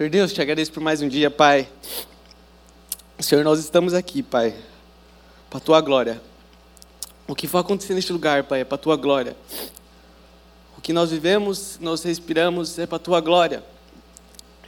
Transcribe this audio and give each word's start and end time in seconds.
Senhor 0.00 0.08
Deus, 0.08 0.32
te 0.32 0.40
agradeço 0.40 0.72
por 0.72 0.82
mais 0.82 1.02
um 1.02 1.08
dia, 1.08 1.30
Pai. 1.30 1.68
Senhor, 3.18 3.44
nós 3.44 3.60
estamos 3.60 3.92
aqui, 3.92 4.22
Pai, 4.22 4.54
para 5.50 5.58
a 5.58 5.60
tua 5.60 5.78
glória. 5.82 6.22
O 7.28 7.34
que 7.34 7.46
for 7.46 7.58
acontecer 7.58 7.92
neste 7.92 8.10
lugar, 8.10 8.44
Pai, 8.44 8.62
é 8.62 8.64
para 8.64 8.76
a 8.76 8.78
tua 8.78 8.96
glória. 8.96 9.36
O 10.74 10.80
que 10.80 10.94
nós 10.94 11.10
vivemos, 11.10 11.78
nós 11.82 12.02
respiramos, 12.02 12.78
é 12.78 12.86
para 12.86 12.96
a 12.96 12.98
tua 12.98 13.20
glória. 13.20 13.62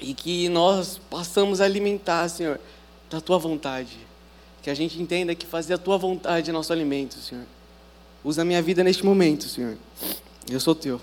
E 0.02 0.12
que 0.12 0.50
nós 0.50 1.00
possamos 1.08 1.62
alimentar, 1.62 2.28
Senhor, 2.28 2.60
da 3.08 3.18
tua 3.18 3.38
vontade. 3.38 3.96
Que 4.60 4.68
a 4.68 4.74
gente 4.74 5.00
entenda 5.00 5.34
que 5.34 5.46
fazer 5.46 5.72
a 5.72 5.78
tua 5.78 5.96
vontade 5.96 6.50
é 6.50 6.52
nosso 6.52 6.74
alimento, 6.74 7.14
Senhor. 7.14 7.46
Usa 8.22 8.42
a 8.42 8.44
minha 8.44 8.60
vida 8.60 8.84
neste 8.84 9.02
momento, 9.02 9.48
Senhor. 9.48 9.78
Eu 10.50 10.60
sou 10.60 10.74
teu. 10.74 11.00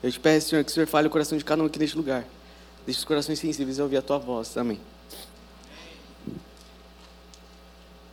Eu 0.00 0.12
te 0.12 0.20
peço, 0.20 0.50
Senhor, 0.50 0.62
que 0.62 0.70
o 0.70 0.74
Senhor 0.74 0.86
fale 0.86 1.08
o 1.08 1.10
coração 1.10 1.36
de 1.36 1.44
cada 1.44 1.60
um 1.60 1.66
aqui 1.66 1.80
neste 1.80 1.96
lugar. 1.96 2.24
Deixe 2.88 3.00
os 3.00 3.04
corações 3.04 3.38
sensíveis 3.38 3.78
ouvir 3.78 3.98
a 3.98 4.00
tua 4.00 4.16
voz. 4.16 4.56
Amém. 4.56 4.80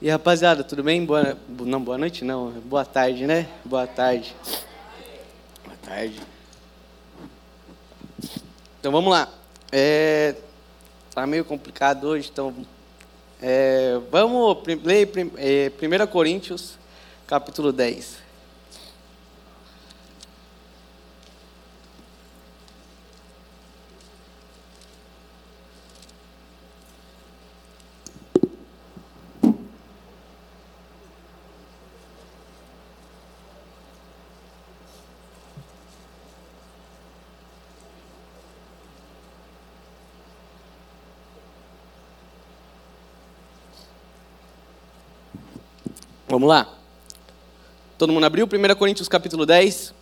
E 0.01 0.09
rapaziada, 0.09 0.65
tudo 0.65 0.84
bem? 0.84 1.05
Boa, 1.05 1.38
não, 1.48 1.81
boa 1.81 1.98
noite 1.98 2.25
não. 2.25 2.51
Boa 2.51 2.84
tarde, 2.84 3.25
né? 3.25 3.48
Boa 3.63 3.88
tarde. 3.88 4.35
Boa 5.63 5.77
tarde. 5.81 6.21
Então 8.77 8.91
vamos 8.91 9.09
lá. 9.09 9.29
É, 9.71 10.35
tá 11.13 11.26
meio 11.26 11.45
complicado 11.45 12.09
hoje, 12.09 12.29
então 12.29 12.53
é, 13.41 13.98
vamos 14.12 14.57
ler 14.84 15.09
1 15.09 16.01
é, 16.01 16.05
Coríntios, 16.05 16.77
capítulo 17.26 17.71
10. 17.71 18.24
Vamos 46.46 46.57
lá? 46.57 46.70
Todo 47.98 48.13
mundo 48.13 48.24
abriu? 48.24 48.46
1 48.46 48.76
Coríntios 48.76 49.07
capítulo 49.07 49.48
10. 49.48 49.96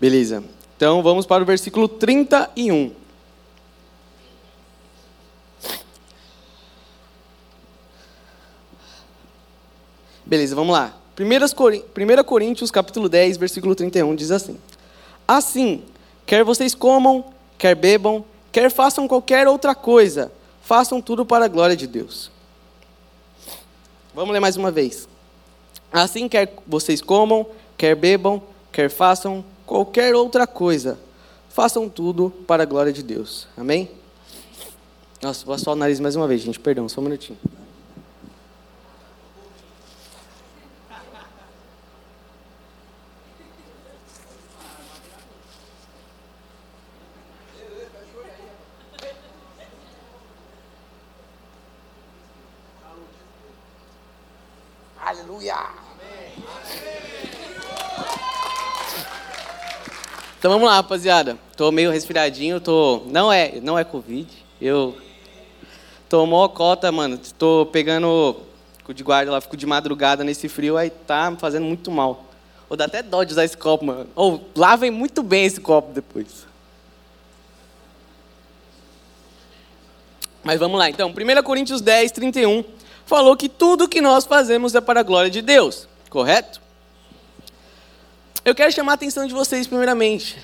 Beleza. 0.00 0.42
Então 0.74 1.02
vamos 1.02 1.26
para 1.26 1.42
o 1.42 1.46
versículo 1.46 1.86
31. 1.86 2.94
Beleza, 10.24 10.54
vamos 10.54 10.72
lá. 10.72 10.96
1 11.18 12.24
Coríntios 12.24 12.70
capítulo 12.70 13.06
10, 13.06 13.36
versículo 13.36 13.74
31 13.74 14.16
diz 14.16 14.30
assim: 14.30 14.58
Assim, 15.26 15.84
quer 16.24 16.42
vocês 16.42 16.74
comam, 16.74 17.22
quer 17.58 17.74
bebam, 17.74 18.24
quer 18.50 18.70
façam 18.70 19.06
qualquer 19.06 19.46
outra 19.46 19.74
coisa, 19.74 20.32
façam 20.62 21.02
tudo 21.02 21.26
para 21.26 21.44
a 21.44 21.48
glória 21.48 21.76
de 21.76 21.86
Deus. 21.86 22.37
Vamos 24.18 24.32
ler 24.32 24.40
mais 24.40 24.56
uma 24.56 24.72
vez. 24.72 25.08
Assim 25.92 26.28
quer 26.28 26.52
vocês 26.66 27.00
comam, 27.00 27.46
quer 27.76 27.94
bebam, 27.94 28.42
quer 28.72 28.90
façam 28.90 29.44
qualquer 29.64 30.12
outra 30.12 30.44
coisa, 30.44 30.98
façam 31.48 31.88
tudo 31.88 32.28
para 32.44 32.64
a 32.64 32.66
glória 32.66 32.92
de 32.92 33.00
Deus. 33.00 33.46
Amém? 33.56 33.88
Nossa, 35.22 35.46
vou 35.46 35.54
assoar 35.54 35.76
o 35.76 35.78
nariz 35.78 36.00
mais 36.00 36.16
uma 36.16 36.26
vez, 36.26 36.40
gente. 36.40 36.58
Perdão, 36.58 36.88
só 36.88 37.00
um 37.00 37.04
minutinho. 37.04 37.38
Aleluia. 55.08 55.56
Então 60.38 60.52
vamos 60.52 60.68
lá, 60.68 60.76
rapaziada. 60.76 61.36
Tô 61.56 61.72
meio 61.72 61.90
resfriadinho, 61.90 62.60
tô. 62.60 63.02
Não 63.06 63.32
é, 63.32 63.58
não 63.60 63.76
é 63.76 63.82
Covid. 63.82 64.28
Eu 64.60 64.96
tô 66.08 66.24
mó 66.26 66.46
cota, 66.48 66.92
mano. 66.92 67.18
Tô 67.36 67.66
pegando 67.72 68.36
de 68.94 69.02
guarda 69.02 69.32
lá, 69.32 69.40
fico 69.40 69.56
de 69.56 69.66
madrugada 69.66 70.22
nesse 70.22 70.48
frio, 70.48 70.76
aí 70.76 70.90
tá 70.90 71.30
me 71.30 71.36
fazendo 71.36 71.64
muito 71.66 71.90
mal. 71.90 72.24
Ou 72.70 72.76
dá 72.76 72.84
até 72.84 73.02
dó 73.02 73.24
de 73.24 73.32
usar 73.32 73.44
esse 73.44 73.56
copo, 73.56 73.84
mano. 73.84 74.06
Ou 74.14 74.48
lavem 74.54 74.92
muito 74.92 75.24
bem 75.24 75.44
esse 75.44 75.60
copo 75.60 75.92
depois. 75.92 76.46
Mas 80.44 80.60
vamos 80.60 80.78
lá, 80.78 80.88
então. 80.88 81.10
1 81.10 81.42
Coríntios 81.42 81.80
10, 81.80 82.12
31 82.12 82.64
falou 83.04 83.36
que 83.36 83.48
tudo 83.48 83.88
que 83.88 84.00
nós 84.00 84.24
fazemos 84.24 84.74
é 84.74 84.80
para 84.80 85.00
a 85.00 85.02
glória 85.02 85.30
de 85.30 85.42
Deus, 85.42 85.88
correto? 86.08 86.67
Eu 88.48 88.54
quero 88.54 88.72
chamar 88.72 88.92
a 88.92 88.94
atenção 88.94 89.26
de 89.26 89.34
vocês, 89.34 89.66
primeiramente, 89.66 90.38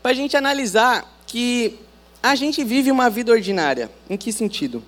para 0.00 0.12
a 0.12 0.14
gente 0.14 0.36
analisar 0.36 1.12
que 1.26 1.76
a 2.22 2.36
gente 2.36 2.62
vive 2.62 2.88
uma 2.88 3.10
vida 3.10 3.32
ordinária. 3.32 3.90
Em 4.08 4.16
que 4.16 4.32
sentido? 4.32 4.80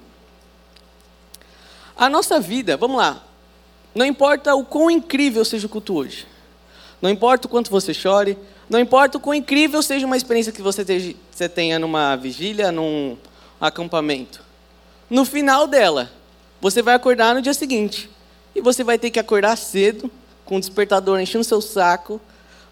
A 1.97 2.09
nossa 2.09 2.39
vida, 2.39 2.77
vamos 2.77 2.99
lá, 2.99 3.25
não 3.93 4.07
importa 4.07 4.55
o 4.55 4.65
quão 4.65 4.89
incrível 4.89 5.45
seja 5.45 5.67
o 5.67 5.69
culto 5.69 5.97
hoje, 5.97 6.25
não 7.03 7.11
importa 7.11 7.49
o 7.49 7.51
quanto 7.51 7.73
você 7.73 7.93
chore, 7.93 8.39
não 8.71 8.79
importa 8.79 9.19
o 9.19 9.21
quão 9.21 9.35
incrível 9.35 9.83
seja 9.83 10.07
uma 10.07 10.17
experiência 10.17 10.53
que 10.53 10.63
você 10.63 11.49
tenha 11.49 11.77
numa 11.77 12.15
vigília, 12.15 12.71
num 12.71 13.19
acampamento, 13.61 14.41
no 15.11 15.25
final 15.25 15.67
dela, 15.67 16.09
você 16.61 16.83
vai 16.83 16.95
acordar 16.95 17.35
no 17.35 17.43
dia 17.43 17.53
seguinte. 17.53 18.09
E 18.55 18.61
você 18.61 18.85
vai 18.85 18.97
ter 18.97 19.11
que 19.11 19.19
acordar 19.19 19.57
cedo, 19.57 20.09
com 20.53 20.59
o 20.59 20.61
despertador 20.61 21.19
enchendo 21.19 21.45
seu 21.45 21.63
saco. 21.63 22.21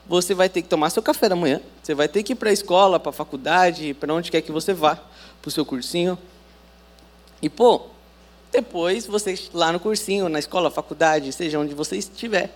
Você 0.06 0.34
vai 0.34 0.50
ter 0.50 0.60
que 0.60 0.68
tomar 0.68 0.90
seu 0.90 1.02
café 1.02 1.30
da 1.30 1.34
manhã. 1.34 1.62
Você 1.82 1.94
vai 1.94 2.08
ter 2.08 2.22
que 2.22 2.34
ir 2.34 2.36
para 2.36 2.50
a 2.50 2.52
escola, 2.52 3.00
para 3.00 3.08
a 3.08 3.12
faculdade, 3.12 3.94
para 3.94 4.12
onde 4.12 4.30
quer 4.30 4.42
que 4.42 4.52
você 4.52 4.74
vá, 4.74 4.96
para 5.40 5.48
o 5.48 5.50
seu 5.50 5.64
cursinho. 5.64 6.18
E, 7.40 7.48
pô, 7.48 7.80
depois 8.52 9.06
você 9.06 9.34
lá 9.54 9.72
no 9.72 9.80
cursinho, 9.80 10.28
na 10.28 10.38
escola, 10.38 10.70
faculdade, 10.70 11.32
seja 11.32 11.58
onde 11.58 11.72
você 11.72 11.96
estiver. 11.96 12.54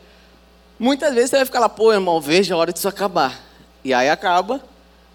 Muitas 0.79 1.15
vezes 1.15 1.31
você 1.31 1.37
vai 1.37 1.47
ficar 1.47 1.61
lá, 1.61 1.71
pô, 1.71 1.91
irmão, 1.91 2.21
veja 2.21 2.55
a 2.55 2.59
hora 2.59 2.71
disso 2.71 2.87
acabar. 2.87 3.41
E 3.83 3.95
aí 3.95 4.11
acaba, 4.11 4.61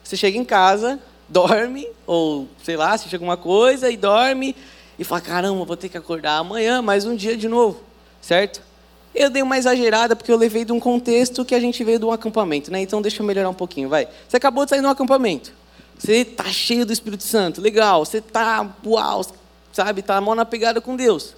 você 0.03 0.17
chega 0.17 0.39
em 0.39 0.45
casa, 0.45 0.97
dorme, 1.27 1.87
ou 2.07 2.47
sei 2.63 2.75
lá, 2.75 2.93
assiste 2.93 3.13
alguma 3.13 3.37
coisa 3.37 3.91
e 3.91 3.97
dorme, 3.97 4.55
e 4.97 5.03
fala: 5.03 5.21
caramba, 5.21 5.63
vou 5.65 5.77
ter 5.77 5.87
que 5.87 5.97
acordar 5.97 6.37
amanhã, 6.37 6.81
mais 6.81 7.05
um 7.05 7.15
dia 7.15 7.37
de 7.37 7.47
novo, 7.47 7.79
certo? 8.19 8.68
Eu 9.13 9.29
dei 9.29 9.41
uma 9.41 9.57
exagerada 9.57 10.15
porque 10.15 10.31
eu 10.31 10.37
levei 10.37 10.63
de 10.63 10.71
um 10.71 10.79
contexto 10.79 11.43
que 11.43 11.55
a 11.55 11.59
gente 11.59 11.83
veio 11.83 11.99
de 11.99 12.05
um 12.05 12.11
acampamento, 12.11 12.71
né? 12.71 12.81
Então 12.81 13.01
deixa 13.01 13.21
eu 13.21 13.25
melhorar 13.25 13.49
um 13.49 13.53
pouquinho, 13.53 13.89
vai. 13.89 14.07
Você 14.27 14.37
acabou 14.37 14.65
de 14.65 14.69
sair 14.69 14.81
de 14.81 14.85
um 14.85 14.89
acampamento. 14.89 15.51
Você 15.97 16.17
está 16.17 16.45
cheio 16.45 16.85
do 16.85 16.93
Espírito 16.93 17.23
Santo, 17.23 17.59
legal. 17.59 18.05
Você 18.05 18.19
está, 18.19 18.65
uau, 18.85 19.25
sabe, 19.73 19.99
está 19.99 20.21
mão 20.21 20.35
na 20.35 20.45
pegada 20.45 20.79
com 20.79 20.95
Deus. 20.95 21.35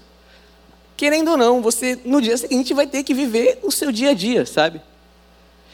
Querendo 0.95 1.31
ou 1.31 1.37
não, 1.37 1.61
você 1.61 1.99
no 2.05 2.21
dia 2.21 2.37
seguinte 2.37 2.73
vai 2.73 2.85
ter 2.85 3.03
que 3.03 3.13
viver 3.13 3.59
o 3.63 3.71
seu 3.71 3.91
dia 3.91 4.11
a 4.11 4.13
dia, 4.13 4.45
sabe? 4.45 4.81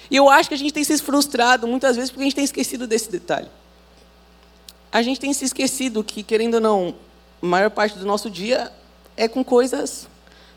E 0.09 0.15
eu 0.15 0.29
acho 0.29 0.47
que 0.47 0.55
a 0.55 0.57
gente 0.57 0.73
tem 0.73 0.83
se 0.83 0.97
frustrado 0.99 1.67
muitas 1.67 1.95
vezes 1.95 2.09
porque 2.09 2.21
a 2.21 2.25
gente 2.25 2.35
tem 2.35 2.45
esquecido 2.45 2.87
desse 2.87 3.11
detalhe. 3.11 3.49
A 4.89 5.01
gente 5.01 5.19
tem 5.19 5.33
se 5.33 5.43
esquecido 5.43 6.03
que, 6.03 6.23
querendo 6.23 6.55
ou 6.55 6.61
não, 6.61 6.95
a 7.41 7.45
maior 7.45 7.69
parte 7.69 7.97
do 7.97 8.05
nosso 8.05 8.29
dia 8.29 8.71
é 9.17 9.27
com 9.27 9.43
coisas, 9.43 10.07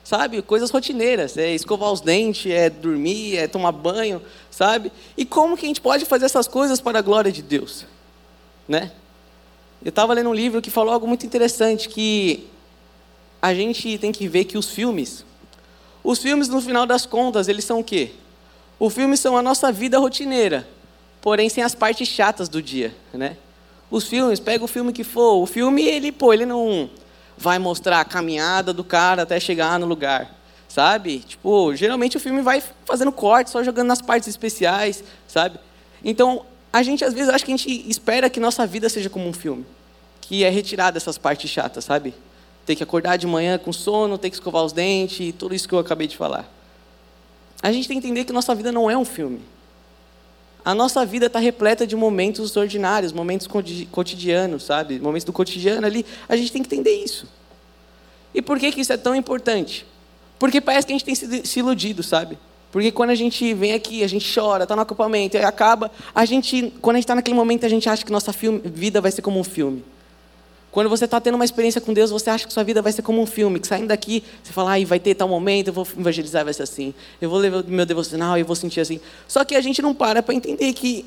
sabe? 0.05 0.43
Coisas 0.43 0.71
rotineiras. 0.71 1.37
É 1.37 1.55
escovar 1.55 1.93
os 1.93 2.01
dentes, 2.01 2.51
é 2.51 2.69
dormir, 2.69 3.37
é 3.37 3.47
tomar 3.47 3.73
banho, 3.73 4.23
sabe? 4.51 4.93
E 5.17 5.25
como 5.25 5.57
que 5.57 5.67
a 5.67 5.69
gente 5.69 5.81
pode 5.81 6.05
fazer 6.05 6.27
essas 6.27 6.49
coisas 6.49 6.81
para 6.81 6.99
a 6.99 7.03
glória 7.03 7.31
de 7.31 7.43
Deus? 7.43 7.87
Né? 8.69 8.93
Eu 9.83 9.89
estava 9.89 10.13
lendo 10.13 10.31
um 10.31 10.35
livro 10.35 10.61
que 10.61 10.71
falou 10.71 10.93
algo 10.93 11.07
muito 11.07 11.25
interessante, 11.25 11.89
que 11.89 12.47
a 13.41 13.55
gente 13.55 13.97
tem 13.99 14.13
que 14.13 14.29
ver 14.29 14.45
que 14.45 14.59
os 14.59 14.71
filmes, 14.71 15.25
os 16.05 16.19
filmes 16.19 16.49
no 16.49 16.61
final 16.61 16.85
das 16.85 17.07
contas, 17.07 17.49
eles 17.49 17.65
são 17.65 17.81
o 17.81 17.85
quê? 17.85 18.13
Os 18.79 18.93
filmes 18.93 19.21
são 19.21 19.37
a 19.37 19.43
nossa 19.43 19.73
vida 19.73 19.99
rotineira, 19.99 20.69
porém 21.21 21.49
sem 21.49 21.65
as 21.65 21.75
partes 21.75 22.09
chatas 22.09 22.49
do 22.49 22.63
dia, 22.63 22.95
né? 23.13 23.37
Os 23.91 24.07
filmes, 24.07 24.39
pega 24.39 24.65
o 24.65 24.69
filme 24.69 24.93
que 24.93 25.03
for, 25.03 25.43
o 25.43 25.47
filme 25.47 25.83
ele, 25.83 26.13
pô, 26.13 26.33
ele 26.33 26.47
não 26.47 26.89
vai 27.41 27.59
mostrar 27.59 28.01
a 28.01 28.05
caminhada 28.05 28.71
do 28.71 28.85
cara 28.85 29.23
até 29.23 29.41
chegar 29.41 29.79
no 29.79 29.87
lugar, 29.87 30.31
sabe? 30.69 31.21
Tipo, 31.21 31.75
geralmente 31.75 32.19
o 32.19 32.21
filme 32.21 32.43
vai 32.43 32.63
fazendo 32.85 33.11
corte, 33.11 33.49
só 33.49 33.65
jogando 33.65 33.89
nas 33.89 34.03
partes 34.03 34.29
especiais, 34.29 35.03
sabe? 35.27 35.59
Então, 36.05 36.45
a 36.71 36.83
gente 36.83 37.03
às 37.03 37.15
vezes 37.15 37.31
acha 37.31 37.43
que 37.43 37.51
a 37.51 37.57
gente 37.57 37.89
espera 37.89 38.29
que 38.29 38.39
nossa 38.39 38.67
vida 38.67 38.91
seja 38.91 39.09
como 39.09 39.27
um 39.27 39.33
filme, 39.33 39.65
que 40.21 40.45
é 40.45 40.51
retirar 40.51 40.91
dessas 40.91 41.17
partes 41.17 41.51
chatas, 41.51 41.87
sabe? 41.87 42.15
Ter 42.67 42.77
que 42.77 42.83
acordar 42.83 43.17
de 43.17 43.27
manhã 43.27 43.57
com 43.57 43.73
sono, 43.73 44.19
ter 44.19 44.29
que 44.29 44.37
escovar 44.37 44.63
os 44.63 44.73
dentes, 44.73 45.35
tudo 45.39 45.55
isso 45.55 45.67
que 45.67 45.75
eu 45.75 45.79
acabei 45.79 46.07
de 46.07 46.19
falar. 46.19 46.47
A 47.63 47.73
gente 47.73 47.89
tem 47.89 47.99
que 47.99 48.07
entender 48.07 48.27
que 48.27 48.35
nossa 48.35 48.55
vida 48.55 48.71
não 48.71 48.91
é 48.91 48.99
um 48.99 49.05
filme. 49.05 49.41
A 50.65 50.75
nossa 50.75 51.05
vida 51.07 51.27
está 51.27 51.39
repleta 51.39 51.87
de 51.87 51.97
momentos 51.97 52.57
ordinários, 52.57 53.13
momentos 53.13 53.49
cotidianos, 53.91 54.65
sabe? 54.65 54.99
Momentos 54.99 55.25
do 55.25 55.33
cotidiano 55.33 55.87
ali. 55.87 56.05
A 56.29 56.37
gente 56.37 56.53
tem 56.53 56.63
que 56.63 56.69
entender 56.69 57.03
isso. 57.03 57.27
E 58.35 58.43
por 58.43 58.59
que, 58.59 58.71
que 58.71 58.81
isso 58.81 58.93
é 58.93 58.97
tão 58.97 59.15
importante? 59.15 59.87
Porque 60.39 60.61
parece 60.61 60.87
que 60.87 60.93
a 60.93 60.99
gente 60.99 61.05
tem 61.05 61.45
se 61.45 61.59
iludido, 61.59 62.03
sabe? 62.03 62.39
Porque 62.71 62.93
quando 62.93 63.11
a 63.11 63.15
gente 63.15 63.53
vem 63.53 63.73
aqui, 63.73 64.05
a 64.05 64.07
gente 64.07 64.33
chora, 64.33 64.63
está 64.63 64.77
no 64.77 64.83
acampamento, 64.83 65.37
acaba, 65.39 65.91
a 66.15 66.25
gente, 66.25 66.73
quando 66.81 66.97
a 66.97 66.99
gente 66.99 67.05
está 67.05 67.15
naquele 67.15 67.37
momento, 67.37 67.67
a 67.67 67.69
gente 67.69 67.89
acha 67.89 68.05
que 68.05 68.13
nossa 68.13 68.33
filme, 68.33 68.61
vida 68.65 69.01
vai 69.01 69.11
ser 69.11 69.23
como 69.23 69.41
um 69.41 69.45
filme. 69.45 69.85
Quando 70.71 70.89
você 70.89 71.05
está 71.05 71.21
tendo 71.21 71.35
uma 71.35 71.45
experiência 71.45 71.81
com 71.81 71.93
Deus, 71.93 72.11
você 72.11 72.31
acha 72.31 72.47
que 72.47 72.53
sua 72.53 72.63
vida 72.63 72.81
vai 72.81 72.93
ser 72.93 73.03
como 73.03 73.21
um 73.21 73.27
filme, 73.27 73.59
que 73.59 73.67
saindo 73.67 73.89
daqui, 73.89 74.23
você 74.43 74.53
fala, 74.53 74.71
ai, 74.73 74.85
vai 74.85 75.01
ter 75.01 75.15
tal 75.15 75.29
momento, 75.29 75.69
eu 75.69 75.73
vou 75.73 75.87
evangelizar, 75.99 76.45
vai 76.45 76.55
ser 76.55 76.63
assim. 76.63 76.95
Eu 77.21 77.29
vou 77.29 77.39
levar 77.39 77.65
meu 77.65 77.85
devocional, 77.85 78.39
eu 78.39 78.45
vou 78.45 78.55
sentir 78.55 78.81
assim. 78.81 79.01
Só 79.27 79.45
que 79.45 79.57
a 79.57 79.61
gente 79.61 79.83
não 79.83 79.95
para 79.95 80.23
para 80.23 80.35
entender 80.35 80.73
que 80.73 81.05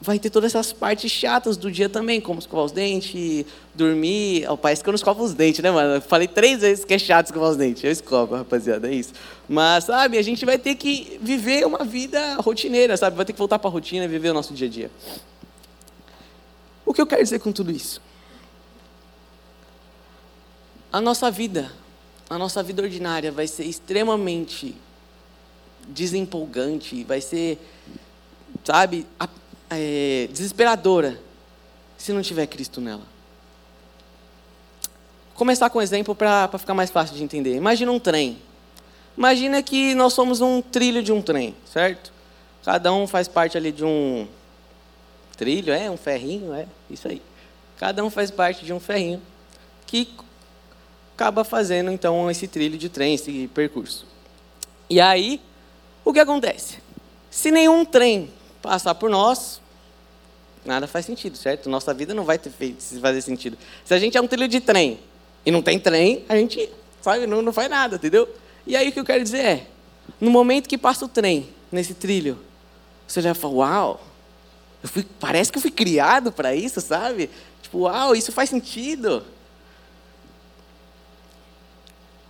vai 0.00 0.18
ter 0.18 0.28
todas 0.28 0.54
essas 0.54 0.72
partes 0.72 1.10
chatas 1.10 1.56
do 1.56 1.72
dia 1.72 1.88
também, 1.88 2.20
como 2.20 2.38
escovar 2.38 2.66
os 2.66 2.72
dentes, 2.72 3.46
dormir. 3.74 4.46
O 4.50 4.56
pai 4.56 4.76
que 4.76 4.88
eu 4.88 4.92
não 4.92 4.96
escovo 4.96 5.24
os 5.24 5.34
dentes, 5.34 5.60
né, 5.60 5.70
mano? 5.70 5.94
Eu 5.94 6.00
falei 6.02 6.28
três 6.28 6.60
vezes 6.60 6.84
que 6.84 6.94
é 6.94 6.98
chato 6.98 7.26
escovar 7.26 7.50
os 7.50 7.56
dentes. 7.56 7.82
Eu 7.82 7.90
escovo, 7.90 8.36
rapaziada, 8.36 8.88
é 8.88 8.94
isso. 8.94 9.12
Mas, 9.48 9.84
sabe, 9.84 10.18
a 10.18 10.22
gente 10.22 10.44
vai 10.44 10.58
ter 10.58 10.74
que 10.74 11.18
viver 11.22 11.66
uma 11.66 11.84
vida 11.84 12.36
rotineira, 12.36 12.96
sabe? 12.96 13.16
Vai 13.16 13.24
ter 13.24 13.32
que 13.32 13.38
voltar 13.38 13.58
para 13.58 13.68
a 13.68 13.72
rotina, 13.72 14.06
viver 14.06 14.30
o 14.30 14.34
nosso 14.34 14.52
dia 14.52 14.68
a 14.68 14.70
dia. 14.70 14.90
O 16.84 16.92
que 16.92 17.00
eu 17.00 17.06
quero 17.06 17.22
dizer 17.22 17.38
com 17.38 17.50
tudo 17.50 17.72
isso? 17.72 18.00
A 20.94 21.00
nossa 21.00 21.28
vida, 21.28 21.72
a 22.30 22.38
nossa 22.38 22.62
vida 22.62 22.80
ordinária 22.80 23.32
vai 23.32 23.48
ser 23.48 23.64
extremamente 23.64 24.76
desempolgante, 25.88 27.02
vai 27.02 27.20
ser, 27.20 27.58
sabe, 28.62 29.04
é, 29.68 30.28
desesperadora 30.30 31.20
se 31.98 32.12
não 32.12 32.22
tiver 32.22 32.46
Cristo 32.46 32.80
nela. 32.80 33.02
Vou 35.30 35.34
começar 35.34 35.68
com 35.68 35.80
um 35.80 35.82
exemplo 35.82 36.14
para 36.14 36.48
ficar 36.58 36.74
mais 36.74 36.92
fácil 36.92 37.16
de 37.16 37.24
entender. 37.24 37.56
Imagina 37.56 37.90
um 37.90 37.98
trem. 37.98 38.38
Imagina 39.18 39.64
que 39.64 39.96
nós 39.96 40.12
somos 40.12 40.40
um 40.40 40.62
trilho 40.62 41.02
de 41.02 41.10
um 41.10 41.20
trem, 41.20 41.56
certo? 41.66 42.12
Cada 42.64 42.92
um 42.92 43.08
faz 43.08 43.26
parte 43.26 43.58
ali 43.58 43.72
de 43.72 43.84
um 43.84 44.28
trilho, 45.36 45.72
é 45.72 45.90
um 45.90 45.96
ferrinho, 45.96 46.54
é 46.54 46.68
isso 46.88 47.08
aí. 47.08 47.20
Cada 47.80 48.04
um 48.04 48.10
faz 48.10 48.30
parte 48.30 48.64
de 48.64 48.72
um 48.72 48.78
ferrinho 48.78 49.20
que 49.88 50.08
acaba 51.14 51.44
fazendo 51.44 51.90
então 51.90 52.30
esse 52.30 52.48
trilho 52.48 52.76
de 52.76 52.88
trem, 52.88 53.14
esse 53.14 53.48
percurso. 53.54 54.06
E 54.90 55.00
aí, 55.00 55.40
o 56.04 56.12
que 56.12 56.18
acontece? 56.18 56.78
Se 57.30 57.50
nenhum 57.50 57.84
trem 57.84 58.30
passar 58.60 58.94
por 58.94 59.08
nós, 59.08 59.60
nada 60.64 60.86
faz 60.86 61.06
sentido, 61.06 61.36
certo? 61.36 61.70
Nossa 61.70 61.94
vida 61.94 62.12
não 62.12 62.24
vai 62.24 62.38
ter 62.38 62.50
feito 62.50 62.82
fazer 63.00 63.22
sentido. 63.22 63.56
Se 63.84 63.94
a 63.94 63.98
gente 63.98 64.16
é 64.16 64.20
um 64.20 64.26
trilho 64.26 64.48
de 64.48 64.60
trem 64.60 64.98
e 65.46 65.50
não 65.50 65.62
tem 65.62 65.78
trem, 65.78 66.24
a 66.28 66.36
gente 66.36 66.68
sabe, 67.00 67.26
não, 67.26 67.42
não 67.42 67.52
faz 67.52 67.70
nada, 67.70 67.96
entendeu? 67.96 68.28
E 68.66 68.76
aí 68.76 68.88
o 68.88 68.92
que 68.92 69.00
eu 69.00 69.04
quero 69.04 69.22
dizer 69.22 69.44
é, 69.44 69.66
no 70.20 70.30
momento 70.30 70.68
que 70.68 70.76
passa 70.76 71.04
o 71.04 71.08
trem 71.08 71.48
nesse 71.70 71.94
trilho, 71.94 72.38
você 73.06 73.20
já 73.20 73.34
fala, 73.34 73.54
uau, 73.54 74.06
fui, 74.82 75.06
parece 75.20 75.52
que 75.52 75.58
eu 75.58 75.62
fui 75.62 75.70
criado 75.70 76.32
para 76.32 76.54
isso, 76.54 76.80
sabe? 76.80 77.30
Tipo, 77.62 77.80
uau, 77.80 78.16
isso 78.16 78.32
faz 78.32 78.50
sentido 78.50 79.22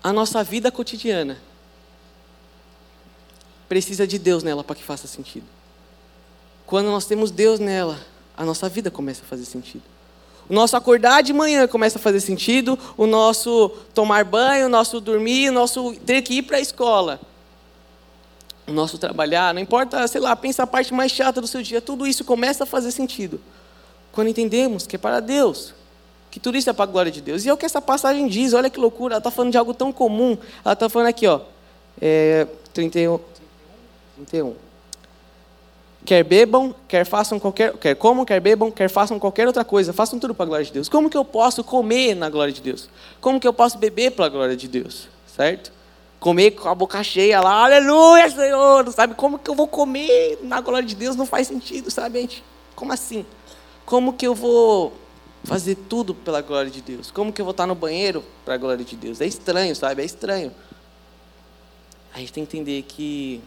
a 0.04 0.12
nossa 0.12 0.44
vida 0.44 0.70
cotidiana 0.70 1.38
precisa 3.66 4.06
de 4.06 4.18
Deus 4.18 4.42
nela 4.42 4.62
para 4.62 4.76
que 4.76 4.84
faça 4.84 5.08
sentido. 5.08 5.46
Quando 6.66 6.86
nós 6.90 7.06
temos 7.06 7.30
Deus 7.30 7.58
nela, 7.58 7.98
a 8.36 8.44
nossa 8.44 8.68
vida 8.68 8.90
começa 8.90 9.22
a 9.22 9.26
fazer 9.26 9.46
sentido. 9.46 9.82
O 10.46 10.52
nosso 10.52 10.76
acordar 10.76 11.22
de 11.22 11.32
manhã 11.32 11.66
começa 11.66 11.98
a 11.98 12.02
fazer 12.02 12.20
sentido, 12.20 12.78
o 12.98 13.06
nosso 13.06 13.70
tomar 13.94 14.26
banho, 14.26 14.66
o 14.66 14.68
nosso 14.68 15.00
dormir, 15.00 15.48
o 15.48 15.52
nosso 15.52 15.94
ter 16.04 16.20
que 16.20 16.34
ir 16.34 16.42
para 16.42 16.58
a 16.58 16.60
escola, 16.60 17.18
o 18.66 18.72
nosso 18.72 18.98
trabalhar, 18.98 19.54
não 19.54 19.62
importa, 19.62 20.06
sei 20.06 20.20
lá, 20.20 20.36
pensa 20.36 20.64
a 20.64 20.66
parte 20.66 20.92
mais 20.92 21.10
chata 21.10 21.40
do 21.40 21.46
seu 21.46 21.62
dia, 21.62 21.80
tudo 21.80 22.06
isso 22.06 22.24
começa 22.26 22.64
a 22.64 22.66
fazer 22.66 22.90
sentido. 22.90 23.40
Quando 24.12 24.28
entendemos 24.28 24.86
que 24.86 24.96
é 24.96 24.98
para 24.98 25.20
Deus, 25.20 25.72
que 26.34 26.40
tudo 26.40 26.58
isso 26.58 26.68
é 26.68 26.72
para 26.72 26.82
a 26.82 26.86
glória 26.86 27.12
de 27.12 27.20
Deus. 27.20 27.44
E 27.44 27.48
é 27.48 27.52
o 27.52 27.56
que 27.56 27.64
essa 27.64 27.80
passagem 27.80 28.26
diz, 28.26 28.54
olha 28.54 28.68
que 28.68 28.80
loucura, 28.80 29.14
ela 29.14 29.18
está 29.18 29.30
falando 29.30 29.52
de 29.52 29.56
algo 29.56 29.72
tão 29.72 29.92
comum. 29.92 30.36
Ela 30.64 30.72
está 30.72 30.88
falando 30.88 31.06
aqui, 31.06 31.28
ó, 31.28 31.38
é, 32.02 32.48
31, 32.72 33.20
31. 34.16 34.56
Quer 36.04 36.24
bebam, 36.24 36.74
quer 36.88 37.06
façam 37.06 37.38
qualquer, 37.38 37.72
quer 37.74 37.94
comam, 37.94 38.24
quer 38.24 38.40
bebam, 38.40 38.68
quer 38.68 38.90
façam 38.90 39.16
qualquer 39.16 39.46
outra 39.46 39.64
coisa, 39.64 39.92
façam 39.92 40.18
tudo 40.18 40.34
para 40.34 40.42
a 40.42 40.48
glória 40.48 40.66
de 40.66 40.72
Deus. 40.72 40.88
Como 40.88 41.08
que 41.08 41.16
eu 41.16 41.24
posso 41.24 41.62
comer 41.62 42.16
na 42.16 42.28
glória 42.28 42.52
de 42.52 42.60
Deus? 42.60 42.90
Como 43.20 43.38
que 43.38 43.46
eu 43.46 43.52
posso 43.52 43.78
beber 43.78 44.10
para 44.10 44.26
a 44.26 44.28
glória 44.28 44.56
de 44.56 44.66
Deus? 44.66 45.08
Certo? 45.36 45.70
Comer 46.18 46.50
com 46.50 46.68
a 46.68 46.74
boca 46.74 47.00
cheia 47.04 47.40
lá, 47.40 47.64
aleluia, 47.64 48.28
Senhor, 48.28 48.90
sabe? 48.90 49.14
Como 49.14 49.38
que 49.38 49.48
eu 49.48 49.54
vou 49.54 49.68
comer 49.68 50.40
na 50.42 50.60
glória 50.60 50.88
de 50.88 50.96
Deus? 50.96 51.14
Não 51.14 51.26
faz 51.26 51.46
sentido, 51.46 51.92
sabe, 51.92 52.20
gente? 52.20 52.42
Como 52.74 52.92
assim? 52.92 53.24
Como 53.86 54.14
que 54.14 54.26
eu 54.26 54.34
vou 54.34 55.03
fazer 55.44 55.74
tudo 55.74 56.14
pela 56.14 56.40
glória 56.40 56.70
de 56.70 56.80
Deus. 56.80 57.10
Como 57.10 57.32
que 57.32 57.40
eu 57.40 57.44
vou 57.44 57.52
estar 57.52 57.66
no 57.66 57.74
banheiro 57.74 58.24
para 58.44 58.54
a 58.54 58.56
glória 58.56 58.84
de 58.84 58.96
Deus? 58.96 59.20
É 59.20 59.26
estranho, 59.26 59.76
sabe? 59.76 60.02
É 60.02 60.04
estranho. 60.04 60.52
A 62.12 62.18
gente 62.18 62.32
tem 62.32 62.46
que 62.46 62.56
entender 62.56 62.82
que 62.82 63.40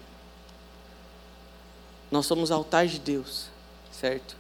nós 2.12 2.26
somos 2.26 2.52
altar 2.52 2.86
de 2.86 3.00
Deus, 3.00 3.48
certo? 3.92 4.36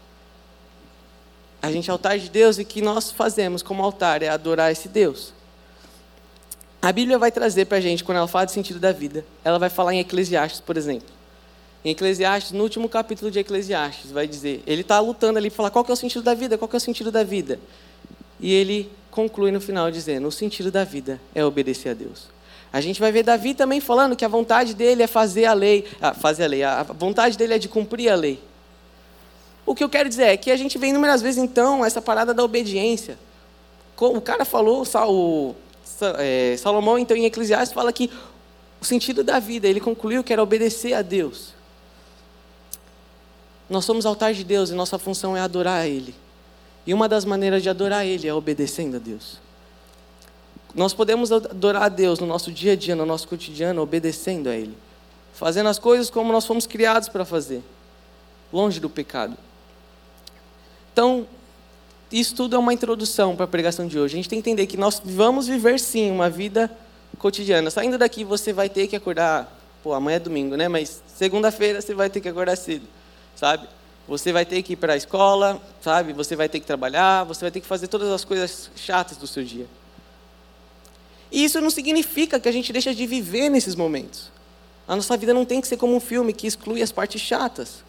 A 1.62 1.72
gente 1.72 1.90
é 1.90 1.92
altar 1.92 2.18
de 2.20 2.30
Deus 2.30 2.60
e 2.60 2.66
que 2.66 2.82
nós 2.82 3.12
fazemos 3.12 3.62
como 3.62 3.84
altar 3.84 4.22
é 4.22 4.30
adorar 4.30 4.72
esse 4.72 4.88
Deus. 4.88 5.34
A 6.82 6.92
Bíblia 6.92 7.18
vai 7.18 7.32
trazer 7.32 7.66
para 7.66 7.78
a 7.78 7.82
gente, 7.82 8.04
quando 8.04 8.18
ela 8.18 8.28
fala 8.28 8.46
de 8.46 8.52
sentido 8.52 8.80
da 8.80 8.92
vida, 8.92 9.26
ela 9.44 9.58
vai 9.58 9.70
falar 9.70 9.94
em 9.94 10.00
Eclesiastes, 10.00 10.62
por 10.62 10.78
exemplo. 10.78 11.17
Em 11.88 11.92
Eclesiastes, 11.92 12.52
no 12.52 12.64
último 12.64 12.90
capítulo 12.90 13.32
de 13.32 13.40
Eclesiastes, 13.40 14.12
vai 14.12 14.28
dizer, 14.28 14.62
ele 14.68 14.82
está 14.82 15.00
lutando 15.00 15.40
ali 15.40 15.50
para 15.50 15.56
falar 15.56 15.72
qual 15.72 15.86
é 15.88 15.92
o 15.94 15.96
sentido 15.96 16.22
da 16.22 16.34
vida, 16.34 16.58
qual 16.58 16.70
é 16.74 16.76
o 16.76 16.82
sentido 16.82 17.10
da 17.10 17.24
vida. 17.24 17.62
E 18.42 18.54
ele 18.54 18.92
conclui 19.10 19.52
no 19.52 19.62
final 19.62 19.90
dizendo, 19.90 20.28
o 20.28 20.32
sentido 20.32 20.70
da 20.70 20.84
vida 20.84 21.18
é 21.34 21.46
obedecer 21.46 21.92
a 21.92 21.94
Deus. 21.94 22.28
A 22.74 22.82
gente 22.82 23.00
vai 23.00 23.10
ver 23.14 23.24
Davi 23.24 23.54
também 23.54 23.80
falando 23.80 24.18
que 24.18 24.26
a 24.26 24.28
vontade 24.28 24.74
dele 24.74 25.02
é 25.02 25.08
fazer 25.08 25.46
a 25.46 25.54
lei, 25.54 25.86
ah, 26.02 26.14
fazer 26.14 26.44
a 26.44 26.48
lei, 26.48 26.62
a 26.62 26.84
vontade 26.84 27.38
dele 27.38 27.54
é 27.54 27.58
de 27.58 27.70
cumprir 27.70 28.10
a 28.10 28.16
lei. 28.16 28.38
O 29.66 29.74
que 29.74 29.82
eu 29.82 29.88
quero 29.88 30.10
dizer 30.10 30.24
é 30.24 30.36
que 30.36 30.52
a 30.52 30.58
gente 30.58 30.78
vê 30.78 30.88
inúmeras 30.88 31.22
vezes 31.22 31.42
então 31.42 31.86
essa 31.86 32.02
parada 32.02 32.34
da 32.34 32.44
obediência. 32.44 33.18
O 33.98 34.20
cara 34.20 34.44
falou, 34.44 34.84
o 34.84 35.56
é, 36.18 36.58
Salomão 36.58 37.00
então 37.00 37.16
em 37.16 37.24
Eclesiastes 37.24 37.72
fala 37.72 37.94
que 37.94 38.12
o 38.82 38.84
sentido 38.84 39.24
da 39.24 39.40
vida, 39.40 39.70
ele 39.70 39.80
concluiu 39.80 40.22
que 40.22 40.34
era 40.34 40.44
obedecer 40.44 40.94
a 40.94 41.02
Deus. 41.02 41.56
Nós 43.70 43.84
somos 43.84 44.06
altar 44.06 44.34
de 44.34 44.44
Deus 44.44 44.70
e 44.70 44.74
nossa 44.74 44.98
função 44.98 45.36
é 45.36 45.42
adorar 45.42 45.82
a 45.82 45.88
Ele. 45.88 46.16
E 46.86 46.94
uma 46.94 47.10
das 47.10 47.26
maneiras 47.26 47.62
de 47.62 47.70
adorar 47.70 48.00
a 48.00 48.06
Ele 48.06 48.28
é 48.28 48.34
obedecendo 48.34 48.96
a 48.96 49.00
Deus. 49.00 49.40
Nós 50.74 50.94
podemos 50.94 51.32
adorar 51.32 51.84
a 51.84 51.90
Deus 51.90 52.20
no 52.20 52.26
nosso 52.26 52.52
dia 52.52 52.74
a 52.74 52.76
dia, 52.76 52.96
no 52.96 53.06
nosso 53.06 53.28
cotidiano, 53.28 53.82
obedecendo 53.82 54.48
a 54.48 54.56
Ele. 54.56 54.78
Fazendo 55.34 55.68
as 55.68 55.78
coisas 55.78 56.10
como 56.10 56.32
nós 56.32 56.46
fomos 56.46 56.66
criados 56.66 57.10
para 57.10 57.26
fazer, 57.26 57.62
longe 58.52 58.80
do 58.80 58.90
pecado. 58.90 59.38
Então, 60.94 61.28
isso 62.12 62.36
tudo 62.36 62.56
é 62.56 62.60
uma 62.60 62.74
introdução 62.74 63.36
para 63.36 63.46
a 63.46 63.48
pregação 63.48 63.86
de 63.86 64.00
hoje. 64.00 64.16
A 64.16 64.18
gente 64.18 64.30
tem 64.30 64.42
que 64.42 64.50
entender 64.50 64.66
que 64.66 64.78
nós 64.78 65.02
vamos 65.04 65.46
viver 65.46 65.80
sim 65.80 66.10
uma 66.10 66.30
vida 66.30 66.72
cotidiana. 67.20 67.70
Saindo 67.70 67.98
daqui, 67.98 68.24
você 68.24 68.54
vai 68.54 68.70
ter 68.70 68.88
que 68.88 68.96
acordar. 68.96 69.54
Pô, 69.84 69.94
amanhã 69.94 70.16
é 70.16 70.20
domingo, 70.20 70.56
né? 70.56 70.68
Mas 70.68 71.04
segunda-feira 71.08 71.82
você 71.82 71.94
vai 71.94 72.10
ter 72.10 72.22
que 72.22 72.30
acordar 72.30 72.56
cedo 72.56 72.97
sabe? 73.38 73.70
Você 74.08 74.34
vai 74.34 74.46
ter 74.46 74.62
que 74.64 74.74
ir 74.74 74.76
para 74.76 74.94
a 74.94 74.98
escola, 74.98 75.62
sabe? 75.82 76.12
Você 76.14 76.36
vai 76.36 76.50
ter 76.50 76.60
que 76.60 76.66
trabalhar, 76.66 77.24
você 77.24 77.42
vai 77.42 77.52
ter 77.52 77.62
que 77.62 77.68
fazer 77.68 77.88
todas 77.88 78.10
as 78.10 78.26
coisas 78.26 78.70
chatas 78.76 79.18
do 79.18 79.28
seu 79.28 79.44
dia. 79.44 79.68
E 81.32 81.44
isso 81.44 81.62
não 81.62 81.70
significa 81.70 82.40
que 82.40 82.50
a 82.50 82.52
gente 82.52 82.74
deixa 82.74 82.94
de 82.96 83.06
viver 83.06 83.50
nesses 83.50 83.76
momentos. 83.76 84.32
A 84.88 84.96
nossa 84.96 85.16
vida 85.18 85.34
não 85.34 85.46
tem 85.46 85.62
que 85.62 85.68
ser 85.68 85.78
como 85.78 85.96
um 85.96 86.00
filme 86.00 86.34
que 86.34 86.48
exclui 86.48 86.82
as 86.82 86.92
partes 86.92 87.22
chatas. 87.22 87.84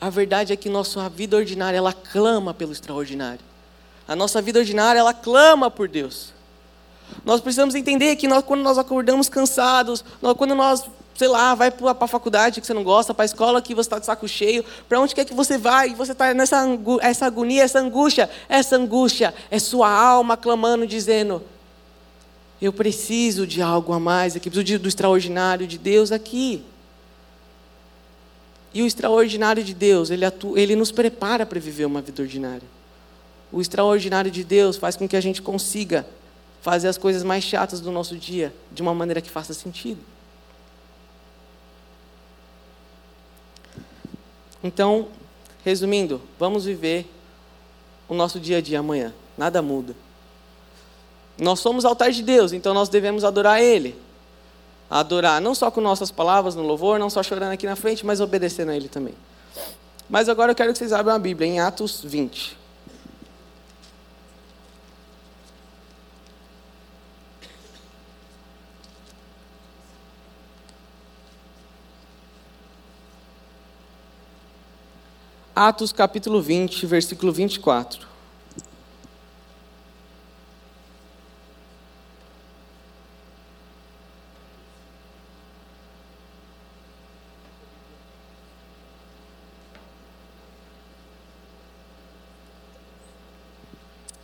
A 0.00 0.08
verdade 0.08 0.52
é 0.52 0.56
que 0.56 0.68
nossa 0.68 1.08
vida 1.08 1.36
ordinária, 1.36 1.76
ela 1.76 1.92
clama 1.92 2.54
pelo 2.54 2.72
extraordinário. 2.72 3.44
A 4.06 4.16
nossa 4.16 4.40
vida 4.40 4.58
ordinária, 4.58 4.98
ela 4.98 5.12
clama 5.12 5.70
por 5.70 5.88
Deus. 5.88 6.32
Nós 7.24 7.40
precisamos 7.40 7.74
entender 7.74 8.16
que 8.16 8.28
nós, 8.28 8.42
quando 8.44 8.62
nós 8.62 8.78
acordamos 8.78 9.28
cansados, 9.28 10.04
nós, 10.20 10.34
quando 10.36 10.54
nós 10.54 10.84
sei 11.18 11.26
lá, 11.26 11.52
vai 11.52 11.68
para 11.68 11.96
a 11.98 12.06
faculdade 12.06 12.60
que 12.60 12.66
você 12.66 12.72
não 12.72 12.84
gosta, 12.84 13.12
para 13.12 13.24
a 13.24 13.26
escola 13.26 13.60
que 13.60 13.74
você 13.74 13.88
está 13.88 13.98
de 13.98 14.06
saco 14.06 14.28
cheio, 14.28 14.64
para 14.88 15.00
onde 15.00 15.16
quer 15.16 15.24
que 15.24 15.34
você 15.34 15.58
vai, 15.58 15.90
e 15.90 15.94
você 15.94 16.12
está 16.12 16.32
nessa 16.32 16.64
essa 17.00 17.26
agonia, 17.26 17.64
essa 17.64 17.80
angústia, 17.80 18.30
essa 18.48 18.76
angústia 18.76 19.34
é 19.50 19.58
sua 19.58 19.90
alma 19.90 20.36
clamando, 20.36 20.86
dizendo: 20.86 21.42
Eu 22.62 22.72
preciso 22.72 23.48
de 23.48 23.60
algo 23.60 23.92
a 23.92 23.98
mais 23.98 24.36
aqui, 24.36 24.48
preciso 24.48 24.78
do 24.78 24.88
extraordinário 24.88 25.66
de 25.66 25.76
Deus 25.76 26.12
aqui. 26.12 26.62
E 28.72 28.80
o 28.80 28.86
extraordinário 28.86 29.64
de 29.64 29.74
Deus, 29.74 30.10
ele, 30.10 30.24
atua, 30.24 30.60
ele 30.60 30.76
nos 30.76 30.92
prepara 30.92 31.44
para 31.44 31.58
viver 31.58 31.86
uma 31.86 32.00
vida 32.00 32.22
ordinária. 32.22 32.68
O 33.50 33.60
extraordinário 33.60 34.30
de 34.30 34.44
Deus 34.44 34.76
faz 34.76 34.94
com 34.94 35.08
que 35.08 35.16
a 35.16 35.20
gente 35.20 35.42
consiga 35.42 36.06
fazer 36.68 36.88
as 36.88 36.98
coisas 36.98 37.22
mais 37.22 37.42
chatas 37.42 37.80
do 37.80 37.90
nosso 37.90 38.14
dia 38.14 38.52
de 38.70 38.82
uma 38.82 38.92
maneira 38.92 39.22
que 39.22 39.30
faça 39.30 39.54
sentido. 39.54 40.00
Então, 44.62 45.08
resumindo, 45.64 46.20
vamos 46.38 46.66
viver 46.66 47.10
o 48.06 48.12
nosso 48.12 48.38
dia 48.38 48.58
a 48.58 48.60
dia 48.60 48.80
amanhã. 48.80 49.14
Nada 49.38 49.62
muda. 49.62 49.96
Nós 51.38 51.58
somos 51.58 51.86
altar 51.86 52.10
de 52.10 52.22
Deus, 52.22 52.52
então 52.52 52.74
nós 52.74 52.90
devemos 52.90 53.24
adorar 53.24 53.62
Ele. 53.62 53.98
Adorar 54.90 55.40
não 55.40 55.54
só 55.54 55.70
com 55.70 55.80
nossas 55.80 56.10
palavras 56.10 56.54
no 56.54 56.62
louvor, 56.62 56.98
não 56.98 57.08
só 57.08 57.22
chorando 57.22 57.52
aqui 57.52 57.64
na 57.64 57.76
frente, 57.76 58.04
mas 58.04 58.20
obedecendo 58.20 58.72
a 58.72 58.76
Ele 58.76 58.90
também. 58.90 59.14
Mas 60.06 60.28
agora 60.28 60.52
eu 60.52 60.54
quero 60.54 60.70
que 60.72 60.78
vocês 60.78 60.92
abram 60.92 61.14
a 61.14 61.18
Bíblia 61.18 61.48
em 61.48 61.60
Atos 61.60 62.02
20. 62.04 62.57
Atos 75.60 75.90
capítulo 75.90 76.40
20, 76.40 76.86
versículo 76.86 77.32
24. 77.32 78.06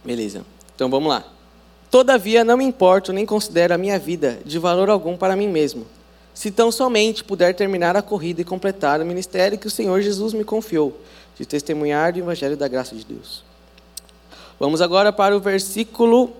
Beleza. 0.04 0.46
Então 0.72 0.88
vamos 0.88 1.08
lá. 1.08 1.24
Todavia 1.90 2.44
não 2.44 2.56
me 2.56 2.64
importo 2.64 3.12
nem 3.12 3.26
considero 3.26 3.74
a 3.74 3.78
minha 3.78 3.98
vida 3.98 4.38
de 4.44 4.60
valor 4.60 4.88
algum 4.88 5.16
para 5.16 5.34
mim 5.34 5.48
mesmo, 5.48 5.84
se 6.34 6.50
tão 6.50 6.72
somente 6.72 7.22
puder 7.22 7.54
terminar 7.54 7.96
a 7.96 8.02
corrida 8.02 8.40
e 8.40 8.44
completar 8.44 9.00
o 9.00 9.06
ministério 9.06 9.56
que 9.56 9.68
o 9.68 9.70
Senhor 9.70 10.02
Jesus 10.02 10.34
me 10.34 10.44
confiou 10.44 11.00
de 11.38 11.46
testemunhar 11.46 12.12
do 12.12 12.18
Evangelho 12.18 12.56
da 12.56 12.66
graça 12.66 12.94
de 12.94 13.04
Deus. 13.04 13.44
Vamos 14.58 14.82
agora 14.82 15.12
para 15.12 15.36
o 15.36 15.40
versículo 15.40 16.32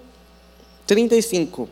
35. 0.87 1.69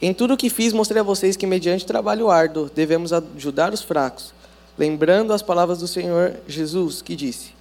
Em 0.00 0.14
tudo 0.14 0.34
o 0.34 0.36
que 0.36 0.48
fiz, 0.48 0.72
mostrei 0.72 1.00
a 1.00 1.04
vocês 1.04 1.36
que, 1.36 1.46
mediante 1.46 1.84
trabalho 1.84 2.30
árduo, 2.30 2.70
devemos 2.74 3.12
ajudar 3.12 3.72
os 3.72 3.82
fracos, 3.82 4.32
lembrando 4.78 5.32
as 5.32 5.42
palavras 5.42 5.78
do 5.78 5.88
Senhor 5.88 6.36
Jesus, 6.48 7.02
que 7.02 7.14
disse: 7.14 7.52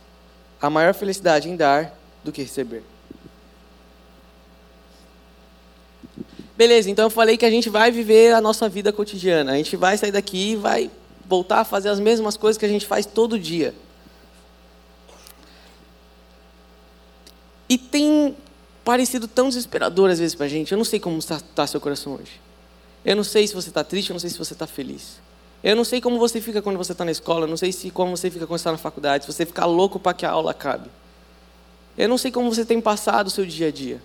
A 0.62 0.70
maior 0.70 0.94
felicidade 0.94 1.50
em 1.50 1.56
dar 1.56 1.94
do 2.24 2.32
que 2.32 2.42
receber. 2.42 2.84
Beleza, 6.60 6.92
então 6.92 7.06
eu 7.06 7.10
falei 7.10 7.38
que 7.38 7.46
a 7.46 7.50
gente 7.50 7.70
vai 7.70 7.90
viver 7.90 8.34
a 8.34 8.42
nossa 8.42 8.68
vida 8.68 8.92
cotidiana. 8.92 9.54
A 9.54 9.56
gente 9.56 9.78
vai 9.78 9.98
sair 9.98 10.12
daqui 10.12 10.52
e 10.52 10.56
vai 10.58 10.92
voltar 11.26 11.62
a 11.62 11.64
fazer 11.64 11.88
as 11.88 12.02
mesmas 12.02 12.36
coisas 12.36 12.58
que 12.58 12.66
a 12.66 12.68
gente 12.68 12.86
faz 12.86 13.06
todo 13.06 13.40
dia. 13.40 13.74
E 17.70 17.78
tem 17.78 18.36
parecido 18.84 19.26
tão 19.26 19.48
desesperador 19.48 20.10
às 20.10 20.20
vezes 20.20 20.36
para 20.36 20.48
a 20.48 20.50
gente. 20.50 20.74
Eu 20.74 20.78
não 20.78 20.84
sei 20.84 21.00
como 21.00 21.18
está 21.18 21.40
tá 21.40 21.66
seu 21.66 21.80
coração 21.80 22.16
hoje. 22.16 22.42
Eu 23.06 23.16
não 23.16 23.24
sei 23.24 23.48
se 23.48 23.54
você 23.54 23.70
está 23.70 23.82
triste, 23.82 24.10
eu 24.10 24.16
não 24.16 24.20
sei 24.20 24.30
se 24.30 24.38
você 24.38 24.52
está 24.52 24.68
feliz. 24.68 25.22
Eu 25.64 25.78
não 25.78 25.86
sei 25.86 26.02
como 26.02 26.20
você 26.20 26.42
fica 26.42 26.62
quando 26.62 26.76
você 26.76 26.92
está 26.92 27.06
na 27.06 27.12
escola, 27.12 27.46
eu 27.46 27.50
não 27.50 27.56
sei 27.56 27.72
se 27.72 27.90
como 27.90 28.18
você 28.18 28.30
fica 28.30 28.46
quando 28.46 28.58
está 28.58 28.74
na 28.74 28.78
faculdade, 28.78 29.24
se 29.24 29.32
você 29.32 29.46
fica 29.46 29.64
louco 29.64 29.98
para 29.98 30.14
que 30.14 30.26
a 30.26 30.32
aula 30.32 30.52
acabe. 30.52 30.90
Eu 31.98 32.10
não 32.10 32.18
sei 32.18 32.32
como 32.32 32.54
você 32.54 32.66
tem 32.66 32.82
passado 32.82 33.28
o 33.28 33.30
seu 33.30 33.46
dia 33.46 33.70
a 33.70 33.72
dia. 33.72 34.02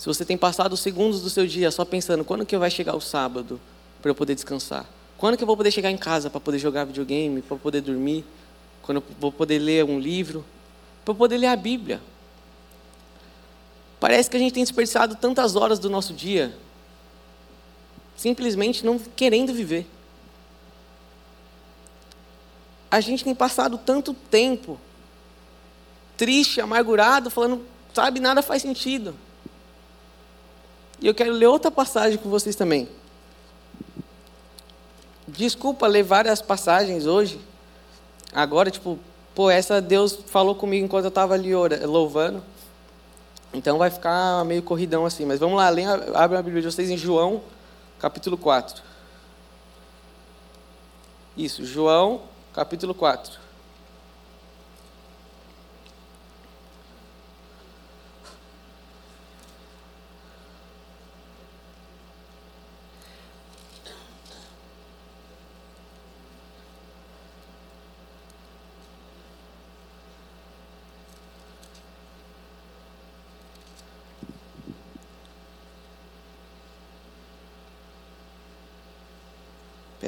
Se 0.00 0.06
você 0.06 0.24
tem 0.24 0.38
passado 0.38 0.72
os 0.72 0.80
segundos 0.80 1.20
do 1.20 1.28
seu 1.28 1.46
dia 1.46 1.70
só 1.70 1.84
pensando 1.84 2.24
quando 2.24 2.46
que 2.46 2.56
vai 2.56 2.70
chegar 2.70 2.96
o 2.96 3.02
sábado 3.02 3.60
para 4.00 4.10
eu 4.10 4.14
poder 4.14 4.34
descansar. 4.34 4.86
Quando 5.18 5.36
que 5.36 5.42
eu 5.42 5.46
vou 5.46 5.54
poder 5.54 5.70
chegar 5.70 5.90
em 5.90 5.96
casa 5.98 6.30
para 6.30 6.40
poder 6.40 6.58
jogar 6.58 6.86
videogame, 6.86 7.42
para 7.42 7.58
poder 7.58 7.82
dormir, 7.82 8.24
quando 8.80 8.96
eu 8.96 9.04
vou 9.20 9.30
poder 9.30 9.58
ler 9.58 9.84
um 9.84 10.00
livro, 10.00 10.42
para 11.04 11.12
poder 11.12 11.36
ler 11.36 11.48
a 11.48 11.54
Bíblia. 11.56 12.00
Parece 14.00 14.30
que 14.30 14.38
a 14.38 14.40
gente 14.40 14.54
tem 14.54 14.62
desperdiçado 14.62 15.16
tantas 15.16 15.54
horas 15.54 15.78
do 15.78 15.90
nosso 15.90 16.14
dia 16.14 16.56
simplesmente 18.16 18.82
não 18.82 18.98
querendo 18.98 19.52
viver. 19.52 19.86
A 22.90 23.02
gente 23.02 23.22
tem 23.22 23.34
passado 23.34 23.76
tanto 23.76 24.14
tempo 24.14 24.80
triste, 26.16 26.58
amargurado, 26.58 27.28
falando, 27.28 27.66
sabe, 27.92 28.18
nada 28.18 28.40
faz 28.40 28.62
sentido. 28.62 29.14
E 31.00 31.06
eu 31.06 31.14
quero 31.14 31.32
ler 31.32 31.46
outra 31.46 31.70
passagem 31.70 32.18
com 32.18 32.28
vocês 32.28 32.54
também. 32.54 32.88
Desculpa 35.26 35.86
ler 35.86 36.02
várias 36.02 36.42
passagens 36.42 37.06
hoje. 37.06 37.40
Agora, 38.32 38.70
tipo, 38.70 38.98
pô, 39.34 39.50
essa 39.50 39.80
Deus 39.80 40.18
falou 40.26 40.54
comigo 40.54 40.84
enquanto 40.84 41.04
eu 41.04 41.08
estava 41.10 41.34
ali 41.34 41.52
louvando. 41.86 42.42
Então 43.52 43.78
vai 43.78 43.90
ficar 43.90 44.44
meio 44.44 44.62
corridão 44.62 45.06
assim. 45.06 45.24
Mas 45.24 45.40
vamos 45.40 45.56
lá, 45.56 45.68
abre 46.14 46.36
a 46.36 46.42
Bíblia 46.42 46.62
de 46.62 46.70
vocês 46.70 46.90
em 46.90 46.96
João, 46.96 47.42
capítulo 47.98 48.36
4. 48.36 48.82
Isso, 51.36 51.64
João, 51.64 52.22
capítulo 52.52 52.94
4. 52.94 53.49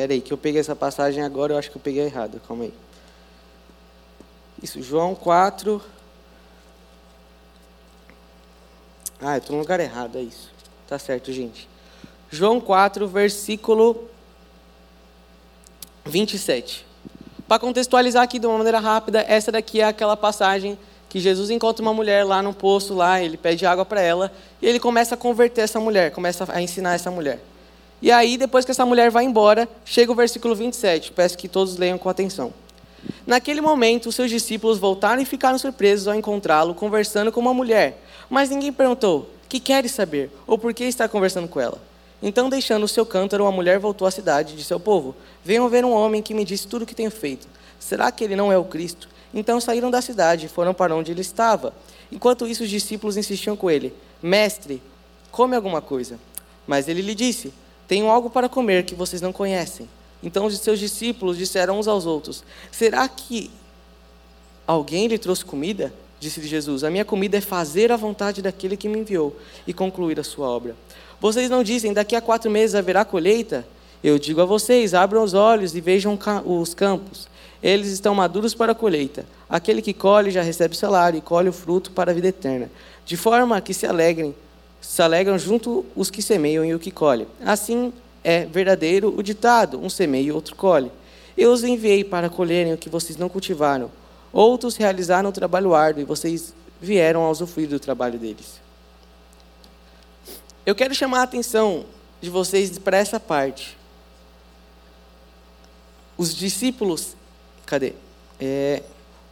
Pera 0.03 0.15
aí, 0.15 0.21
que 0.21 0.33
eu 0.33 0.37
peguei 0.37 0.61
essa 0.61 0.75
passagem 0.75 1.23
agora, 1.23 1.53
eu 1.53 1.59
acho 1.59 1.71
que 1.71 1.77
eu 1.77 1.81
peguei 1.81 2.03
errado. 2.03 2.43
Calma 2.49 2.65
aí. 2.65 2.75
Isso, 4.61 4.83
João 4.83 5.15
4. 5.15 5.81
Ah, 9.21 9.37
eu 9.37 9.39
estou 9.39 9.55
no 9.55 9.63
lugar 9.63 9.79
errado, 9.79 10.19
é 10.19 10.23
isso. 10.23 10.51
Tá 10.89 10.99
certo, 10.99 11.33
gente. 11.33 11.69
João 12.29 12.61
4, 12.61 13.07
versículo 13.07 14.09
27. 16.05 16.85
Para 17.47 17.61
contextualizar 17.61 18.25
aqui 18.25 18.41
de 18.41 18.47
uma 18.49 18.59
maneira 18.59 18.81
rápida, 18.81 19.25
essa 19.29 19.53
daqui 19.53 19.81
é 19.81 19.85
aquela 19.85 20.17
passagem 20.17 20.77
que 21.09 21.21
Jesus 21.21 21.49
encontra 21.49 21.81
uma 21.81 21.95
mulher 21.95 22.25
lá 22.25 22.43
no 22.43 22.53
poço, 22.53 22.93
lá, 22.93 23.23
ele 23.23 23.37
pede 23.37 23.65
água 23.65 23.85
para 23.85 24.01
ela, 24.01 24.33
e 24.61 24.67
ele 24.67 24.81
começa 24.81 25.15
a 25.15 25.17
converter 25.17 25.61
essa 25.61 25.79
mulher, 25.79 26.11
começa 26.11 26.45
a 26.53 26.61
ensinar 26.61 26.95
essa 26.95 27.09
mulher. 27.09 27.52
E 28.03 28.11
aí, 28.11 28.37
depois 28.37 28.65
que 28.65 28.73
essa 28.73 28.85
mulher 28.85 29.13
vai 29.13 29.25
embora, 29.25 29.69
chega 29.85 30.11
o 30.11 30.15
versículo 30.15 30.57
27. 30.57 31.13
Peço 31.13 31.39
que 31.39 31.47
todos 31.47 31.77
leiam 31.77 31.97
com 31.97 32.09
atenção. 32.09 32.53
Naquele 33.25 33.61
momento, 33.61 34.09
os 34.09 34.17
seus 34.17 34.29
discípulos 34.29 34.77
voltaram 34.77 35.23
e 35.23 35.25
ficaram 35.25 35.57
surpresos 35.57 36.09
ao 36.09 36.15
encontrá-lo 36.17 36.75
conversando 36.75 37.31
com 37.31 37.39
uma 37.39 37.55
mulher. 37.55 38.03
Mas 38.29 38.51
ninguém 38.51 38.73
perguntou: 38.73 39.31
Que 39.49 39.61
queres 39.61 39.93
saber? 39.93 40.33
Ou 40.49 40.59
por 40.59 40.75
que 40.75 40.83
está 40.83 41.09
conversando 41.09 41.47
com 41.47 41.61
ela? 41.61 41.81
Então, 42.21 42.49
deixando 42.49 42.83
o 42.83 42.89
seu 42.89 43.07
cântaro, 43.07 43.47
a 43.47 43.53
mulher 43.53 43.79
voltou 43.79 44.07
à 44.07 44.11
cidade 44.11 44.57
de 44.57 44.65
seu 44.65 44.81
povo. 44.81 45.15
Venham 45.45 45.69
ver 45.69 45.85
um 45.85 45.93
homem 45.93 46.21
que 46.21 46.35
me 46.35 46.45
disse 46.45 46.67
tudo 46.67 46.83
o 46.83 46.87
que 46.87 46.97
tenho 46.97 47.11
feito. 47.11 47.47
Será 47.79 48.11
que 48.11 48.25
ele 48.25 48.35
não 48.35 48.53
é 48.53 48.59
o 48.59 48.65
Cristo? 48.65 49.09
Então 49.33 49.61
saíram 49.61 49.93
da 49.93 50.03
cidade 50.03 50.47
e 50.47 50.49
foram 50.49 50.75
para 50.75 50.95
onde 50.95 51.13
ele 51.13 51.21
estava. 51.21 51.73
Enquanto 52.11 52.49
isso, 52.49 52.65
os 52.65 52.71
discípulos 52.71 53.17
insistiam 53.17 53.57
com 53.57 53.71
ele: 53.71 53.95
Mestre, 54.21 54.83
come 55.31 55.55
alguma 55.55 55.81
coisa. 55.81 56.19
Mas 56.67 56.89
ele 56.89 57.03
lhe 57.03 57.15
disse: 57.15 57.53
tenho 57.93 58.09
algo 58.09 58.31
para 58.31 58.49
comer 58.49 58.85
que 58.85 58.95
vocês 58.95 59.21
não 59.21 59.35
conhecem. 59.35 59.87
Então 60.23 60.47
os 60.47 60.59
seus 60.59 60.79
discípulos 60.79 61.37
disseram 61.37 61.79
uns 61.79 61.87
aos 61.87 62.07
outros: 62.07 62.43
Será 62.71 63.07
que 63.07 63.51
alguém 64.67 65.07
lhe 65.09 65.19
trouxe 65.19 65.45
comida? 65.45 65.93
Disse 66.19 66.41
Jesus: 66.41 66.85
A 66.85 66.91
minha 66.91 67.05
comida 67.05 67.37
é 67.37 67.41
fazer 67.43 67.93
a 67.93 67.97
vontade 67.99 68.41
daquele 68.41 68.79
que 68.79 68.89
me 68.89 69.01
enviou 69.01 69.37
e 69.67 69.75
concluir 69.75 70.19
a 70.19 70.25
sua 70.25 70.49
obra. 70.49 70.75
Vocês 71.21 71.51
não 71.51 71.63
dizem: 71.63 71.93
Daqui 71.93 72.17
a 72.17 72.23
quatro 72.23 72.51
meses 72.51 72.75
haverá 72.75 73.05
colheita? 73.05 73.67
Eu 74.03 74.19
digo 74.19 74.41
a 74.41 74.47
vocês: 74.47 74.95
abram 74.95 75.23
os 75.23 75.35
olhos 75.35 75.75
e 75.75 75.81
vejam 75.83 76.19
os 76.47 76.73
campos. 76.73 77.29
Eles 77.63 77.89
estão 77.89 78.15
maduros 78.15 78.55
para 78.55 78.73
a 78.73 78.75
colheita. 78.75 79.27
Aquele 79.51 79.83
que 79.83 79.93
colhe 79.93 80.31
já 80.31 80.41
recebe 80.41 80.75
salário 80.75 81.19
e 81.19 81.21
colhe 81.21 81.51
o 81.51 81.53
fruto 81.53 81.91
para 81.91 82.11
a 82.11 82.15
vida 82.15 82.29
eterna. 82.29 82.71
De 83.05 83.19
forma 83.19 83.61
que 83.61 83.75
se 83.75 83.85
alegrem, 83.85 84.35
se 84.83 85.01
alegram 85.01 85.39
junto 85.39 85.87
os 85.97 86.11
que 86.11 86.21
semeiam 86.21 86.65
e 86.65 86.75
o 86.75 86.79
que 86.79 86.91
colhem. 86.91 87.27
Assim 87.47 87.93
é 88.23 88.45
verdadeiro 88.45 89.15
o 89.17 89.23
ditado: 89.23 89.81
um 89.81 89.89
semeia 89.89 90.25
e 90.25 90.33
outro 90.33 90.57
colhe. 90.57 90.91
Eu 91.39 91.53
os 91.53 91.65
enviei 91.65 92.05
para 92.05 92.29
colherem 92.29 92.75
o 92.75 92.77
que 92.77 92.91
vocês 92.91 93.17
não 93.17 93.29
cultivaram. 93.29 93.91
Outros 94.33 94.77
realizaram 94.77 95.31
o 95.31 95.33
trabalho 95.33 95.75
árduo 95.75 96.03
e 96.03 96.05
vocês 96.05 96.53
vieram 96.81 97.23
a 97.23 97.31
usufruir 97.31 97.69
do 97.69 97.79
trabalho 97.79 98.19
deles. 98.19 98.61
Eu 100.67 100.75
quero 100.75 100.95
chamar 100.95 101.21
a 101.21 101.23
atenção 101.23 101.87
de 102.21 102.29
vocês 102.29 102.77
para 102.79 102.97
essa 102.97 103.19
parte. 103.19 103.79
Os 106.17 106.35
discípulos, 106.35 107.17
cadê? 107.65 107.95
É, 108.39 108.83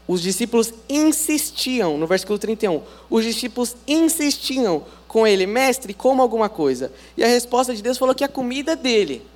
os 0.09 0.21
discípulos 0.23 0.73
insistiam, 0.88 1.97
no 1.97 2.07
versículo 2.07 2.38
31, 2.38 2.83
os 3.09 3.25
discípulos 3.25 3.76
insistiam 3.87 4.85
com 5.11 5.26
ele, 5.26 5.45
mestre, 5.45 5.93
coma 5.93 6.23
alguma 6.23 6.49
coisa. 6.49 6.93
E 7.17 7.25
a 7.25 7.26
resposta 7.26 7.75
de 7.75 7.83
Deus 7.83 7.99
falou 7.99 8.14
que 8.14 8.23
a 8.23 8.29
comida 8.29 8.76
dele 8.76 9.26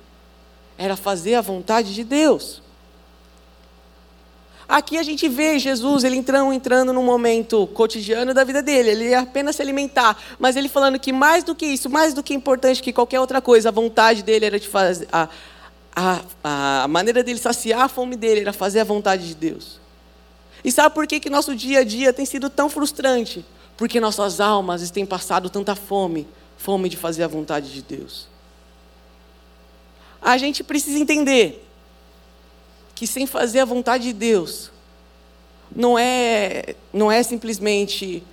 era 0.77 0.95
fazer 0.95 1.35
a 1.35 1.41
vontade 1.41 1.93
de 1.93 2.01
Deus. 2.05 2.61
Aqui 4.69 4.97
a 4.97 5.03
gente 5.03 5.27
vê 5.27 5.59
Jesus, 5.59 6.05
ele 6.05 6.15
entrando, 6.15 6.53
entrando 6.53 6.93
num 6.93 7.03
momento 7.03 7.67
cotidiano 7.67 8.33
da 8.33 8.45
vida 8.45 8.61
dele, 8.61 8.91
ele 8.91 9.09
ia 9.09 9.19
apenas 9.19 9.57
se 9.57 9.61
alimentar, 9.61 10.17
mas 10.39 10.55
ele 10.55 10.69
falando 10.69 10.97
que 10.97 11.11
mais 11.11 11.43
do 11.43 11.53
que 11.53 11.65
isso, 11.65 11.89
mais 11.89 12.13
do 12.13 12.23
que 12.23 12.33
importante 12.33 12.81
que 12.81 12.93
qualquer 12.93 13.19
outra 13.19 13.41
coisa, 13.41 13.67
a 13.67 13.71
vontade 13.73 14.23
dele 14.23 14.45
era 14.45 14.57
de 14.57 14.69
fazer, 14.69 15.09
a, 15.11 15.27
a, 15.93 16.83
a 16.83 16.87
maneira 16.87 17.21
dele 17.21 17.37
saciar 17.37 17.81
a 17.81 17.89
fome 17.89 18.15
dele 18.15 18.39
era 18.39 18.53
fazer 18.53 18.79
a 18.79 18.85
vontade 18.85 19.27
de 19.27 19.35
Deus. 19.35 19.81
E 20.63 20.71
sabe 20.71 20.95
por 20.95 21.05
que, 21.05 21.19
que 21.19 21.29
nosso 21.29 21.53
dia 21.53 21.79
a 21.79 21.83
dia 21.83 22.13
tem 22.13 22.25
sido 22.25 22.49
tão 22.49 22.69
frustrante? 22.69 23.45
Porque 23.77 23.99
nossas 23.99 24.39
almas 24.39 24.89
têm 24.89 25.05
passado 25.05 25.49
tanta 25.49 25.75
fome, 25.75 26.27
fome 26.57 26.87
de 26.89 26.97
fazer 26.97 27.23
a 27.23 27.27
vontade 27.27 27.73
de 27.73 27.81
Deus. 27.81 28.27
A 30.21 30.37
gente 30.37 30.63
precisa 30.63 30.97
entender 30.97 31.63
que 32.95 33.05
sem 33.05 33.27
fazer 33.27 33.59
a 33.59 33.65
vontade 33.65 34.05
de 34.05 34.13
Deus, 34.13 34.71
não 35.75 35.99
é, 35.99 36.75
não 36.93 37.11
é 37.11 37.21
simplesmente 37.21 38.23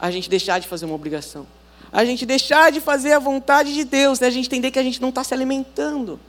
a 0.00 0.10
gente 0.10 0.28
deixar 0.28 0.58
de 0.58 0.66
fazer 0.66 0.84
uma 0.84 0.94
obrigação. 0.94 1.46
A 1.92 2.04
gente 2.04 2.26
deixar 2.26 2.70
de 2.70 2.80
fazer 2.80 3.12
a 3.12 3.18
vontade 3.18 3.72
de 3.72 3.84
Deus, 3.84 4.20
é 4.20 4.26
a 4.26 4.30
gente 4.30 4.46
entender 4.46 4.70
que 4.70 4.78
a 4.78 4.82
gente 4.82 5.00
não 5.00 5.08
está 5.08 5.24
se 5.24 5.32
alimentando. 5.32 6.20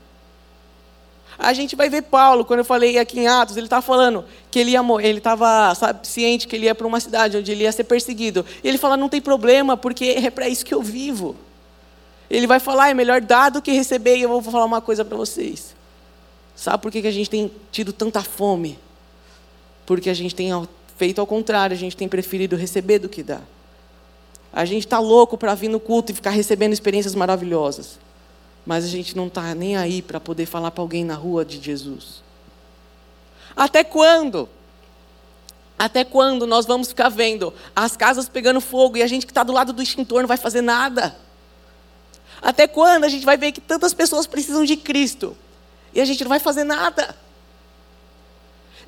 A 1.41 1.53
gente 1.53 1.74
vai 1.74 1.89
ver 1.89 2.01
Paulo, 2.01 2.43
quando 2.43 2.60
eu 2.60 2.65
falei 2.65 3.00
aqui 3.00 3.22
em 3.22 3.27
Atos, 3.27 3.55
ele 3.55 3.67
estava 3.67 3.81
falando 3.81 4.25
que 4.51 4.60
ele 4.60 4.72
ia 4.72 4.81
ele 5.01 5.19
estava 5.19 5.74
ciente 6.03 6.46
que 6.46 6.53
ele 6.53 6.65
ia 6.65 6.75
para 6.75 6.86
uma 6.86 7.00
cidade 7.00 7.38
onde 7.38 7.50
ele 7.50 7.63
ia 7.63 7.72
ser 7.72 7.86
perseguido. 7.86 8.46
E 8.62 8.67
ele 8.67 8.77
fala: 8.77 8.98
não 8.98 9.08
tem 9.08 9.22
problema, 9.22 9.77
porque 9.77 10.17
é 10.17 10.29
para 10.29 10.50
isso 10.50 10.65
que 10.65 10.74
eu 10.74 10.81
vivo. 10.81 11.38
Ele 12.29 12.46
vai 12.46 12.60
falar: 12.60 12.89
é 12.89 12.93
melhor 12.93 13.22
dar 13.22 13.50
do 13.50 13.62
que 13.62 13.72
receber. 13.72 14.17
E 14.17 14.24
eu 14.24 14.29
vou 14.29 14.41
falar 14.41 14.65
uma 14.65 14.81
coisa 14.81 15.05
para 15.05 15.15
vocês. 15.15 15.74
Sabe 16.58 16.84
por 16.84 16.91
que, 16.91 17.01
que 17.01 17.08
a 17.08 17.12
gente 17.12 17.29
tem 17.29 17.50
tido 17.72 17.93
tanta 17.93 18.22
fome? 18.22 18.77
Porque 19.86 20.10
a 20.10 20.13
gente 20.13 20.36
tem 20.36 20.51
feito 20.98 21.22
ao 21.22 21.25
contrário, 21.25 21.74
a 21.74 21.79
gente 21.79 21.96
tem 21.96 22.10
preferido 22.10 22.58
receber 22.58 23.00
do 23.00 23.08
que 23.08 23.24
dar. 23.24 23.41
A 24.51 24.65
gente 24.65 24.86
está 24.86 25.00
louco 25.00 25.38
para 25.38 25.55
vir 25.55 25.69
no 25.69 25.79
culto 25.79 26.12
e 26.12 26.15
ficar 26.15 26.31
recebendo 26.31 26.74
experiências 26.74 27.15
maravilhosas. 27.15 27.98
Mas 28.65 28.83
a 28.83 28.87
gente 28.87 29.15
não 29.15 29.27
está 29.27 29.53
nem 29.55 29.77
aí 29.77 30.01
para 30.01 30.19
poder 30.19 30.45
falar 30.45 30.71
para 30.71 30.81
alguém 30.81 31.03
na 31.03 31.15
rua 31.15 31.43
de 31.43 31.59
Jesus. 31.59 32.23
Até 33.55 33.83
quando? 33.83 34.47
Até 35.77 36.03
quando 36.03 36.45
nós 36.45 36.65
vamos 36.65 36.89
ficar 36.89 37.09
vendo 37.09 37.53
as 37.75 37.95
casas 37.95 38.27
pegando 38.27 38.59
fogo 38.59 38.97
e 38.97 39.03
a 39.03 39.07
gente 39.07 39.25
que 39.25 39.31
está 39.31 39.43
do 39.43 39.53
lado 39.53 39.72
do 39.72 39.81
extintor 39.81 40.22
não 40.22 40.27
vai 40.27 40.37
fazer 40.37 40.61
nada? 40.61 41.15
Até 42.41 42.67
quando 42.67 43.05
a 43.05 43.09
gente 43.09 43.25
vai 43.25 43.37
ver 43.37 43.51
que 43.51 43.61
tantas 43.61 43.93
pessoas 43.93 44.27
precisam 44.27 44.63
de 44.65 44.75
Cristo 44.75 45.35
e 45.93 46.01
a 46.01 46.05
gente 46.05 46.24
não 46.24 46.29
vai 46.29 46.39
fazer 46.39 46.63
nada. 46.63 47.15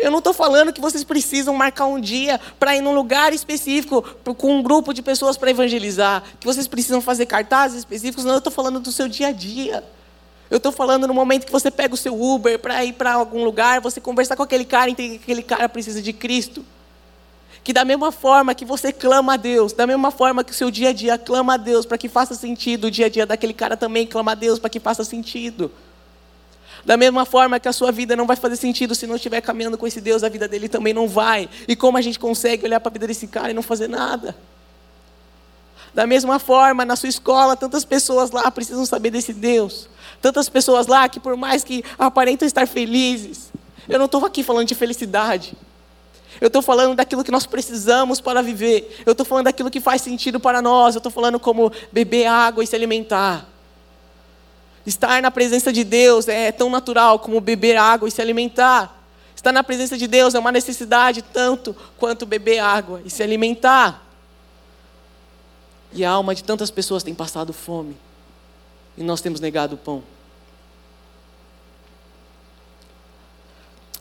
Eu 0.02 0.10
não 0.10 0.18
estou 0.18 0.34
falando 0.34 0.74
que 0.74 0.82
vocês 0.82 1.04
precisam 1.04 1.54
marcar 1.54 1.86
um 1.86 2.02
dia 2.02 2.40
para 2.60 2.76
ir 2.76 2.82
num 2.82 2.94
lugar 2.94 3.34
específico 3.34 4.02
com 4.36 4.58
um 4.58 4.64
grupo 4.64 4.94
de 4.94 5.02
pessoas 5.04 5.38
para 5.38 5.52
evangelizar, 5.52 6.24
que 6.40 6.48
vocês 6.48 6.68
precisam 6.68 7.00
fazer 7.00 7.28
cartazes 7.28 7.78
específicos. 7.78 8.26
Não, 8.26 8.34
eu 8.34 8.40
estou 8.40 8.52
falando 8.52 8.80
do 8.80 8.92
seu 8.92 9.08
dia 9.08 9.28
a 9.28 9.32
dia. 9.32 9.84
Eu 10.50 10.58
estou 10.58 10.72
falando 10.72 11.08
no 11.08 11.14
momento 11.14 11.46
que 11.46 11.52
você 11.52 11.70
pega 11.70 11.94
o 11.94 11.98
seu 11.98 12.20
Uber 12.20 12.58
para 12.58 12.84
ir 12.84 12.94
para 12.94 13.14
algum 13.14 13.44
lugar, 13.44 13.80
você 13.80 14.02
conversar 14.02 14.36
com 14.36 14.42
aquele 14.42 14.66
cara 14.66 14.90
e 14.90 14.94
entender 14.94 15.18
que 15.20 15.24
aquele 15.24 15.44
cara 15.44 15.70
precisa 15.70 16.02
de 16.02 16.12
Cristo. 16.12 16.66
Que 17.64 17.72
da 17.72 17.86
mesma 17.86 18.12
forma 18.12 18.56
que 18.56 18.66
você 18.66 18.92
clama 18.92 19.36
a 19.36 19.38
Deus, 19.38 19.72
da 19.72 19.86
mesma 19.86 20.10
forma 20.10 20.44
que 20.44 20.52
o 20.52 20.56
seu 20.56 20.72
dia 20.72 20.90
a 20.90 20.94
dia 20.94 21.16
clama 21.16 21.54
a 21.54 21.58
Deus 21.58 21.86
para 21.86 21.98
que 21.98 22.10
faça 22.10 22.34
sentido, 22.34 22.88
o 22.88 22.92
dia 22.92 23.06
a 23.06 23.10
dia 23.10 23.28
daquele 23.28 23.54
cara 23.54 23.78
também 23.78 24.08
clama 24.08 24.32
a 24.32 24.36
Deus 24.36 24.58
para 24.58 24.70
que 24.70 24.80
faça 24.80 25.04
sentido. 25.04 25.72
Da 26.86 26.98
mesma 26.98 27.26
forma 27.26 27.60
que 27.60 27.68
a 27.68 27.74
sua 27.74 27.92
vida 27.92 28.16
não 28.16 28.26
vai 28.26 28.36
fazer 28.36 28.56
sentido 28.56 28.96
se 28.96 29.06
não 29.06 29.16
estiver 29.16 29.42
caminhando 29.42 29.78
com 29.78 29.86
esse 29.86 30.02
Deus, 30.02 30.24
a 30.24 30.30
vida 30.30 30.48
dele 30.48 30.68
também 30.68 30.94
não 30.94 31.08
vai. 31.08 31.50
E 31.68 31.76
como 31.76 31.98
a 31.98 32.02
gente 32.02 32.20
consegue 32.20 32.66
olhar 32.66 32.80
para 32.80 32.90
a 32.90 32.94
vida 32.94 33.08
desse 33.08 33.28
cara 33.28 33.52
e 33.52 33.54
não 33.54 33.62
fazer 33.62 33.88
nada? 33.88 34.36
Da 35.94 36.08
mesma 36.08 36.40
forma, 36.40 36.86
na 36.86 36.96
sua 36.96 37.10
escola, 37.10 37.56
tantas 37.56 37.84
pessoas 37.84 38.32
lá 38.32 38.50
precisam 38.50 38.86
saber 38.86 39.12
desse 39.12 39.34
Deus. 39.34 39.90
Tantas 40.22 40.48
pessoas 40.48 40.88
lá 40.88 41.08
que, 41.10 41.20
por 41.20 41.36
mais 41.36 41.64
que 41.64 41.84
aparentam 42.00 42.48
estar 42.48 42.68
felizes, 42.68 43.52
eu 43.90 44.00
não 44.00 44.06
estou 44.06 44.26
aqui 44.26 44.42
falando 44.42 44.68
de 44.68 44.76
felicidade. 44.76 45.54
Eu 46.40 46.48
estou 46.48 46.62
falando 46.62 46.96
daquilo 46.96 47.24
que 47.24 47.32
nós 47.32 47.46
precisamos 47.46 48.22
para 48.22 48.42
viver. 48.42 49.04
Eu 49.06 49.12
estou 49.12 49.26
falando 49.26 49.46
daquilo 49.46 49.70
que 49.70 49.82
faz 49.82 50.02
sentido 50.02 50.40
para 50.40 50.62
nós. 50.62 50.96
Eu 50.96 51.00
estou 51.00 51.12
falando 51.12 51.40
como 51.40 51.72
beber 51.92 52.26
água 52.26 52.64
e 52.64 52.68
se 52.68 52.76
alimentar. 52.76 53.51
Estar 54.86 55.22
na 55.22 55.30
presença 55.30 55.72
de 55.72 55.84
Deus 55.84 56.28
é 56.28 56.52
tão 56.52 56.70
natural 56.70 57.20
como 57.20 57.40
beber 57.40 57.78
água 57.78 58.08
e 58.08 58.12
se 58.12 58.22
alimentar. 58.22 59.00
Estar 59.36 59.52
na 59.52 59.64
presença 59.64 59.98
de 59.98 60.08
Deus 60.08 60.34
é 60.34 60.40
uma 60.40 60.52
necessidade 60.52 61.22
tanto 61.22 61.76
quanto 61.98 62.26
beber 62.26 62.60
água 62.60 63.02
e 63.06 63.10
se 63.10 63.22
alimentar. 63.22 64.04
E 65.94 66.06
a 66.06 66.12
alma 66.12 66.34
de 66.34 66.44
tantas 66.44 66.72
pessoas 66.72 67.04
tem 67.04 67.14
passado 67.14 67.54
fome. 67.54 67.96
E 68.98 69.04
nós 69.04 69.22
temos 69.22 69.40
negado 69.40 69.76
o 69.76 69.78
pão. 69.78 70.04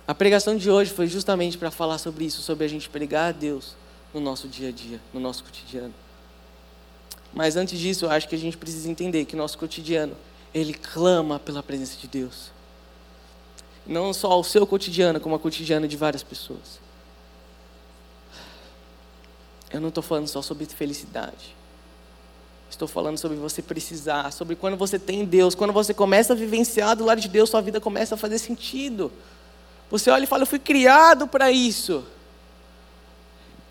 A 0.07 0.15
pregação 0.15 0.57
de 0.57 0.71
hoje 0.71 0.93
foi 0.93 1.07
justamente 1.07 1.57
para 1.57 1.71
falar 1.71 1.99
sobre 1.99 2.25
isso, 2.25 2.43
sobre 2.43 2.65
a 2.65 2.69
gente 2.69 2.89
pregar 2.89 3.29
a 3.29 3.33
Deus 3.33 3.77
no 4.13 4.21
nosso 4.21 4.49
dia 4.49 4.69
a 4.69 4.73
dia, 4.73 5.01
no 5.15 5.21
nosso 5.21 5.45
cotidiano. 5.45 5.95
Mas 7.33 7.55
antes 7.55 7.79
disso, 7.79 8.07
eu 8.07 8.11
acho 8.11 8.29
que 8.29 8.35
a 8.35 8.39
gente 8.39 8.57
precisa 8.57 8.91
entender 8.91 9.25
que 9.25 9.37
nosso 9.37 9.57
cotidiano 9.57 10.17
ele 10.53 10.75
clama 10.75 11.39
pela 11.39 11.63
presença 11.63 11.97
de 11.97 12.07
Deus. 12.07 12.51
Não 13.87 14.13
só 14.13 14.39
o 14.39 14.45
seu 14.45 14.67
cotidiano, 14.67 15.21
como 15.21 15.35
a 15.35 15.39
cotidiana 15.39 15.89
de 15.89 15.97
várias 15.97 16.23
pessoas. 16.23 16.81
Eu 19.71 19.81
não 19.81 19.89
estou 19.89 20.03
falando 20.03 20.29
só 20.29 20.43
sobre 20.43 20.67
felicidade. 20.67 21.57
Estou 22.69 22.87
falando 22.87 23.19
sobre 23.19 23.37
você 23.37 23.63
precisar, 23.63 24.33
sobre 24.33 24.55
quando 24.55 24.77
você 24.77 24.99
tem 24.99 25.25
Deus, 25.25 25.55
quando 25.55 25.73
você 25.73 25.93
começa 25.93 26.33
a 26.33 26.37
vivenciar 26.37 26.97
do 26.97 27.05
lado 27.05 27.21
de 27.21 27.29
Deus, 27.29 27.51
sua 27.51 27.61
vida 27.61 27.81
começa 27.81 28.15
a 28.15 28.19
fazer 28.19 28.39
sentido. 28.39 29.11
Você 29.91 30.11
olha 30.11 30.25
e 30.25 30.27
fala: 30.27 30.43
Eu 30.43 30.47
fui 30.47 30.59
criado 30.59 31.27
para 31.27 31.51
isso. 31.51 32.05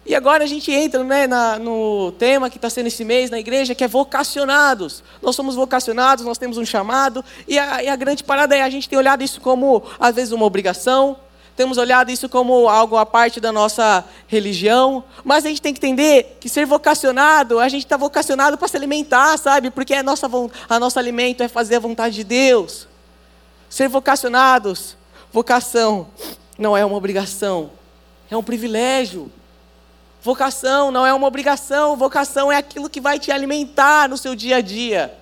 E 0.06 0.16
agora 0.16 0.44
a 0.44 0.48
gente 0.48 0.72
entra 0.72 1.04
né, 1.04 1.28
na, 1.28 1.60
no 1.60 2.12
tema 2.14 2.50
que 2.50 2.58
está 2.58 2.70
sendo 2.70 2.88
esse 2.88 3.04
mês 3.06 3.30
na 3.30 3.40
igreja, 3.40 3.76
que 3.76 3.84
é 3.84 3.88
vocacionados. 3.88 5.04
Nós 5.22 5.36
somos 5.36 5.56
vocacionados, 5.56 6.26
nós 6.26 6.38
temos 6.38 6.58
um 6.58 6.66
chamado, 6.66 7.24
e 7.48 7.60
a, 7.60 7.84
e 7.84 7.88
a 7.88 7.96
grande 7.96 8.24
parada 8.24 8.56
é 8.56 8.62
a 8.62 8.70
gente 8.70 8.90
tem 8.90 8.98
olhado 8.98 9.24
isso 9.24 9.40
como, 9.40 9.84
às 10.00 10.16
vezes, 10.16 10.32
uma 10.32 10.46
obrigação, 10.46 11.18
temos 11.60 11.78
olhado 11.78 12.10
isso 12.10 12.30
como 12.30 12.70
algo 12.70 12.96
à 12.96 13.06
parte 13.06 13.42
da 13.42 13.52
nossa 13.52 14.06
religião, 14.28 15.04
mas 15.26 15.46
a 15.46 15.50
gente 15.50 15.62
tem 15.62 15.74
que 15.74 15.86
entender 15.86 16.38
que 16.40 16.48
ser 16.48 16.66
vocacionado, 16.66 17.60
a 17.60 17.68
gente 17.68 17.84
está 17.84 17.98
vocacionado 17.98 18.58
para 18.58 18.70
se 18.70 18.78
alimentar, 18.78 19.38
sabe? 19.38 19.70
Porque 19.70 19.94
a 19.94 20.02
nossa, 20.02 20.30
a 20.70 20.80
nosso 20.80 20.98
alimento 20.98 21.44
é 21.44 21.50
fazer 21.50 21.76
a 21.76 21.80
vontade 21.80 22.16
de 22.16 22.24
Deus. 22.24 22.88
Ser 23.70 23.90
vocacionados, 23.90 24.96
vocação, 25.34 26.08
não 26.58 26.78
é 26.78 26.86
uma 26.86 26.96
obrigação, 26.96 27.72
é 28.32 28.38
um 28.38 28.44
privilégio. 28.44 29.30
Vocação 30.22 30.92
não 30.92 31.06
é 31.06 31.14
uma 31.14 31.28
obrigação, 31.28 31.96
vocação 31.96 32.52
é 32.52 32.58
aquilo 32.58 32.90
que 32.90 33.00
vai 33.00 33.18
te 33.18 33.32
alimentar 33.32 34.10
no 34.10 34.18
seu 34.18 34.36
dia 34.36 34.58
a 34.58 34.62
dia. 34.62 35.18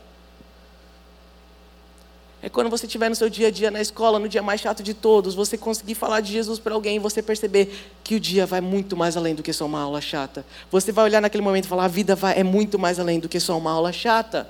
É 2.42 2.50
quando 2.50 2.70
você 2.70 2.86
estiver 2.86 3.10
no 3.10 3.16
seu 3.16 3.30
dia 3.30 3.48
a 3.48 3.52
dia 3.52 3.70
na 3.70 3.82
escola, 3.82 4.20
no 4.20 4.30
dia 4.30 4.42
mais 4.42 4.62
chato 4.62 4.82
de 4.82 4.94
todos, 4.94 5.36
você 5.36 5.58
conseguir 5.58 5.96
falar 5.96 6.22
de 6.22 6.32
Jesus 6.32 6.60
para 6.60 6.74
alguém 6.74 6.96
e 6.96 7.00
você 7.00 7.22
perceber 7.22 7.76
que 8.04 8.16
o 8.16 8.20
dia 8.20 8.46
vai 8.46 8.62
muito 8.62 8.96
mais 8.96 9.18
além 9.18 9.36
do 9.36 9.44
que 9.44 9.52
só 9.52 9.66
uma 9.66 9.82
aula 9.82 10.00
chata. 10.00 10.46
Você 10.72 10.92
vai 10.92 11.06
olhar 11.06 11.22
naquele 11.22 11.44
momento 11.44 11.66
e 11.66 11.68
falar: 11.68 11.86
a 11.86 11.90
vida 11.90 12.16
vai, 12.16 12.40
é 12.40 12.44
muito 12.44 12.80
mais 12.80 13.00
além 13.00 13.20
do 13.20 13.28
que 13.28 13.40
só 13.40 13.58
uma 13.58 13.72
aula 13.72 13.92
chata. 13.92 14.48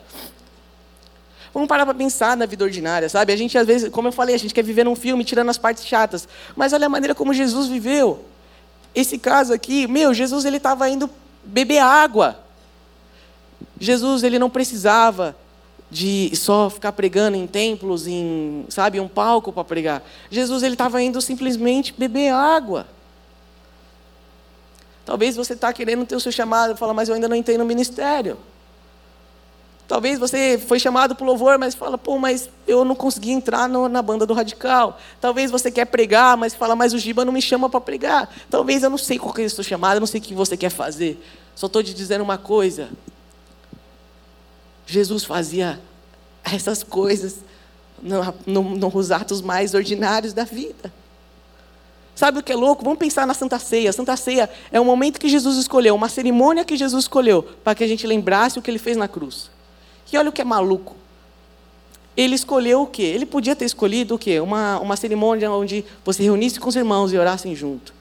Vamos 1.54 1.68
parar 1.68 1.86
para 1.86 1.96
pensar 1.96 2.38
na 2.38 2.46
vida 2.46 2.64
ordinária, 2.64 3.10
sabe? 3.10 3.34
A 3.34 3.36
gente, 3.36 3.58
às 3.58 3.66
vezes, 3.66 3.90
como 3.90 4.10
eu 4.10 4.12
falei, 4.12 4.36
a 4.36 4.38
gente 4.38 4.54
quer 4.54 4.64
viver 4.64 4.84
num 4.84 4.96
filme 4.96 5.24
tirando 5.24 5.50
as 5.50 5.58
partes 5.58 5.86
chatas. 5.86 6.28
Mas 6.56 6.74
olha 6.74 6.86
a 6.86 6.90
maneira 6.90 7.16
como 7.16 7.34
Jesus 7.34 7.68
viveu. 7.68 8.24
Esse 8.98 9.20
caso 9.20 9.54
aqui, 9.54 9.86
meu, 9.86 10.12
Jesus 10.12 10.44
ele 10.44 10.58
estava 10.58 10.90
indo 10.90 11.08
beber 11.44 11.78
água. 11.78 12.40
Jesus 13.80 14.24
ele 14.24 14.40
não 14.40 14.50
precisava 14.50 15.36
de 15.92 16.36
só 16.36 16.68
ficar 16.68 16.92
pregando 16.94 17.38
em 17.38 17.46
templos, 17.46 18.08
em, 18.08 18.66
sabe, 18.70 19.00
um 19.00 19.08
palco 19.08 19.54
para 19.54 19.64
pregar. 19.64 20.04
Jesus 20.32 20.64
ele 20.64 20.74
estava 20.74 21.00
indo 21.00 21.22
simplesmente 21.22 21.94
beber 21.96 22.34
água. 22.34 22.88
Talvez 25.06 25.36
você 25.36 25.54
está 25.54 25.72
querendo 25.72 26.04
ter 26.04 26.16
o 26.16 26.20
seu 26.20 26.32
chamado 26.32 26.76
fala, 26.76 26.92
mas 26.92 27.08
eu 27.08 27.14
ainda 27.14 27.30
não 27.30 27.36
entrei 27.36 27.56
no 27.56 27.66
ministério. 27.66 28.36
Talvez 29.88 30.20
você 30.20 30.58
foi 30.58 30.80
chamado 30.80 31.16
para 31.16 31.24
o 31.24 31.28
louvor, 31.28 31.58
mas 31.58 31.74
fala, 31.74 31.98
pô, 31.98 32.18
mas 32.18 32.50
eu 32.68 32.84
não 32.84 32.94
consegui 32.94 33.32
entrar 33.32 33.70
no, 33.70 33.88
na 33.88 34.02
banda 34.02 34.26
do 34.26 34.34
radical. 34.34 35.00
Talvez 35.22 35.50
você 35.50 35.72
quer 35.72 35.86
pregar, 35.86 36.36
mas 36.36 36.54
fala, 36.54 36.76
mas 36.76 36.94
o 36.94 37.00
Giba 37.00 37.24
não 37.24 37.32
me 37.32 37.42
chama 37.42 37.70
para 37.70 37.80
pregar. 37.80 38.30
Talvez 38.50 38.84
eu 38.84 38.90
não 38.90 38.98
sei 38.98 39.18
qual 39.18 39.34
é 39.38 39.44
o 39.44 39.50
seu 39.50 39.64
chamado, 39.64 39.96
eu 39.96 40.00
não 40.02 40.08
sei 40.08 40.20
o 40.20 40.24
que 40.24 40.34
você 40.34 40.58
quer 40.58 40.70
fazer. 40.70 41.24
Só 41.56 41.68
estou 41.68 41.82
te 41.82 41.94
dizendo 41.94 42.22
uma 42.22 42.38
coisa. 42.38 42.90
Jesus 44.86 45.24
fazia 45.24 45.80
essas 46.44 46.84
coisas 46.84 47.38
no, 48.02 48.34
no, 48.46 48.76
nos 48.76 49.10
atos 49.10 49.42
mais 49.42 49.74
ordinários 49.74 50.34
da 50.34 50.44
vida. 50.44 50.92
Sabe 52.14 52.40
o 52.40 52.44
que 52.44 52.52
é 52.52 52.56
louco? 52.56 52.84
Vamos 52.84 53.00
pensar 53.00 53.26
na 53.26 53.34
Santa 53.34 53.58
Ceia. 53.58 53.92
A 53.92 53.94
Santa 53.94 54.18
Ceia 54.18 54.50
é 54.70 54.82
o 54.82 54.86
momento 54.86 55.18
que 55.18 55.30
Jesus 55.30 55.56
escolheu, 55.56 55.96
uma 55.96 56.10
cerimônia 56.10 56.66
que 56.66 56.76
Jesus 56.76 57.06
escolheu, 57.06 57.44
para 57.64 57.76
que 57.76 57.84
a 57.84 57.88
gente 57.88 58.06
lembrasse 58.06 58.60
o 58.60 58.62
que 58.62 58.70
ele 58.70 58.80
fez 58.80 58.98
na 58.98 59.08
cruz. 59.08 59.56
E 60.12 60.18
olha 60.18 60.30
o 60.30 60.34
que 60.34 60.42
é 60.42 60.46
maluco. 60.46 60.96
Ele 62.16 62.34
escolheu 62.34 62.82
o 62.82 62.88
quê? 62.88 63.04
Ele 63.04 63.26
podia 63.26 63.56
ter 63.56 63.66
escolhido 63.66 64.16
o 64.16 64.18
quê? 64.18 64.40
Uma, 64.40 64.80
uma 64.80 64.96
cerimônia 64.96 65.52
onde 65.52 65.86
você 66.04 66.24
reunisse 66.24 66.60
com 66.60 66.68
os 66.68 66.76
irmãos 66.76 67.14
e 67.14 67.18
orassem 67.18 67.56
junto. 67.56 67.94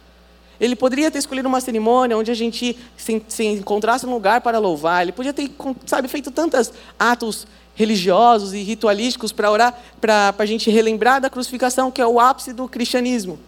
Ele 0.58 0.74
poderia 0.74 1.10
ter 1.10 1.18
escolhido 1.18 1.48
uma 1.48 1.60
cerimônia 1.60 2.16
onde 2.16 2.30
a 2.30 2.34
gente 2.34 2.78
se, 2.96 3.22
se 3.28 3.44
encontrasse 3.44 4.06
num 4.06 4.14
lugar 4.14 4.40
para 4.40 4.58
louvar. 4.58 5.02
Ele 5.02 5.12
podia 5.12 5.34
ter, 5.34 5.50
sabe, 5.84 6.08
feito 6.08 6.30
tantos 6.30 6.72
atos 6.98 7.46
religiosos 7.74 8.54
e 8.54 8.62
ritualísticos 8.62 9.32
para 9.32 9.50
orar, 9.50 9.78
para 10.00 10.34
a 10.38 10.46
gente 10.46 10.70
relembrar 10.70 11.20
da 11.20 11.28
crucificação, 11.28 11.90
que 11.90 12.00
é 12.00 12.06
o 12.06 12.18
ápice 12.18 12.54
do 12.54 12.66
cristianismo. 12.66 13.38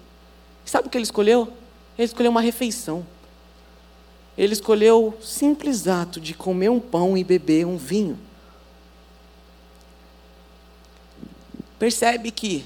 Sabe 0.67 0.87
o 0.87 0.91
que 0.91 0.99
ele 0.99 1.05
escolheu? 1.05 1.49
Ele 1.97 2.05
escolheu 2.05 2.31
uma 2.31 2.43
refeição. 2.43 3.07
Ele 4.37 4.53
escolheu 4.53 5.15
o 5.19 5.25
simples 5.25 5.89
ato 5.89 6.21
de 6.21 6.35
comer 6.35 6.69
um 6.69 6.79
pão 6.79 7.17
e 7.17 7.25
beber 7.25 7.67
um 7.67 7.79
vinho. 7.79 8.19
Percebe 11.79 12.31
que 12.31 12.65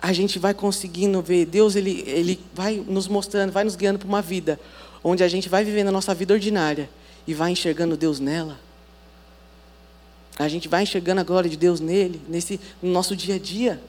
a 0.00 0.12
gente 0.12 0.38
vai 0.38 0.54
conseguindo 0.54 1.20
ver, 1.20 1.44
Deus 1.46 1.76
ele, 1.76 2.02
ele 2.06 2.40
vai 2.54 2.76
nos 2.76 3.06
mostrando, 3.06 3.52
vai 3.52 3.64
nos 3.64 3.76
guiando 3.76 3.98
para 3.98 4.08
uma 4.08 4.22
vida 4.22 4.58
onde 5.02 5.22
a 5.24 5.28
gente 5.28 5.48
vai 5.48 5.64
vivendo 5.64 5.88
a 5.88 5.92
nossa 5.92 6.14
vida 6.14 6.34
ordinária 6.34 6.88
e 7.26 7.34
vai 7.34 7.50
enxergando 7.50 7.96
Deus 7.96 8.20
nela. 8.20 8.58
A 10.38 10.48
gente 10.48 10.68
vai 10.68 10.82
enxergando 10.82 11.20
a 11.20 11.24
glória 11.24 11.50
de 11.50 11.56
Deus 11.56 11.80
nele, 11.80 12.20
nesse 12.28 12.60
no 12.82 12.90
nosso 12.90 13.14
dia 13.14 13.34
a 13.34 13.38
dia. 13.38 13.80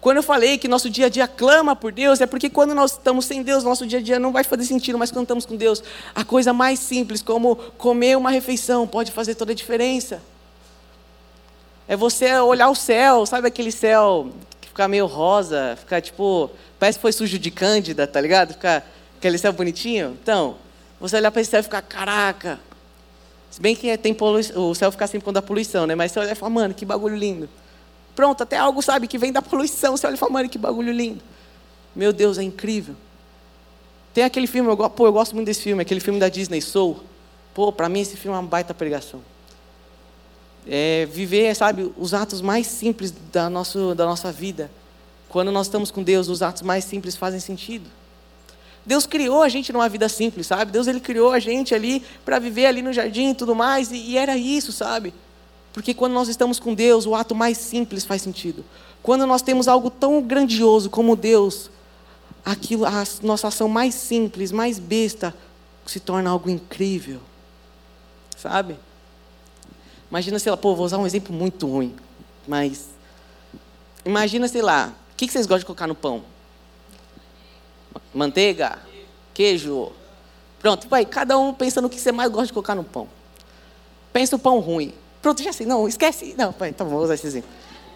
Quando 0.00 0.18
eu 0.18 0.22
falei 0.22 0.56
que 0.58 0.68
nosso 0.68 0.88
dia 0.88 1.06
a 1.06 1.08
dia 1.08 1.26
clama 1.26 1.74
por 1.74 1.90
Deus, 1.90 2.20
é 2.20 2.26
porque 2.26 2.48
quando 2.48 2.74
nós 2.74 2.92
estamos 2.92 3.24
sem 3.24 3.42
Deus, 3.42 3.64
nosso 3.64 3.84
dia 3.84 3.98
a 3.98 4.02
dia 4.02 4.18
não 4.18 4.30
vai 4.30 4.44
fazer 4.44 4.64
sentido, 4.64 4.96
mas 4.96 5.10
quando 5.10 5.24
estamos 5.24 5.44
com 5.44 5.56
Deus, 5.56 5.82
a 6.14 6.24
coisa 6.24 6.52
mais 6.52 6.78
simples, 6.78 7.20
como 7.20 7.56
comer 7.76 8.16
uma 8.16 8.30
refeição, 8.30 8.86
pode 8.86 9.10
fazer 9.10 9.34
toda 9.34 9.50
a 9.50 9.54
diferença. 9.54 10.22
É 11.88 11.96
você 11.96 12.38
olhar 12.38 12.68
o 12.68 12.74
céu, 12.74 13.24
sabe 13.24 13.48
aquele 13.48 13.72
céu 13.72 14.30
que 14.60 14.68
fica 14.68 14.86
meio 14.86 15.06
rosa, 15.06 15.74
fica 15.80 15.98
tipo, 16.02 16.50
parece 16.78 16.98
que 16.98 17.02
foi 17.02 17.12
sujo 17.12 17.38
de 17.38 17.50
cândida, 17.50 18.06
tá 18.06 18.20
ligado? 18.20 18.52
Fica 18.52 18.84
aquele 19.16 19.38
céu 19.38 19.54
bonitinho. 19.54 20.14
Então, 20.22 20.56
você 21.00 21.16
olhar 21.16 21.30
para 21.30 21.40
esse 21.40 21.50
céu 21.50 21.60
e 21.60 21.62
ficar, 21.62 21.80
caraca. 21.80 22.60
Se 23.50 23.58
bem 23.58 23.74
que 23.74 23.96
tem 23.96 24.14
o 24.54 24.74
céu 24.74 24.92
fica 24.92 25.06
sempre 25.06 25.24
quando 25.24 25.36
dá 25.36 25.42
poluição, 25.42 25.86
né? 25.86 25.94
Mas 25.94 26.12
você 26.12 26.20
olha 26.20 26.32
e 26.32 26.34
fala, 26.34 26.50
mano, 26.50 26.74
que 26.74 26.84
bagulho 26.84 27.16
lindo. 27.16 27.48
Pronto, 28.14 28.42
até 28.42 28.58
algo, 28.58 28.82
sabe, 28.82 29.06
que 29.06 29.16
vem 29.16 29.32
da 29.32 29.40
poluição. 29.40 29.96
Você 29.96 30.06
olha 30.06 30.14
e 30.14 30.18
fala, 30.18 30.32
mano, 30.32 30.48
que 30.50 30.58
bagulho 30.58 30.92
lindo. 30.92 31.22
Meu 31.96 32.12
Deus, 32.12 32.36
é 32.36 32.42
incrível. 32.42 32.94
Tem 34.12 34.24
aquele 34.24 34.46
filme, 34.46 34.68
eu, 34.68 34.76
pô, 34.90 35.06
eu 35.06 35.12
gosto 35.14 35.34
muito 35.34 35.46
desse 35.46 35.62
filme, 35.62 35.80
aquele 35.80 36.00
filme 36.00 36.20
da 36.20 36.28
Disney, 36.28 36.60
Soul. 36.60 37.00
Pô, 37.54 37.72
para 37.72 37.88
mim 37.88 38.00
esse 38.00 38.14
filme 38.14 38.36
é 38.36 38.40
uma 38.40 38.46
baita 38.46 38.74
pregação 38.74 39.22
é, 40.68 41.06
viver, 41.10 41.54
sabe, 41.56 41.90
os 41.96 42.12
atos 42.12 42.42
mais 42.42 42.66
simples 42.66 43.12
da, 43.32 43.48
nosso, 43.48 43.94
da 43.94 44.04
nossa 44.04 44.30
vida. 44.30 44.70
Quando 45.28 45.50
nós 45.50 45.66
estamos 45.66 45.90
com 45.90 46.02
Deus, 46.02 46.28
os 46.28 46.42
atos 46.42 46.62
mais 46.62 46.84
simples 46.84 47.16
fazem 47.16 47.40
sentido. 47.40 47.88
Deus 48.84 49.06
criou 49.06 49.42
a 49.42 49.48
gente 49.48 49.72
numa 49.72 49.88
vida 49.88 50.08
simples, 50.08 50.46
sabe? 50.46 50.70
Deus 50.70 50.86
ele 50.86 51.00
criou 51.00 51.32
a 51.32 51.38
gente 51.38 51.74
ali 51.74 52.02
para 52.24 52.38
viver 52.38 52.66
ali 52.66 52.82
no 52.82 52.92
jardim 52.92 53.30
e 53.30 53.34
tudo 53.34 53.54
mais, 53.54 53.90
e, 53.90 53.96
e 53.96 54.18
era 54.18 54.36
isso, 54.36 54.72
sabe? 54.72 55.12
Porque 55.72 55.92
quando 55.92 56.12
nós 56.12 56.28
estamos 56.28 56.58
com 56.58 56.74
Deus, 56.74 57.06
o 57.06 57.14
ato 57.14 57.34
mais 57.34 57.58
simples 57.58 58.04
faz 58.04 58.22
sentido. 58.22 58.64
Quando 59.02 59.26
nós 59.26 59.42
temos 59.42 59.68
algo 59.68 59.90
tão 59.90 60.20
grandioso 60.22 60.90
como 60.90 61.14
Deus, 61.16 61.70
aquilo, 62.44 62.84
a 62.84 63.04
nossa 63.22 63.48
ação 63.48 63.68
mais 63.68 63.94
simples, 63.94 64.50
mais 64.50 64.78
besta, 64.78 65.34
se 65.86 66.00
torna 66.00 66.30
algo 66.30 66.48
incrível. 66.50 67.20
Sabe? 68.36 68.76
Imagina, 70.10 70.38
sei 70.38 70.50
lá, 70.50 70.56
pô, 70.56 70.74
vou 70.74 70.86
usar 70.86 70.98
um 70.98 71.06
exemplo 71.06 71.34
muito 71.34 71.66
ruim, 71.66 71.94
mas 72.46 72.88
imagina, 74.04 74.48
sei 74.48 74.62
lá, 74.62 74.94
o 75.12 75.16
que 75.16 75.28
vocês 75.28 75.46
gostam 75.46 75.58
de 75.58 75.66
colocar 75.66 75.86
no 75.86 75.94
pão? 75.94 76.22
Manteiga? 78.14 78.78
Queijo? 79.34 79.92
Pronto, 80.60 80.88
vai, 80.88 81.04
cada 81.04 81.38
um 81.38 81.52
pensa 81.52 81.80
no 81.80 81.90
que 81.90 82.00
você 82.00 82.10
mais 82.10 82.30
gosta 82.30 82.46
de 82.46 82.52
colocar 82.52 82.74
no 82.74 82.84
pão. 82.84 83.06
Pensa 84.12 84.36
o 84.36 84.38
pão 84.38 84.58
ruim. 84.60 84.94
Pronto, 85.20 85.42
já 85.42 85.52
sei, 85.52 85.66
não, 85.66 85.86
esquece. 85.86 86.34
Não, 86.38 86.52
pai, 86.52 86.74
bom, 86.76 86.86
vou 86.86 87.02
usar 87.02 87.14
esse 87.14 87.26
exemplo. 87.26 87.50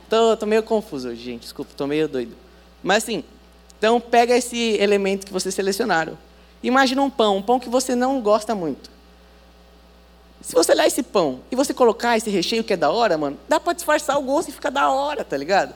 Tô, 0.09 0.37
tô 0.37 0.45
meio 0.45 0.63
confuso 0.63 1.09
hoje, 1.09 1.23
gente, 1.23 1.43
desculpa, 1.43 1.73
tô 1.75 1.87
meio 1.87 2.07
doido. 2.07 2.37
Mas 2.83 3.05
assim, 3.05 3.25
então 3.79 3.99
pega 4.01 4.37
esse 4.37 4.77
elemento 4.79 5.27
que 5.27 5.33
vocês 5.33 5.55
selecionaram. 5.55 6.19
Imagina 6.63 7.03
um 7.03 7.11
pão, 7.11 7.39
um 7.39 7.43
pão 7.43 7.59
que 7.59 7.69
você 7.69 7.95
não 7.95 8.21
gosta 8.21 8.55
muito. 8.55 8.91
Se 10.43 10.55
você 10.55 10.73
olhar 10.73 10.87
esse 10.87 11.03
pão 11.03 11.41
e 11.51 11.57
você 11.57 11.73
colocar 11.73 12.17
esse 12.17 12.29
recheio 12.29 12.65
que 12.65 12.73
é 12.73 12.77
da 12.77 12.91
hora, 12.91 13.17
mano, 13.17 13.39
dá 13.49 13.61
para 13.61 13.73
disfarçar 13.73 14.19
o 14.19 14.23
gosto 14.23 14.49
e 14.49 14.53
fica 14.53 14.71
da 14.71 14.91
hora, 14.91 15.25
tá 15.25 15.37
ligado? 15.37 15.75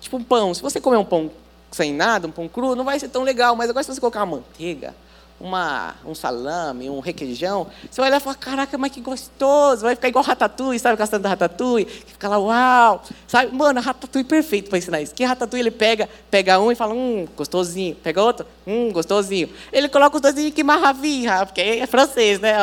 Tipo 0.00 0.16
um 0.16 0.24
pão. 0.24 0.52
Se 0.52 0.60
você 0.60 0.80
comer 0.80 0.96
um 0.96 1.04
pão 1.04 1.30
sem 1.70 1.94
nada, 1.94 2.26
um 2.26 2.30
pão 2.30 2.48
cru, 2.48 2.74
não 2.74 2.84
vai 2.84 2.98
ser 2.98 3.08
tão 3.08 3.22
legal. 3.22 3.54
Mas 3.54 3.70
agora 3.70 3.84
se 3.84 3.94
você 3.94 4.00
colocar 4.00 4.20
uma 4.20 4.36
manteiga, 4.36 4.94
uma, 5.42 5.96
um 6.06 6.14
salame, 6.14 6.88
um 6.88 7.00
requeijão, 7.00 7.66
você 7.90 8.00
vai 8.00 8.10
olhar 8.10 8.18
e 8.18 8.20
falar, 8.20 8.36
caraca, 8.36 8.78
mas 8.78 8.92
que 8.92 9.00
gostoso, 9.00 9.82
vai 9.82 9.96
ficar 9.96 10.08
igual 10.08 10.24
ratatouille, 10.24 10.78
sabe 10.78 11.02
a 11.02 11.06
cena 11.06 11.18
da 11.18 11.28
ratatouille? 11.30 11.84
Que 11.84 12.12
fica 12.12 12.28
lá, 12.28 12.38
uau, 12.38 13.02
sabe? 13.26 13.52
Mano, 13.52 13.80
ratatouille 13.80 14.26
perfeito 14.26 14.68
para 14.68 14.78
ensinar 14.78 15.02
isso. 15.02 15.12
Que 15.12 15.24
ratatouille 15.24 15.64
ele 15.64 15.70
pega, 15.72 16.08
pega 16.30 16.60
um 16.60 16.70
e 16.70 16.76
fala, 16.76 16.94
hum, 16.94 17.26
gostosinho. 17.36 17.96
Pega 17.96 18.22
outro, 18.22 18.46
hum, 18.64 18.92
gostosinho. 18.92 19.50
Ele 19.72 19.88
coloca 19.88 20.16
os 20.16 20.22
dois 20.22 20.38
e 20.38 20.52
que 20.52 20.62
maravilha, 20.62 21.44
porque 21.44 21.60
é 21.60 21.86
francês, 21.86 22.38
né? 22.38 22.54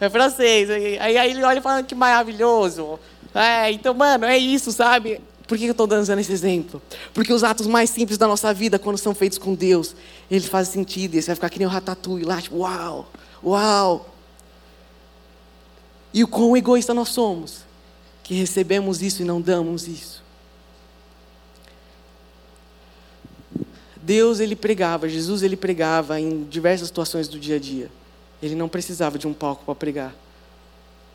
É 0.00 0.08
francês. 0.08 0.70
Aí, 0.70 1.18
aí 1.18 1.30
ele 1.30 1.42
olha 1.42 1.58
e 1.58 1.62
fala, 1.62 1.82
que 1.82 1.96
maravilhoso. 1.96 3.00
É, 3.34 3.72
então, 3.72 3.92
mano, 3.92 4.24
é 4.24 4.38
isso, 4.38 4.70
sabe? 4.70 5.20
Por 5.54 5.58
que 5.58 5.66
eu 5.66 5.70
estou 5.70 5.86
dando 5.86 6.18
esse 6.18 6.32
exemplo? 6.32 6.82
Porque 7.12 7.32
os 7.32 7.44
atos 7.44 7.68
mais 7.68 7.88
simples 7.88 8.18
da 8.18 8.26
nossa 8.26 8.52
vida, 8.52 8.76
quando 8.76 8.98
são 8.98 9.14
feitos 9.14 9.38
com 9.38 9.54
Deus, 9.54 9.94
eles 10.28 10.46
fazem 10.46 10.72
sentido. 10.72 11.14
E 11.14 11.22
você 11.22 11.28
vai 11.28 11.36
ficar 11.36 11.48
que 11.48 11.60
nem 11.60 11.68
o 11.68 11.70
ratatouille 11.70 12.24
lá, 12.24 12.42
tipo, 12.42 12.56
uau, 12.56 13.08
uau. 13.40 14.12
E 16.12 16.24
o 16.24 16.26
quão 16.26 16.56
egoísta 16.56 16.92
nós 16.92 17.10
somos, 17.10 17.58
que 18.24 18.34
recebemos 18.34 19.00
isso 19.00 19.22
e 19.22 19.24
não 19.24 19.40
damos 19.40 19.86
isso. 19.86 20.24
Deus, 24.02 24.40
ele 24.40 24.56
pregava, 24.56 25.08
Jesus, 25.08 25.44
ele 25.44 25.56
pregava 25.56 26.18
em 26.18 26.42
diversas 26.42 26.88
situações 26.88 27.28
do 27.28 27.38
dia 27.38 27.54
a 27.54 27.60
dia. 27.60 27.92
Ele 28.42 28.56
não 28.56 28.68
precisava 28.68 29.20
de 29.20 29.28
um 29.28 29.32
palco 29.32 29.64
para 29.64 29.74
pregar. 29.76 30.16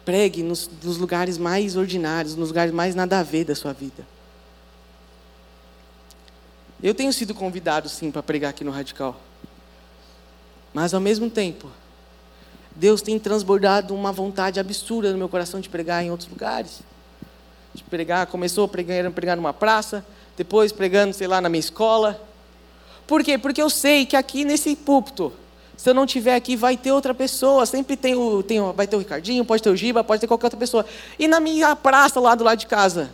Pregue 0.05 0.41
nos, 0.43 0.69
nos 0.81 0.95
lugares 0.95 1.37
mais 1.37 1.75
ordinários, 1.75 2.37
nos 2.37 2.47
lugares 2.47 2.73
mais 2.73 2.95
nada 2.95 3.19
a 3.19 3.23
ver 3.23 3.43
da 3.43 3.53
sua 3.53 3.73
vida. 3.73 4.07
Eu 6.81 6.95
tenho 6.95 7.11
sido 7.11 7.33
convidado, 7.33 7.89
sim, 7.89 8.09
para 8.09 8.23
pregar 8.23 8.51
aqui 8.51 8.63
no 8.63 8.71
Radical. 8.71 9.19
Mas, 10.73 10.93
ao 10.93 11.01
mesmo 11.01 11.29
tempo, 11.29 11.69
Deus 12.73 13.01
tem 13.01 13.19
transbordado 13.19 13.93
uma 13.93 14.13
vontade 14.13 14.61
absurda 14.61 15.11
no 15.11 15.17
meu 15.17 15.27
coração 15.27 15.59
de 15.59 15.67
pregar 15.67 16.01
em 16.03 16.09
outros 16.09 16.29
lugares. 16.29 16.79
De 17.73 17.83
pregar, 17.83 18.27
começou 18.27 18.65
pregando, 18.65 19.11
pregar 19.11 19.35
numa 19.35 19.53
praça, 19.53 20.05
depois 20.37 20.71
pregando, 20.71 21.13
sei 21.13 21.27
lá, 21.27 21.41
na 21.41 21.49
minha 21.49 21.59
escola. 21.59 22.19
Por 23.05 23.25
quê? 23.25 23.37
Porque 23.37 23.61
eu 23.61 23.69
sei 23.69 24.05
que 24.05 24.15
aqui 24.15 24.45
nesse 24.45 24.73
púlpito, 24.75 25.33
Se 25.75 25.89
eu 25.89 25.93
não 25.93 26.05
tiver 26.05 26.35
aqui, 26.35 26.57
vai 26.57 26.75
ter 26.75 26.91
outra 26.91 27.13
pessoa. 27.13 27.65
Sempre 27.65 27.95
tem 27.95 28.13
o, 28.13 28.43
tem 28.43 28.59
o, 28.59 28.73
vai 28.73 28.85
ter 28.85 28.97
o 28.97 28.99
Ricardinho, 28.99 29.45
pode 29.45 29.63
ter 29.63 29.69
o 29.69 29.75
Giba, 29.77 30.03
pode 30.03 30.19
ter 30.19 30.27
qualquer 30.27 30.47
outra 30.47 30.59
pessoa. 30.59 30.85
E 31.17 31.25
na 31.25 31.39
minha 31.39 31.73
praça 31.73 32.19
lá 32.19 32.35
do 32.35 32.43
lado 32.43 32.57
de 32.57 32.67
casa, 32.67 33.09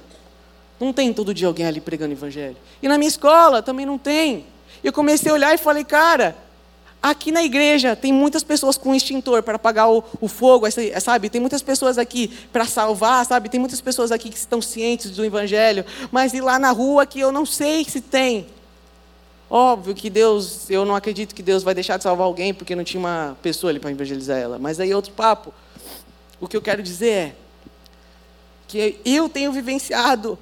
não 0.80 0.92
tem 0.92 1.14
todo 1.14 1.34
dia 1.34 1.48
alguém 1.48 1.66
ali 1.66 1.80
pregando 1.80 2.14
evangelho. 2.14 2.58
E 2.82 2.88
na 2.88 2.98
minha 2.98 3.08
escola 3.08 3.62
também 3.62 3.86
não 3.86 3.98
tem. 3.98 4.46
E 4.84 4.88
eu 4.88 4.94
comecei 4.94 5.32
a 5.32 5.34
olhar 5.34 5.54
e 5.54 5.58
falei, 5.58 5.84
cara, 5.84 6.36
aqui 7.02 7.32
na 7.32 7.44
igreja 7.44 7.96
tem 7.96 8.12
muitas 8.12 8.44
pessoas 8.44 8.78
com 8.78 8.94
extintor 8.94 9.44
para 9.44 9.56
apagar 9.56 9.90
o, 9.90 10.04
o 10.20 10.28
fogo, 10.28 10.66
sabe? 11.00 11.30
Tem 11.30 11.40
muitas 11.40 11.62
pessoas 11.62 11.98
aqui 11.98 12.28
para 12.52 12.66
salvar, 12.66 13.26
sabe? 13.26 13.48
Tem 13.48 13.60
muitas 13.60 13.80
pessoas 13.80 14.12
aqui 14.12 14.30
que 14.30 14.38
estão 14.38 14.62
cientes 14.62 15.12
do 15.12 15.24
evangelho, 15.24 15.86
mas 16.12 16.34
ir 16.34 16.42
lá 16.42 16.58
na 16.60 16.72
rua 16.72 17.06
que 17.06 17.20
eu 17.20 17.32
não 17.32 17.46
sei 17.46 17.86
se 17.86 18.02
tem. 18.02 18.48
Óbvio 19.50 19.94
que 19.94 20.10
Deus, 20.10 20.70
eu 20.70 20.84
não 20.84 20.96
acredito 20.96 21.36
que 21.36 21.44
Deus 21.44 21.62
vai 21.62 21.76
deixar 21.76 21.98
de 21.98 22.04
salvar 22.04 22.26
alguém 22.26 22.54
porque 22.54 22.76
não 22.76 22.84
tinha 22.84 23.00
uma 23.00 23.38
pessoa 23.42 23.70
ali 23.70 23.80
para 23.80 23.92
evangelizar 23.92 24.38
ela. 24.38 24.58
Mas 24.58 24.80
aí 24.80 24.94
outro 24.94 25.12
papo. 25.12 25.54
O 26.42 26.48
que 26.48 26.58
eu 26.58 26.62
quero 26.62 26.82
dizer 26.82 27.10
é 27.10 27.36
que 28.68 29.00
eu 29.06 29.30
tenho 29.30 29.52
vivenciado 29.52 30.38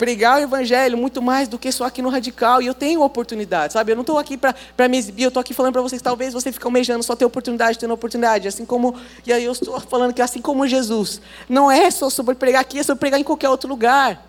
pregar 0.00 0.38
o 0.38 0.42
evangelho 0.42 0.96
muito 0.96 1.20
mais 1.20 1.46
do 1.46 1.58
que 1.58 1.70
só 1.70 1.84
aqui 1.84 2.00
no 2.00 2.08
radical. 2.08 2.62
E 2.62 2.66
eu 2.66 2.72
tenho 2.72 3.02
oportunidade, 3.02 3.74
sabe? 3.74 3.92
Eu 3.92 3.96
não 3.96 4.00
estou 4.00 4.18
aqui 4.18 4.34
para 4.38 4.88
me 4.88 4.96
exibir, 4.96 5.24
eu 5.24 5.28
estou 5.28 5.42
aqui 5.42 5.52
falando 5.52 5.74
para 5.74 5.82
vocês, 5.82 6.00
talvez 6.00 6.32
você 6.32 6.50
fique 6.50 6.64
almejando 6.64 7.02
só 7.02 7.14
ter 7.14 7.26
oportunidade, 7.26 7.78
tendo 7.78 7.92
oportunidade. 7.92 8.48
Assim 8.48 8.64
como, 8.64 8.98
e 9.26 9.30
aí 9.30 9.44
eu 9.44 9.52
estou 9.52 9.78
falando 9.78 10.14
que 10.14 10.22
assim 10.22 10.40
como 10.40 10.66
Jesus, 10.66 11.20
não 11.46 11.70
é 11.70 11.90
só 11.90 12.08
sobre 12.08 12.34
pregar 12.34 12.62
aqui, 12.62 12.78
é 12.78 12.82
sobre 12.82 12.98
pregar 12.98 13.20
em 13.20 13.22
qualquer 13.22 13.50
outro 13.50 13.68
lugar. 13.68 14.26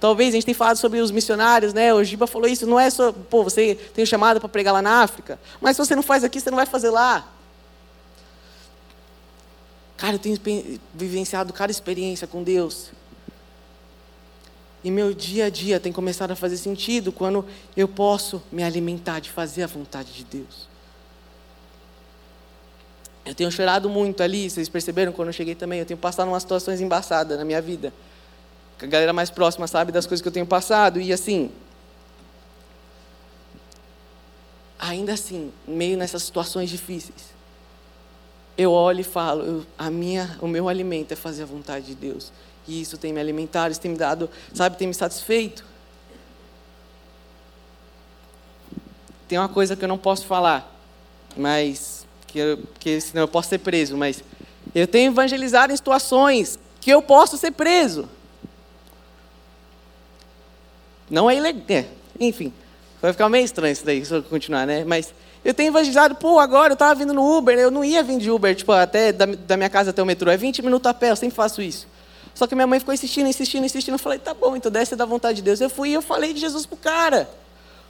Talvez 0.00 0.30
a 0.30 0.32
gente 0.32 0.46
tenha 0.46 0.56
falado 0.56 0.78
sobre 0.78 0.98
os 0.98 1.12
missionários, 1.12 1.72
né? 1.72 1.94
O 1.94 2.02
Giba 2.02 2.26
falou 2.26 2.48
isso, 2.48 2.66
não 2.66 2.80
é 2.80 2.90
só, 2.90 3.12
pô, 3.12 3.44
você 3.44 3.78
tem 3.94 4.02
um 4.02 4.06
chamado 4.06 4.40
para 4.40 4.48
pregar 4.48 4.74
lá 4.74 4.82
na 4.82 5.00
África, 5.00 5.38
mas 5.60 5.76
se 5.76 5.86
você 5.86 5.94
não 5.94 6.02
faz 6.02 6.24
aqui, 6.24 6.40
você 6.40 6.50
não 6.50 6.56
vai 6.56 6.66
fazer 6.66 6.90
lá. 6.90 7.24
Cara, 9.96 10.16
eu 10.16 10.18
tenho 10.18 10.36
vivenciado 10.92 11.52
cada 11.52 11.70
experiência 11.70 12.26
com 12.26 12.42
Deus. 12.42 12.90
E 14.84 14.90
meu 14.90 15.14
dia 15.14 15.46
a 15.46 15.50
dia 15.50 15.80
tem 15.80 15.90
começado 15.90 16.32
a 16.32 16.36
fazer 16.36 16.58
sentido 16.58 17.10
quando 17.10 17.42
eu 17.74 17.88
posso 17.88 18.42
me 18.52 18.62
alimentar 18.62 19.18
de 19.18 19.30
fazer 19.30 19.62
a 19.62 19.66
vontade 19.66 20.12
de 20.12 20.24
Deus. 20.24 20.68
Eu 23.24 23.34
tenho 23.34 23.50
chorado 23.50 23.88
muito 23.88 24.22
ali, 24.22 24.50
vocês 24.50 24.68
perceberam 24.68 25.10
quando 25.10 25.28
eu 25.28 25.32
cheguei 25.32 25.54
também. 25.54 25.80
Eu 25.80 25.86
tenho 25.86 25.98
passado 25.98 26.28
umas 26.28 26.42
situações 26.42 26.82
embaçadas 26.82 27.38
na 27.38 27.44
minha 27.46 27.62
vida. 27.62 27.94
A 28.78 28.84
galera 28.84 29.14
mais 29.14 29.30
próxima 29.30 29.66
sabe 29.66 29.90
das 29.90 30.04
coisas 30.04 30.20
que 30.20 30.28
eu 30.28 30.32
tenho 30.32 30.44
passado. 30.44 31.00
E 31.00 31.10
assim, 31.10 31.50
ainda 34.78 35.14
assim, 35.14 35.50
meio 35.66 35.96
nessas 35.96 36.22
situações 36.24 36.68
difíceis, 36.68 37.32
eu 38.58 38.70
olho 38.70 39.00
e 39.00 39.04
falo: 39.04 39.42
eu, 39.42 39.66
a 39.78 39.90
minha, 39.90 40.36
o 40.42 40.46
meu 40.46 40.68
alimento 40.68 41.12
é 41.12 41.16
fazer 41.16 41.44
a 41.44 41.46
vontade 41.46 41.86
de 41.86 41.94
Deus. 41.94 42.30
E 42.66 42.80
isso 42.80 42.96
tem 42.96 43.12
me 43.12 43.20
alimentado, 43.20 43.72
isso 43.72 43.80
tem 43.80 43.90
me 43.90 43.96
dado, 43.96 44.30
sabe, 44.54 44.76
tem 44.76 44.88
me 44.88 44.94
satisfeito. 44.94 45.64
Tem 49.28 49.38
uma 49.38 49.48
coisa 49.48 49.76
que 49.76 49.84
eu 49.84 49.88
não 49.88 49.98
posso 49.98 50.26
falar, 50.26 50.70
mas 51.36 52.06
que, 52.26 52.38
eu, 52.38 52.58
que 52.78 53.00
senão 53.00 53.24
eu 53.24 53.28
posso 53.28 53.48
ser 53.48 53.58
preso, 53.58 53.96
mas 53.96 54.22
eu 54.74 54.86
tenho 54.86 55.10
evangelizado 55.10 55.72
em 55.72 55.76
situações 55.76 56.58
que 56.80 56.90
eu 56.90 57.00
posso 57.00 57.36
ser 57.36 57.50
preso. 57.50 58.08
Não 61.10 61.28
é 61.28 61.36
ilegal, 61.36 61.64
é, 61.68 61.86
enfim, 62.18 62.52
vai 63.00 63.12
ficar 63.12 63.28
meio 63.28 63.44
estranho 63.44 63.72
isso 63.72 63.84
daí, 63.84 64.04
se 64.04 64.12
eu 64.12 64.22
continuar, 64.22 64.66
né? 64.66 64.84
Mas 64.84 65.12
eu 65.44 65.52
tenho 65.52 65.68
evangelizado, 65.68 66.14
pô, 66.14 66.38
agora 66.38 66.72
eu 66.72 66.74
estava 66.74 66.94
vindo 66.94 67.12
no 67.12 67.36
Uber, 67.36 67.58
eu 67.58 67.70
não 67.70 67.84
ia 67.84 68.02
vir 68.02 68.18
de 68.18 68.30
Uber, 68.30 68.54
tipo, 68.54 68.72
até 68.72 69.12
da, 69.12 69.26
da 69.26 69.56
minha 69.56 69.68
casa 69.68 69.90
até 69.90 70.02
o 70.02 70.06
metrô, 70.06 70.30
é 70.30 70.36
20 70.36 70.62
minutos 70.62 70.88
a 70.90 70.94
pé, 70.94 71.10
eu 71.10 71.16
sempre 71.16 71.36
faço 71.36 71.60
isso. 71.60 71.86
Só 72.34 72.46
que 72.46 72.54
minha 72.54 72.66
mãe 72.66 72.80
ficou 72.80 72.92
insistindo, 72.92 73.28
insistindo, 73.28 73.64
insistindo. 73.64 73.94
Eu 73.94 73.98
falei, 73.98 74.18
tá 74.18 74.34
bom, 74.34 74.56
então 74.56 74.70
desce 74.70 74.96
da 74.96 75.04
vontade 75.04 75.36
de 75.36 75.42
Deus. 75.42 75.60
Eu 75.60 75.70
fui 75.70 75.90
e 75.90 75.94
eu 75.94 76.02
falei 76.02 76.32
de 76.32 76.40
Jesus 76.40 76.66
pro 76.66 76.76
cara. 76.76 77.28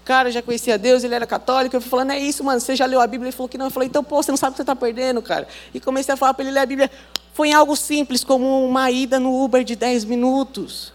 O 0.03 0.05
cara 0.05 0.31
já 0.31 0.43
conhecia 0.43 0.77
Deus, 0.77 1.03
ele 1.03 1.15
era 1.15 1.27
católico. 1.27 1.75
Eu 1.75 1.81
fui 1.81 1.89
falando, 1.89 2.11
é 2.11 2.19
isso, 2.19 2.45
mano, 2.45 2.61
você 2.61 2.77
já 2.77 2.85
leu 2.85 3.01
a 3.01 3.07
Bíblia? 3.07 3.29
Ele 3.29 3.37
falou 3.37 3.49
que 3.49 3.57
não. 3.57 3.67
Eu 3.67 3.71
falei, 3.71 3.89
então, 3.89 4.05
pô, 4.05 4.23
você 4.23 4.31
não 4.31 4.37
sabe 4.37 4.51
o 4.51 4.53
que 4.53 4.57
você 4.59 4.63
está 4.63 4.77
perdendo, 4.77 5.23
cara. 5.23 5.49
E 5.73 5.81
comecei 5.81 6.13
a 6.13 6.17
falar 6.17 6.35
para 6.35 6.45
ele 6.45 6.53
ler 6.53 6.61
a 6.61 6.67
Bíblia. 6.67 6.91
Foi 7.33 7.49
em 7.49 7.55
algo 7.55 7.75
simples, 7.75 8.23
como 8.23 8.67
uma 8.67 8.91
ida 8.91 9.19
no 9.19 9.43
Uber 9.43 9.65
de 9.65 9.75
10 9.75 10.05
minutos. 10.05 10.93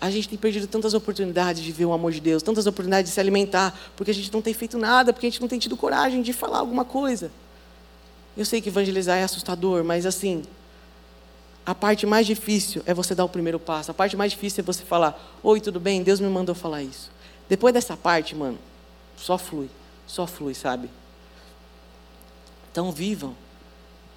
A 0.00 0.10
gente 0.10 0.28
tem 0.28 0.38
perdido 0.38 0.66
tantas 0.66 0.92
oportunidades 0.92 1.62
de 1.62 1.72
ver 1.72 1.84
o 1.84 1.92
amor 1.92 2.10
de 2.10 2.20
Deus, 2.20 2.42
tantas 2.42 2.66
oportunidades 2.66 3.10
de 3.10 3.14
se 3.14 3.20
alimentar, 3.20 3.78
porque 3.96 4.10
a 4.10 4.14
gente 4.14 4.32
não 4.32 4.42
tem 4.42 4.52
feito 4.52 4.76
nada, 4.78 5.12
porque 5.12 5.26
a 5.26 5.30
gente 5.30 5.40
não 5.40 5.48
tem 5.48 5.58
tido 5.58 5.76
coragem 5.76 6.20
de 6.20 6.32
falar 6.32 6.58
alguma 6.58 6.84
coisa. 6.84 7.30
Eu 8.36 8.44
sei 8.44 8.60
que 8.60 8.68
evangelizar 8.68 9.18
é 9.18 9.22
assustador, 9.22 9.84
mas 9.84 10.04
assim, 10.04 10.42
a 11.66 11.74
parte 11.74 12.06
mais 12.06 12.26
difícil 12.26 12.82
é 12.84 12.92
você 12.92 13.14
dar 13.14 13.24
o 13.24 13.28
primeiro 13.28 13.58
passo. 13.58 13.90
A 13.90 13.94
parte 13.94 14.16
mais 14.16 14.32
difícil 14.32 14.60
é 14.60 14.64
você 14.64 14.84
falar: 14.84 15.38
Oi, 15.42 15.60
tudo 15.60 15.80
bem? 15.80 16.02
Deus 16.02 16.20
me 16.20 16.28
mandou 16.28 16.54
falar 16.54 16.82
isso. 16.82 17.10
Depois 17.48 17.72
dessa 17.72 17.96
parte, 17.96 18.34
mano, 18.34 18.58
só 19.16 19.38
flui. 19.38 19.70
Só 20.06 20.26
flui, 20.26 20.54
sabe? 20.54 20.90
Então 22.70 22.92
vivam. 22.92 23.34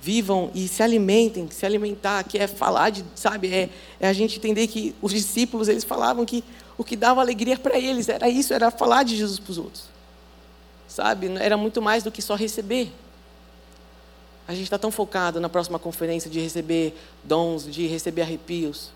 Vivam 0.02 0.52
e 0.54 0.68
se 0.68 0.84
alimentem. 0.84 1.50
Se 1.50 1.66
alimentar, 1.66 2.24
que 2.24 2.38
é 2.38 2.48
falar 2.48 2.90
de, 2.90 3.06
sabe? 3.16 3.54
É, 3.54 3.70
é 4.00 4.08
a 4.10 4.14
gente 4.14 4.38
entender 4.38 4.68
que 4.68 4.94
os 5.02 5.14
discípulos, 5.14 5.70
eles 5.70 5.86
falavam 5.86 6.26
que 6.26 6.44
o 6.78 6.84
que 6.84 6.96
dava 6.96 7.22
alegria 7.22 7.58
para 7.58 7.78
eles 7.80 8.10
era 8.10 8.30
isso, 8.30 8.54
era 8.54 8.70
falar 8.70 9.04
de 9.04 9.16
Jesus 9.16 9.40
para 9.40 9.52
os 9.52 9.58
outros. 9.58 9.86
Sabe? 10.88 11.28
Era 11.40 11.56
muito 11.56 11.82
mais 11.82 12.04
do 12.04 12.12
que 12.12 12.22
só 12.22 12.36
receber. 12.36 12.92
A 14.48 14.54
gente 14.54 14.64
está 14.64 14.78
tão 14.78 14.90
focado 14.90 15.40
na 15.40 15.50
próxima 15.50 15.78
conferência 15.78 16.30
de 16.30 16.40
receber 16.40 16.96
dons, 17.24 17.66
de 17.66 17.86
receber 17.86 18.22
arrepios. 18.22 18.92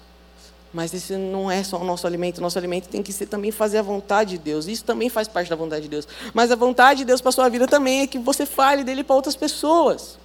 Mas 0.74 0.94
esse 0.94 1.18
não 1.18 1.52
é 1.52 1.62
só 1.64 1.78
o 1.78 1.84
nosso 1.84 2.08
alimento. 2.08 2.38
O 2.38 2.42
nosso 2.42 2.58
alimento 2.58 2.88
tem 2.88 3.04
que 3.04 3.12
ser 3.12 3.26
também 3.26 3.52
fazer 3.52 3.80
a 3.80 3.82
vontade 3.82 4.32
de 4.32 4.38
Deus. 4.38 4.68
Isso 4.68 4.86
também 4.86 5.10
faz 5.10 5.28
parte 5.28 5.50
da 5.50 5.56
vontade 5.56 5.84
de 5.84 5.90
Deus. 5.90 6.08
Mas 6.34 6.50
a 6.52 6.56
vontade 6.56 7.00
de 7.00 7.06
Deus 7.06 7.20
para 7.20 7.30
a 7.30 7.34
sua 7.34 7.50
vida 7.50 7.68
também 7.68 8.02
é 8.02 8.08
que 8.08 8.18
você 8.18 8.46
fale 8.46 8.84
dele 8.84 9.04
para 9.04 9.16
outras 9.16 9.36
pessoas. 9.36 10.18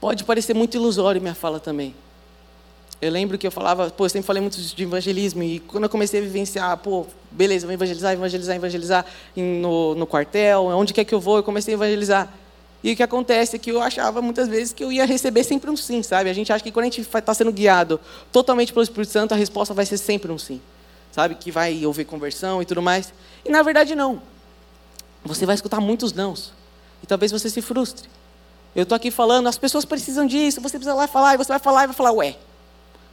Pode 0.00 0.24
parecer 0.24 0.54
muito 0.54 0.74
ilusório 0.78 1.20
minha 1.20 1.34
fala 1.34 1.60
também. 1.60 1.94
Eu 3.00 3.10
lembro 3.10 3.38
que 3.38 3.46
eu 3.46 3.50
falava, 3.50 3.90
pô, 3.90 4.04
eu 4.04 4.10
sempre 4.10 4.26
falei 4.26 4.42
muito 4.42 4.60
de 4.60 4.82
evangelismo, 4.82 5.42
e 5.42 5.58
quando 5.60 5.84
eu 5.84 5.90
comecei 5.90 6.20
a 6.20 6.22
vivenciar, 6.22 6.76
pô, 6.76 7.06
beleza, 7.30 7.66
vou 7.66 7.72
evangelizar, 7.72 8.12
evangelizar, 8.12 8.56
evangelizar 8.56 9.06
no, 9.34 9.94
no 9.94 10.06
quartel, 10.06 10.64
onde 10.66 10.92
quer 10.92 11.04
que 11.04 11.14
eu 11.14 11.20
vou, 11.20 11.38
eu 11.38 11.42
comecei 11.42 11.72
a 11.72 11.76
evangelizar. 11.76 12.28
E 12.84 12.92
o 12.92 12.96
que 12.96 13.02
acontece 13.02 13.56
é 13.56 13.58
que 13.58 13.70
eu 13.70 13.80
achava 13.80 14.20
muitas 14.20 14.48
vezes 14.48 14.74
que 14.74 14.84
eu 14.84 14.92
ia 14.92 15.06
receber 15.06 15.44
sempre 15.44 15.70
um 15.70 15.76
sim, 15.76 16.02
sabe? 16.02 16.28
A 16.28 16.32
gente 16.32 16.52
acha 16.52 16.62
que 16.62 16.70
quando 16.70 16.84
a 16.84 16.90
gente 16.90 17.00
está 17.00 17.32
sendo 17.32 17.52
guiado 17.52 17.98
totalmente 18.30 18.72
pelo 18.72 18.82
Espírito 18.82 19.10
Santo, 19.10 19.32
a 19.32 19.36
resposta 19.36 19.72
vai 19.72 19.86
ser 19.86 19.96
sempre 19.96 20.30
um 20.30 20.38
sim, 20.38 20.60
sabe? 21.10 21.34
Que 21.34 21.50
vai 21.50 21.84
houver 21.86 22.04
conversão 22.04 22.60
e 22.60 22.66
tudo 22.66 22.82
mais. 22.82 23.14
E 23.44 23.50
na 23.50 23.62
verdade 23.62 23.94
não. 23.94 24.20
Você 25.24 25.46
vai 25.46 25.54
escutar 25.54 25.80
muitos 25.80 26.12
nãos. 26.12 26.52
E 27.02 27.06
talvez 27.06 27.32
você 27.32 27.48
se 27.48 27.62
frustre. 27.62 28.08
Eu 28.74 28.84
estou 28.84 28.96
aqui 28.96 29.10
falando, 29.10 29.46
as 29.46 29.58
pessoas 29.58 29.84
precisam 29.84 30.26
disso, 30.26 30.60
você 30.60 30.78
precisa 30.78 30.94
lá 30.94 31.06
falar, 31.06 31.34
e 31.34 31.38
você 31.38 31.48
vai 31.48 31.58
falar 31.58 31.84
e 31.84 31.86
vai 31.88 31.96
falar, 31.96 32.12
ué, 32.12 32.36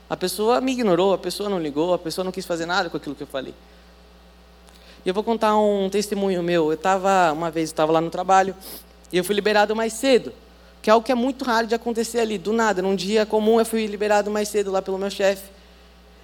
a 0.09 0.15
pessoa 0.15 0.61
me 0.61 0.71
ignorou, 0.71 1.13
a 1.13 1.17
pessoa 1.17 1.49
não 1.49 1.59
ligou, 1.59 1.93
a 1.93 1.99
pessoa 1.99 2.23
não 2.23 2.31
quis 2.31 2.45
fazer 2.45 2.65
nada 2.65 2.89
com 2.89 2.97
aquilo 2.97 3.15
que 3.15 3.23
eu 3.23 3.27
falei. 3.27 3.53
E 5.05 5.09
eu 5.09 5.13
vou 5.13 5.23
contar 5.23 5.57
um 5.57 5.89
testemunho 5.89 6.41
meu. 6.43 6.67
Eu 6.67 6.73
estava, 6.73 7.31
uma 7.31 7.51
vez, 7.51 7.69
estava 7.69 7.91
lá 7.91 8.01
no 8.01 8.09
trabalho 8.09 8.55
e 9.11 9.17
eu 9.17 9.23
fui 9.23 9.35
liberado 9.35 9.75
mais 9.75 9.93
cedo, 9.93 10.33
que 10.81 10.89
é 10.89 10.93
algo 10.93 11.05
que 11.05 11.11
é 11.11 11.15
muito 11.15 11.45
raro 11.45 11.67
de 11.67 11.75
acontecer 11.75 12.19
ali, 12.19 12.37
do 12.37 12.51
nada. 12.53 12.81
Num 12.81 12.95
dia 12.95 13.25
comum 13.25 13.59
eu 13.59 13.65
fui 13.65 13.85
liberado 13.85 14.29
mais 14.31 14.49
cedo 14.49 14.71
lá 14.71 14.81
pelo 14.81 14.97
meu 14.97 15.09
chefe. 15.09 15.49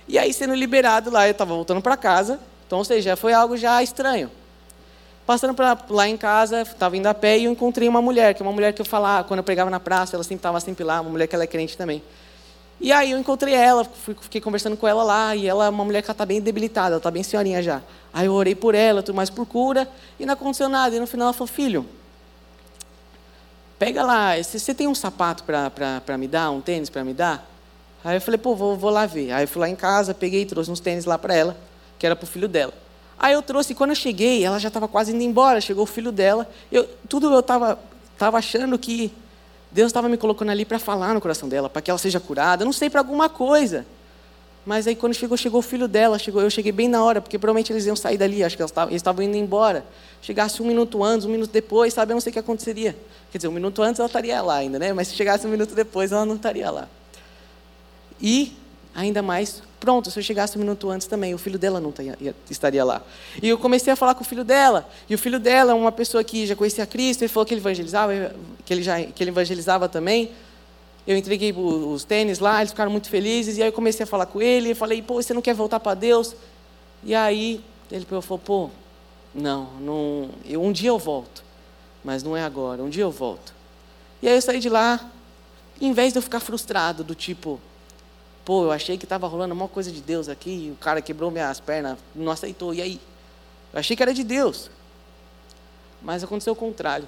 E 0.08 0.17
aí, 0.17 0.34
sendo 0.34 0.54
liberado 0.54 1.10
lá, 1.10 1.28
eu 1.28 1.32
estava 1.32 1.54
voltando 1.54 1.82
para 1.82 1.96
casa, 1.96 2.39
então, 2.67 2.78
ou 2.78 2.84
seja, 2.84 3.15
foi 3.15 3.32
algo 3.32 3.56
já 3.56 3.82
estranho. 3.82 4.30
Passando 5.26 5.54
pra, 5.54 5.78
lá 5.89 6.08
em 6.10 6.17
casa, 6.17 6.63
estava 6.63 6.98
indo 6.98 7.08
a 7.08 7.13
pé 7.13 7.38
e 7.38 7.46
eu 7.46 7.52
encontrei 7.52 7.88
uma 7.88 8.02
mulher, 8.02 8.34
que 8.34 8.41
é 8.41 8.46
uma 8.46 8.52
mulher 8.52 8.74
que 8.74 8.82
eu 8.82 8.86
falava, 8.86 9.26
quando 9.26 9.38
eu 9.38 9.43
pregava 9.43 9.69
na 9.69 9.80
praça, 9.80 10.17
ela 10.17 10.24
sempre 10.24 10.39
estava 10.39 10.60
sempre 10.60 10.84
lá, 10.84 11.00
uma 11.00 11.10
mulher 11.10 11.28
que 11.28 11.36
ela 11.36 11.46
é 11.46 11.48
crente 11.48 11.78
também. 11.78 12.04
E 12.80 12.92
aí 12.92 13.12
eu 13.12 13.18
encontrei 13.18 13.54
ela, 13.54 13.86
fiquei 14.22 14.42
conversando 14.42 14.76
com 14.76 14.88
ela 14.88 15.04
lá, 15.04 15.36
e 15.36 15.48
ela 15.48 15.66
é 15.66 15.70
uma 15.70 15.86
mulher 15.86 16.02
que 16.02 16.12
está 16.12 16.26
bem 16.26 16.42
debilitada, 16.42 16.90
ela 16.90 16.98
está 16.98 17.10
bem 17.10 17.24
senhorinha 17.24 17.62
já. 17.62 17.82
Aí 18.12 18.26
eu 18.26 18.34
orei 18.34 18.56
por 18.56 18.76
ela, 18.76 19.02
tudo 19.02 19.16
mais 19.16 19.30
por 19.30 19.46
cura, 19.46 19.88
e 20.20 20.26
não 20.26 20.34
aconteceu 20.34 20.68
nada. 20.68 20.96
E 20.96 21.00
no 21.00 21.08
final 21.08 21.28
ela 21.28 21.34
falou, 21.34 21.48
filho, 21.48 21.86
pega 23.80 24.04
lá, 24.04 24.32
você 24.42 24.74
tem 24.74 24.88
um 24.88 24.96
sapato 24.96 25.44
para 25.44 26.18
me 26.18 26.28
dar, 26.28 26.52
um 26.52 26.62
tênis 26.62 26.90
para 26.90 27.04
me 27.04 27.14
dar? 27.14 27.50
Aí 28.04 28.18
eu 28.18 28.22
falei, 28.22 28.38
pô, 28.38 28.54
vou, 28.54 28.76
vou 28.76 28.90
lá 28.90 29.06
ver. 29.06 29.32
Aí 29.32 29.46
eu 29.46 29.48
fui 29.48 29.62
lá 29.62 29.70
em 29.70 29.76
casa, 29.76 30.14
peguei 30.14 30.42
e 30.42 30.46
trouxe 30.46 30.70
uns 30.70 30.82
tênis 30.82 31.06
lá 31.06 31.18
para 31.18 31.34
ela, 31.34 31.58
que 31.98 32.06
era 32.06 32.16
para 32.16 32.26
o 32.26 32.28
filho 32.28 32.50
dela. 32.50 32.74
Aí 33.18 33.34
eu 33.34 33.42
trouxe, 33.42 33.72
e 33.72 33.76
quando 33.76 33.92
eu 33.92 33.96
cheguei, 33.96 34.44
ela 34.44 34.60
já 34.60 34.68
estava 34.68 34.90
quase 34.90 35.14
indo 35.14 35.24
embora, 35.24 35.62
chegou 35.62 35.84
o 35.84 35.88
filho 35.88 36.12
dela. 36.12 36.50
Eu, 36.70 36.90
tudo 37.08 37.32
eu 37.32 37.40
estava 37.40 37.80
tava 38.18 38.38
achando 38.38 38.78
que 38.78 39.14
Deus 39.74 39.88
estava 39.88 40.08
me 40.08 40.18
colocando 40.18 40.50
ali 40.50 40.64
para 40.64 40.78
falar 40.78 41.14
no 41.14 41.20
coração 41.20 41.50
dela, 41.50 41.70
para 41.70 41.82
que 41.82 41.90
ela 41.90 41.98
seja 41.98 42.20
curada, 42.20 42.64
não 42.64 42.72
sei, 42.72 42.90
para 42.90 43.00
alguma 43.02 43.28
coisa. 43.28 43.86
Mas 44.66 44.88
aí 44.88 44.96
quando 44.96 45.14
chegou, 45.14 45.36
chegou 45.36 45.60
o 45.60 45.64
filho 45.64 45.88
dela, 45.88 46.18
chegou, 46.18 46.42
eu 46.42 46.50
cheguei 46.50 46.72
bem 46.72 46.88
na 46.88 47.04
hora, 47.04 47.20
porque 47.20 47.38
provavelmente 47.38 47.74
eles 47.74 47.86
iam 47.86 47.96
sair 47.96 48.18
dali, 48.18 48.44
acho 48.44 48.56
que 48.56 48.64
eles 48.64 48.72
estavam 48.92 49.24
indo 49.24 49.36
embora. 49.36 49.84
Chegasse 50.22 50.62
um 50.62 50.66
minuto 50.66 51.04
antes, 51.04 51.26
um 51.26 51.30
minuto 51.30 51.52
depois, 51.52 51.94
sabe, 51.94 52.14
eu 52.14 52.16
não 52.16 52.22
sei 52.22 52.30
o 52.30 52.34
que 52.34 52.40
aconteceria. 52.40 52.96
Quer 53.32 53.40
dizer, 53.40 53.48
um 53.50 53.52
minuto 53.52 53.82
antes 53.82 54.00
ela 54.00 54.08
estaria 54.08 54.42
lá 54.42 54.56
ainda, 54.56 54.80
né? 54.80 54.94
Mas 54.94 55.10
se 55.10 55.16
chegasse 55.16 55.46
um 55.46 55.50
minuto 55.50 55.76
depois, 55.76 56.12
ela 56.12 56.26
não 56.26 56.36
estaria 56.36 56.70
lá. 56.72 56.88
E, 58.22 58.56
ainda 58.96 59.22
mais, 59.22 59.62
pronto, 59.84 60.10
se 60.10 60.17
eu 60.17 60.24
chegasse 60.24 60.56
um 60.56 60.62
minuto 60.62 60.89
antes 60.89 61.08
também, 61.08 61.34
o 61.34 61.38
filho 61.38 61.60
dela 61.60 61.78
não 61.82 61.93
estaria 62.50 62.86
lá. 62.86 63.02
E 63.41 63.50
eu 63.50 63.58
comecei 63.58 63.91
a 63.91 63.98
falar 63.98 64.15
com 64.15 64.22
o 64.22 64.26
filho 64.26 64.46
dela, 64.46 64.89
e 65.10 65.13
o 65.13 65.17
filho 65.17 65.41
dela, 65.41 65.76
uma 65.76 65.91
pessoa 65.91 66.24
que 66.24 66.48
já 66.48 66.56
conhecia 66.56 66.86
Cristo, 66.86 67.24
ele 67.24 67.28
falou 67.28 67.46
que 67.46 67.54
ele 67.54 67.60
evangelizava, 67.60 68.34
que 68.63 68.74
ele, 68.74 68.82
já, 68.82 69.04
que 69.04 69.22
ele 69.22 69.32
evangelizava 69.32 69.89
também. 69.89 70.32
Eu 71.06 71.17
entreguei 71.17 71.52
os 71.52 72.06
tênis 72.06 72.39
lá, 72.39 72.62
eles 72.62 72.72
ficaram 72.72 72.89
muito 72.89 73.10
felizes, 73.10 73.58
e 73.58 73.62
aí 73.62 73.67
eu 73.67 73.74
comecei 73.74 74.06
a 74.06 74.08
falar 74.08 74.26
com 74.26 74.41
ele, 74.41 74.69
e 74.69 74.74
falei, 74.74 75.02
pô, 75.02 75.15
você 75.22 75.34
não 75.34 75.41
quer 75.41 75.54
voltar 75.54 75.82
para 75.82 75.96
Deus? 75.96 76.34
E 77.04 77.13
aí 77.13 77.62
ele 77.91 78.06
falou, 78.06 78.39
pô, 78.39 78.69
não, 79.36 79.65
não 79.82 80.30
eu, 80.46 80.63
um 80.63 80.72
dia 80.72 80.91
eu 80.91 80.98
volto, 80.98 81.43
mas 82.06 82.24
não 82.24 82.38
é 82.38 82.41
agora, 82.41 82.82
um 82.82 82.89
dia 82.89 83.04
eu 83.04 83.12
volto. 83.12 83.54
E 84.22 84.30
aí 84.30 84.36
eu 84.36 84.41
saí 84.41 84.62
de 84.62 84.69
lá, 84.69 85.12
em 85.82 85.91
vez 85.91 86.13
de 86.13 86.19
eu 86.19 86.24
ficar 86.24 86.39
frustrado, 86.39 87.04
do 87.04 87.13
tipo, 87.13 87.60
pô, 88.45 88.65
eu 88.65 88.71
achei 88.71 88.97
que 88.97 89.06
estava 89.06 89.27
rolando 89.27 89.53
uma 89.53 89.67
coisa 89.67 89.91
de 89.91 90.01
Deus 90.01 90.27
aqui, 90.27 90.71
o 90.73 90.84
cara 90.84 91.01
quebrou 91.01 91.32
minhas 91.32 91.60
pernas, 91.60 91.97
não 92.13 92.32
aceitou, 92.32 92.73
e 92.73 92.82
aí? 92.82 93.01
Eu 93.71 93.79
achei 93.79 93.95
que 93.95 94.03
era 94.03 94.13
de 94.13 94.23
Deus. 94.23 94.69
Mas 96.01 96.23
aconteceu 96.23 96.53
o 96.53 96.56
contrário. 96.56 97.08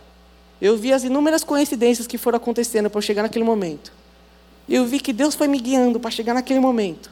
Eu 0.61 0.77
vi 0.77 0.93
as 0.93 1.03
inúmeras 1.03 1.43
coincidências 1.43 2.07
que 2.07 2.17
foram 2.17 2.37
acontecendo 2.37 2.89
para 2.89 2.97
eu 2.97 3.01
chegar 3.01 3.23
naquele 3.23 3.43
momento. 3.43 3.91
Eu 4.67 4.85
vi 4.85 4.99
que 4.99 5.13
Deus 5.13 5.35
foi 5.35 5.47
me 5.47 5.59
guiando 5.59 5.99
para 5.99 6.09
chegar 6.09 6.33
naquele 6.33 6.59
momento. 6.59 7.11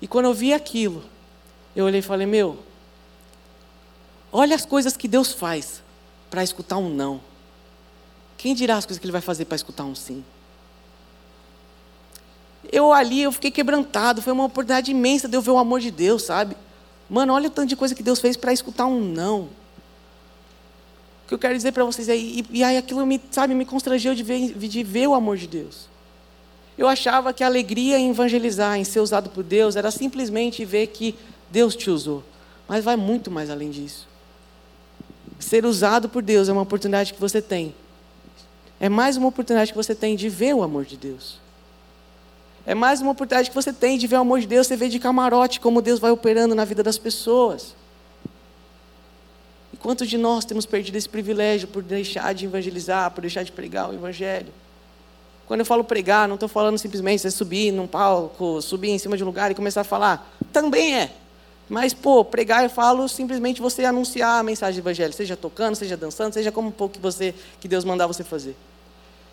E 0.00 0.08
quando 0.08 0.24
eu 0.24 0.34
vi 0.34 0.52
aquilo, 0.52 1.04
eu 1.74 1.84
olhei 1.84 2.00
e 2.00 2.02
falei: 2.02 2.26
Meu, 2.26 2.58
olha 4.32 4.56
as 4.56 4.64
coisas 4.64 4.96
que 4.96 5.06
Deus 5.06 5.32
faz 5.32 5.82
para 6.30 6.42
escutar 6.42 6.78
um 6.78 6.88
não. 6.88 7.20
Quem 8.36 8.54
dirá 8.54 8.76
as 8.76 8.84
coisas 8.84 8.98
que 8.98 9.06
Ele 9.06 9.12
vai 9.12 9.20
fazer 9.20 9.44
para 9.44 9.56
escutar 9.56 9.84
um 9.84 9.94
sim? 9.94 10.24
Eu 12.72 12.92
ali, 12.92 13.22
eu 13.22 13.32
fiquei 13.32 13.50
quebrantado. 13.50 14.22
Foi 14.22 14.32
uma 14.32 14.44
oportunidade 14.44 14.90
imensa 14.90 15.28
de 15.28 15.36
eu 15.36 15.42
ver 15.42 15.50
o 15.50 15.58
amor 15.58 15.80
de 15.80 15.90
Deus, 15.90 16.22
sabe? 16.22 16.56
Mano, 17.08 17.32
olha 17.32 17.48
o 17.48 17.50
tanto 17.50 17.68
de 17.68 17.76
coisa 17.76 17.94
que 17.94 18.02
Deus 18.02 18.20
fez 18.20 18.36
para 18.36 18.52
escutar 18.52 18.86
um 18.86 19.00
não. 19.00 19.48
O 21.24 21.28
que 21.28 21.34
eu 21.34 21.38
quero 21.38 21.54
dizer 21.54 21.72
para 21.72 21.84
vocês 21.84 22.08
é, 22.08 22.16
e, 22.16 22.44
e, 22.50 22.64
aí 22.64 22.76
aquilo 22.76 23.04
me, 23.04 23.20
sabe, 23.30 23.54
me 23.54 23.64
constrangeu 23.64 24.14
de 24.14 24.22
ver, 24.22 24.52
de 24.56 24.82
ver 24.82 25.08
o 25.08 25.14
amor 25.14 25.36
de 25.36 25.46
Deus. 25.46 25.88
Eu 26.76 26.88
achava 26.88 27.32
que 27.32 27.42
a 27.42 27.46
alegria 27.46 27.98
em 27.98 28.10
evangelizar, 28.10 28.76
em 28.76 28.84
ser 28.84 29.00
usado 29.00 29.30
por 29.30 29.42
Deus, 29.42 29.76
era 29.76 29.90
simplesmente 29.90 30.64
ver 30.64 30.88
que 30.88 31.14
Deus 31.50 31.74
te 31.74 31.90
usou. 31.90 32.22
Mas 32.68 32.84
vai 32.84 32.96
muito 32.96 33.30
mais 33.30 33.50
além 33.50 33.70
disso. 33.70 34.06
Ser 35.38 35.64
usado 35.64 36.08
por 36.08 36.22
Deus 36.22 36.48
é 36.48 36.52
uma 36.52 36.62
oportunidade 36.62 37.14
que 37.14 37.20
você 37.20 37.40
tem. 37.40 37.74
É 38.78 38.88
mais 38.88 39.16
uma 39.16 39.28
oportunidade 39.28 39.72
que 39.72 39.76
você 39.76 39.94
tem 39.94 40.16
de 40.16 40.28
ver 40.28 40.54
o 40.54 40.62
amor 40.62 40.84
de 40.84 40.96
Deus. 40.96 41.38
É 42.66 42.74
mais 42.74 43.00
uma 43.00 43.12
oportunidade 43.12 43.48
que 43.48 43.54
você 43.54 43.72
tem 43.72 43.96
de 43.96 44.08
ver 44.08 44.16
o 44.16 44.20
amor 44.22 44.40
de 44.40 44.46
Deus, 44.48 44.66
você 44.66 44.76
vê 44.76 44.88
de 44.88 44.98
camarote 44.98 45.60
como 45.60 45.80
Deus 45.80 46.00
vai 46.00 46.10
operando 46.10 46.52
na 46.52 46.64
vida 46.64 46.82
das 46.82 46.98
pessoas. 46.98 47.76
E 49.72 49.76
quantos 49.76 50.08
de 50.08 50.18
nós 50.18 50.44
temos 50.44 50.66
perdido 50.66 50.96
esse 50.96 51.08
privilégio 51.08 51.68
por 51.68 51.80
deixar 51.80 52.34
de 52.34 52.44
evangelizar, 52.44 53.12
por 53.12 53.20
deixar 53.20 53.44
de 53.44 53.52
pregar 53.52 53.88
o 53.88 53.94
Evangelho? 53.94 54.52
Quando 55.46 55.60
eu 55.60 55.66
falo 55.66 55.84
pregar, 55.84 56.26
não 56.26 56.34
estou 56.34 56.48
falando 56.48 56.76
simplesmente 56.76 57.22
você 57.22 57.30
subir 57.30 57.70
num 57.70 57.86
palco, 57.86 58.60
subir 58.60 58.90
em 58.90 58.98
cima 58.98 59.16
de 59.16 59.22
um 59.22 59.26
lugar 59.26 59.48
e 59.52 59.54
começar 59.54 59.82
a 59.82 59.84
falar. 59.84 60.28
Também 60.52 60.96
é. 60.96 61.12
Mas, 61.68 61.94
pô, 61.94 62.24
pregar 62.24 62.64
eu 62.64 62.70
falo 62.70 63.08
simplesmente 63.08 63.62
você 63.62 63.84
anunciar 63.84 64.40
a 64.40 64.42
mensagem 64.42 64.80
do 64.80 64.84
Evangelho, 64.84 65.12
seja 65.12 65.36
tocando, 65.36 65.76
seja 65.76 65.96
dançando, 65.96 66.34
seja 66.34 66.50
como 66.50 66.68
um 66.68 66.72
pouco 66.72 66.94
que, 66.94 67.00
você, 67.00 67.32
que 67.60 67.68
Deus 67.68 67.84
mandar 67.84 68.08
você 68.08 68.24
fazer. 68.24 68.56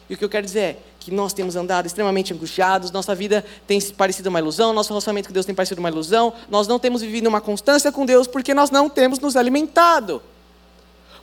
E 0.10 0.14
o 0.14 0.18
que 0.18 0.24
eu 0.24 0.30
quero 0.30 0.46
dizer 0.46 0.60
é 0.60 0.78
que 1.00 1.12
nós 1.12 1.34
temos 1.34 1.56
andado 1.56 1.86
extremamente 1.86 2.34
angustiados, 2.34 2.92
nossa 2.92 3.14
vida 3.14 3.44
tem 3.68 3.80
parecido 3.92 4.30
uma 4.30 4.40
ilusão, 4.40 4.74
nosso 4.74 4.90
relacionamento 4.90 5.28
com 5.28 5.34
Deus 5.34 5.46
tem 5.46 5.56
parecido 5.56 5.80
uma 5.80 5.90
ilusão, 5.90 6.34
nós 6.50 6.68
não 6.68 6.80
temos 6.80 7.02
vivido 7.02 7.28
uma 7.28 7.42
constância 7.42 7.92
com 7.92 8.06
Deus 8.06 8.28
porque 8.28 8.54
nós 8.54 8.70
não 8.70 8.90
temos 8.90 9.20
nos 9.20 9.36
alimentado. 9.36 10.22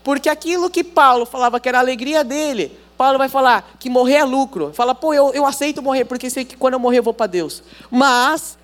Porque 0.03 0.29
aquilo 0.29 0.71
que 0.71 0.83
Paulo 0.83 1.27
falava 1.27 1.61
que 1.61 1.69
era 1.69 1.79
a 1.79 1.81
alegria 1.81 2.25
dele, 2.25 2.77
Paulo 2.97 3.19
vai 3.19 3.29
falar 3.29 3.77
que 3.79 3.88
morrer 3.88 4.16
é 4.16 4.25
lucro. 4.25 4.73
Fala, 4.75 4.95
pô, 4.95 5.14
eu, 5.14 5.33
eu 5.33 5.47
aceito 5.47 5.83
morrer, 5.83 6.05
porque 6.05 6.29
sei 6.29 6.45
que 6.45 6.57
quando 6.57 6.75
eu 6.75 6.81
morrer 6.81 6.99
eu 6.99 7.03
vou 7.03 7.14
para 7.14 7.27
Deus. 7.27 7.62
Mas, 7.90 8.59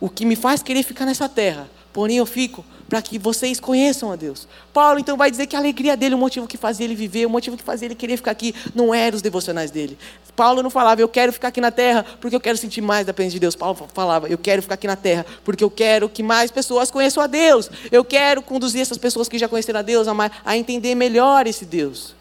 o 0.00 0.08
que 0.08 0.24
me 0.24 0.36
faz 0.36 0.62
querer 0.62 0.82
ficar 0.82 1.04
nessa 1.04 1.28
terra, 1.28 1.68
porém 1.92 2.16
eu 2.16 2.26
fico 2.26 2.64
para 2.90 3.00
que 3.00 3.20
vocês 3.20 3.60
conheçam 3.60 4.10
a 4.10 4.16
Deus. 4.16 4.48
Paulo 4.74 4.98
então 4.98 5.16
vai 5.16 5.30
dizer 5.30 5.46
que 5.46 5.54
a 5.54 5.60
alegria 5.60 5.96
dele, 5.96 6.16
o 6.16 6.18
motivo 6.18 6.48
que 6.48 6.56
fazia 6.56 6.84
ele 6.84 6.96
viver, 6.96 7.24
o 7.24 7.30
motivo 7.30 7.56
que 7.56 7.62
fazia 7.62 7.86
ele 7.86 7.94
querer 7.94 8.16
ficar 8.16 8.32
aqui, 8.32 8.52
não 8.74 8.92
eram 8.92 9.14
os 9.14 9.22
devocionais 9.22 9.70
dele. 9.70 9.96
Paulo 10.34 10.60
não 10.60 10.70
falava, 10.70 11.00
eu 11.00 11.08
quero 11.08 11.32
ficar 11.32 11.48
aqui 11.48 11.60
na 11.60 11.70
terra 11.70 12.04
porque 12.20 12.34
eu 12.34 12.40
quero 12.40 12.58
sentir 12.58 12.80
mais 12.80 13.06
da 13.06 13.14
presença 13.14 13.34
de 13.34 13.38
Deus. 13.38 13.54
Paulo 13.54 13.88
falava, 13.94 14.28
eu 14.28 14.36
quero 14.36 14.60
ficar 14.60 14.74
aqui 14.74 14.88
na 14.88 14.96
terra 14.96 15.24
porque 15.44 15.62
eu 15.62 15.70
quero 15.70 16.08
que 16.08 16.20
mais 16.20 16.50
pessoas 16.50 16.90
conheçam 16.90 17.22
a 17.22 17.28
Deus. 17.28 17.70
Eu 17.92 18.04
quero 18.04 18.42
conduzir 18.42 18.80
essas 18.80 18.98
pessoas 18.98 19.28
que 19.28 19.38
já 19.38 19.48
conheceram 19.48 19.78
a 19.78 19.82
Deus 19.82 20.08
a, 20.08 20.30
a 20.44 20.56
entender 20.56 20.96
melhor 20.96 21.46
esse 21.46 21.64
Deus. 21.64 22.16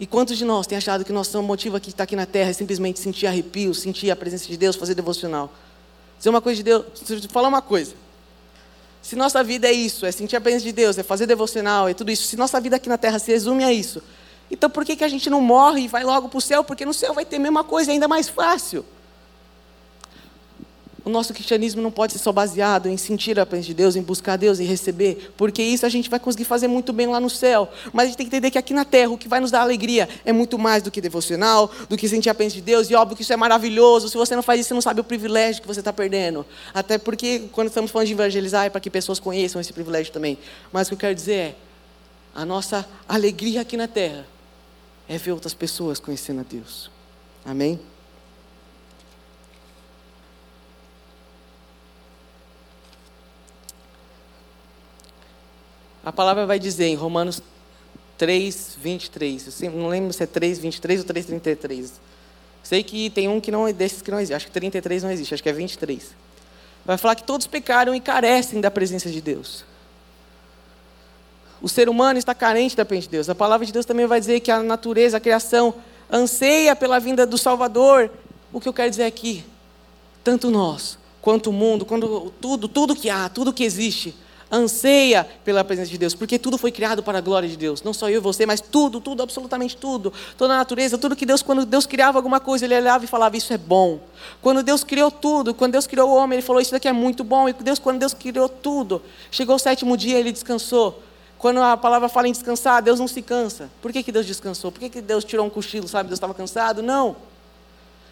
E 0.00 0.06
quantos 0.06 0.36
de 0.36 0.44
nós 0.44 0.66
têm 0.66 0.78
achado 0.78 1.04
que 1.04 1.12
nosso 1.12 1.40
motivo 1.42 1.76
aqui 1.76 1.90
estar 1.90 2.02
aqui 2.02 2.16
na 2.16 2.26
terra 2.26 2.50
é 2.50 2.54
simplesmente 2.54 2.98
sentir 2.98 3.28
arrepio, 3.28 3.72
sentir 3.72 4.10
a 4.10 4.16
presença 4.16 4.48
de 4.48 4.56
Deus, 4.56 4.74
fazer 4.74 4.94
devocional? 4.94 5.52
Dizer 6.20 6.28
uma 6.28 6.42
coisa 6.42 6.58
de 6.58 6.62
Deus, 6.62 6.84
falar 7.30 7.48
uma 7.48 7.62
coisa. 7.62 7.94
Se 9.00 9.16
nossa 9.16 9.42
vida 9.42 9.66
é 9.66 9.72
isso, 9.72 10.04
é 10.04 10.12
sentir 10.12 10.36
a 10.36 10.40
presença 10.40 10.66
de 10.66 10.72
Deus, 10.72 10.98
é 10.98 11.02
fazer 11.02 11.26
devocional, 11.26 11.88
é 11.88 11.94
tudo 11.94 12.10
isso, 12.10 12.24
se 12.24 12.36
nossa 12.36 12.60
vida 12.60 12.76
aqui 12.76 12.90
na 12.90 12.98
terra 12.98 13.18
se 13.18 13.32
resume 13.32 13.64
a 13.64 13.72
isso, 13.72 14.02
então 14.50 14.68
por 14.68 14.84
que, 14.84 14.96
que 14.96 15.02
a 15.02 15.08
gente 15.08 15.30
não 15.30 15.40
morre 15.40 15.84
e 15.84 15.88
vai 15.88 16.04
logo 16.04 16.28
para 16.28 16.36
o 16.36 16.40
céu? 16.42 16.62
Porque 16.62 16.84
no 16.84 16.92
céu 16.92 17.14
vai 17.14 17.24
ter 17.24 17.36
a 17.36 17.40
mesma 17.40 17.64
coisa, 17.64 17.90
ainda 17.90 18.06
mais 18.06 18.28
fácil. 18.28 18.84
O 21.04 21.10
nosso 21.10 21.32
cristianismo 21.32 21.80
não 21.80 21.90
pode 21.90 22.12
ser 22.12 22.18
só 22.18 22.30
baseado 22.30 22.88
em 22.88 22.96
sentir 22.96 23.38
a 23.38 23.46
presença 23.46 23.68
de 23.68 23.74
Deus, 23.74 23.96
em 23.96 24.02
buscar 24.02 24.36
Deus 24.36 24.58
e 24.58 24.64
receber, 24.64 25.32
porque 25.36 25.62
isso 25.62 25.86
a 25.86 25.88
gente 25.88 26.10
vai 26.10 26.20
conseguir 26.20 26.44
fazer 26.44 26.68
muito 26.68 26.92
bem 26.92 27.06
lá 27.06 27.18
no 27.18 27.30
céu. 27.30 27.68
Mas 27.92 28.04
a 28.04 28.06
gente 28.08 28.16
tem 28.16 28.26
que 28.26 28.36
entender 28.36 28.50
que 28.50 28.58
aqui 28.58 28.74
na 28.74 28.84
terra 28.84 29.10
o 29.10 29.18
que 29.18 29.28
vai 29.28 29.40
nos 29.40 29.50
dar 29.50 29.60
alegria 29.60 30.08
é 30.24 30.32
muito 30.32 30.58
mais 30.58 30.82
do 30.82 30.90
que 30.90 31.00
devocional, 31.00 31.70
do 31.88 31.96
que 31.96 32.08
sentir 32.08 32.28
a 32.28 32.34
presença 32.34 32.56
de 32.56 32.62
Deus. 32.62 32.90
E 32.90 32.94
óbvio 32.94 33.16
que 33.16 33.22
isso 33.22 33.32
é 33.32 33.36
maravilhoso. 33.36 34.08
Se 34.08 34.16
você 34.16 34.36
não 34.36 34.42
faz 34.42 34.60
isso, 34.60 34.68
você 34.68 34.74
não 34.74 34.82
sabe 34.82 35.00
o 35.00 35.04
privilégio 35.04 35.62
que 35.62 35.68
você 35.68 35.80
está 35.80 35.92
perdendo. 35.92 36.44
Até 36.74 36.98
porque 36.98 37.48
quando 37.52 37.68
estamos 37.68 37.90
falando 37.90 38.06
de 38.06 38.12
evangelizar 38.12 38.66
é 38.66 38.70
para 38.70 38.80
que 38.80 38.90
pessoas 38.90 39.18
conheçam 39.18 39.60
esse 39.60 39.72
privilégio 39.72 40.12
também. 40.12 40.38
Mas 40.72 40.86
o 40.86 40.90
que 40.90 40.94
eu 40.94 40.98
quero 40.98 41.14
dizer 41.14 41.32
é 41.32 41.54
a 42.34 42.44
nossa 42.44 42.86
alegria 43.08 43.62
aqui 43.62 43.76
na 43.76 43.88
terra 43.88 44.26
é 45.08 45.18
ver 45.18 45.32
outras 45.32 45.54
pessoas 45.54 45.98
conhecendo 45.98 46.40
a 46.40 46.44
Deus. 46.44 46.90
Amém? 47.44 47.80
A 56.10 56.12
palavra 56.12 56.44
vai 56.44 56.58
dizer 56.58 56.86
em 56.86 56.96
Romanos 56.96 57.40
3, 58.18 58.76
23. 58.82 59.62
Eu 59.62 59.70
não 59.70 59.86
lembro 59.86 60.12
se 60.12 60.24
é 60.24 60.26
3, 60.26 60.58
23 60.58 60.98
ou 61.02 61.06
3, 61.06 61.26
33. 61.26 62.00
Sei 62.64 62.82
que 62.82 63.10
tem 63.10 63.28
um 63.28 63.40
que 63.40 63.52
não 63.52 63.68
é 63.68 63.72
desses 63.72 64.02
que 64.02 64.10
não 64.10 64.18
existe. 64.18 64.34
Acho 64.34 64.46
que 64.46 64.50
33 64.50 65.04
não 65.04 65.12
existe, 65.12 65.34
acho 65.34 65.40
que 65.40 65.48
é 65.48 65.52
23. 65.52 66.10
Vai 66.84 66.98
falar 66.98 67.14
que 67.14 67.22
todos 67.22 67.46
pecaram 67.46 67.94
e 67.94 68.00
carecem 68.00 68.60
da 68.60 68.72
presença 68.72 69.08
de 69.08 69.20
Deus. 69.20 69.64
O 71.62 71.68
ser 71.68 71.88
humano 71.88 72.18
está 72.18 72.34
carente 72.34 72.76
da 72.76 72.84
presença 72.84 73.06
de 73.06 73.12
Deus. 73.12 73.28
A 73.28 73.34
palavra 73.36 73.64
de 73.64 73.72
Deus 73.72 73.86
também 73.86 74.04
vai 74.08 74.18
dizer 74.18 74.40
que 74.40 74.50
a 74.50 74.64
natureza, 74.64 75.18
a 75.18 75.20
criação, 75.20 75.76
anseia 76.10 76.74
pela 76.74 76.98
vinda 76.98 77.24
do 77.24 77.38
Salvador. 77.38 78.10
O 78.52 78.60
que 78.60 78.68
eu 78.68 78.72
quero 78.72 78.90
dizer 78.90 79.04
aqui, 79.04 79.44
tanto 80.24 80.50
nós, 80.50 80.98
quanto 81.22 81.50
o 81.50 81.52
mundo, 81.52 81.84
quando 81.84 82.32
tudo, 82.40 82.66
tudo 82.66 82.96
que 82.96 83.08
há, 83.08 83.28
tudo 83.28 83.52
que 83.52 83.62
existe, 83.62 84.12
anseia 84.50 85.26
pela 85.44 85.62
presença 85.62 85.90
de 85.90 85.98
Deus, 85.98 86.14
porque 86.14 86.38
tudo 86.38 86.58
foi 86.58 86.72
criado 86.72 87.02
para 87.02 87.18
a 87.18 87.20
glória 87.20 87.48
de 87.48 87.56
Deus. 87.56 87.82
Não 87.82 87.92
só 87.92 88.08
eu 88.08 88.16
e 88.16 88.20
você, 88.20 88.44
mas 88.44 88.60
tudo, 88.60 89.00
tudo, 89.00 89.22
absolutamente 89.22 89.76
tudo. 89.76 90.12
Toda 90.36 90.54
a 90.54 90.56
natureza, 90.56 90.98
tudo 90.98 91.14
que 91.14 91.24
Deus, 91.24 91.42
quando 91.42 91.64
Deus 91.64 91.86
criava 91.86 92.18
alguma 92.18 92.40
coisa, 92.40 92.64
Ele 92.64 92.76
olhava 92.76 93.04
e 93.04 93.08
falava: 93.08 93.36
Isso 93.36 93.52
é 93.52 93.58
bom. 93.58 94.00
Quando 94.42 94.62
Deus 94.62 94.82
criou 94.82 95.10
tudo, 95.10 95.54
quando 95.54 95.72
Deus 95.72 95.86
criou 95.86 96.10
o 96.10 96.14
homem, 96.14 96.38
Ele 96.38 96.46
falou: 96.46 96.60
Isso 96.60 96.72
daqui 96.72 96.88
é 96.88 96.92
muito 96.92 97.22
bom. 97.22 97.48
E 97.48 97.52
Deus, 97.52 97.78
quando 97.78 97.98
Deus 97.98 98.12
criou 98.12 98.48
tudo, 98.48 99.00
chegou 99.30 99.56
o 99.56 99.58
sétimo 99.58 99.96
dia, 99.96 100.18
Ele 100.18 100.32
descansou. 100.32 101.02
Quando 101.38 101.62
a 101.62 101.74
palavra 101.74 102.08
fala 102.08 102.28
em 102.28 102.32
descansar, 102.32 102.82
Deus 102.82 103.00
não 103.00 103.08
se 103.08 103.22
cansa. 103.22 103.70
Por 103.80 103.92
que, 103.92 104.02
que 104.02 104.12
Deus 104.12 104.26
descansou? 104.26 104.70
Por 104.70 104.78
que, 104.78 104.90
que 104.90 105.00
Deus 105.00 105.24
tirou 105.24 105.46
um 105.46 105.50
cochilo, 105.50 105.88
sabe? 105.88 106.08
Deus 106.08 106.18
estava 106.18 106.34
cansado? 106.34 106.82
Não. 106.82 107.16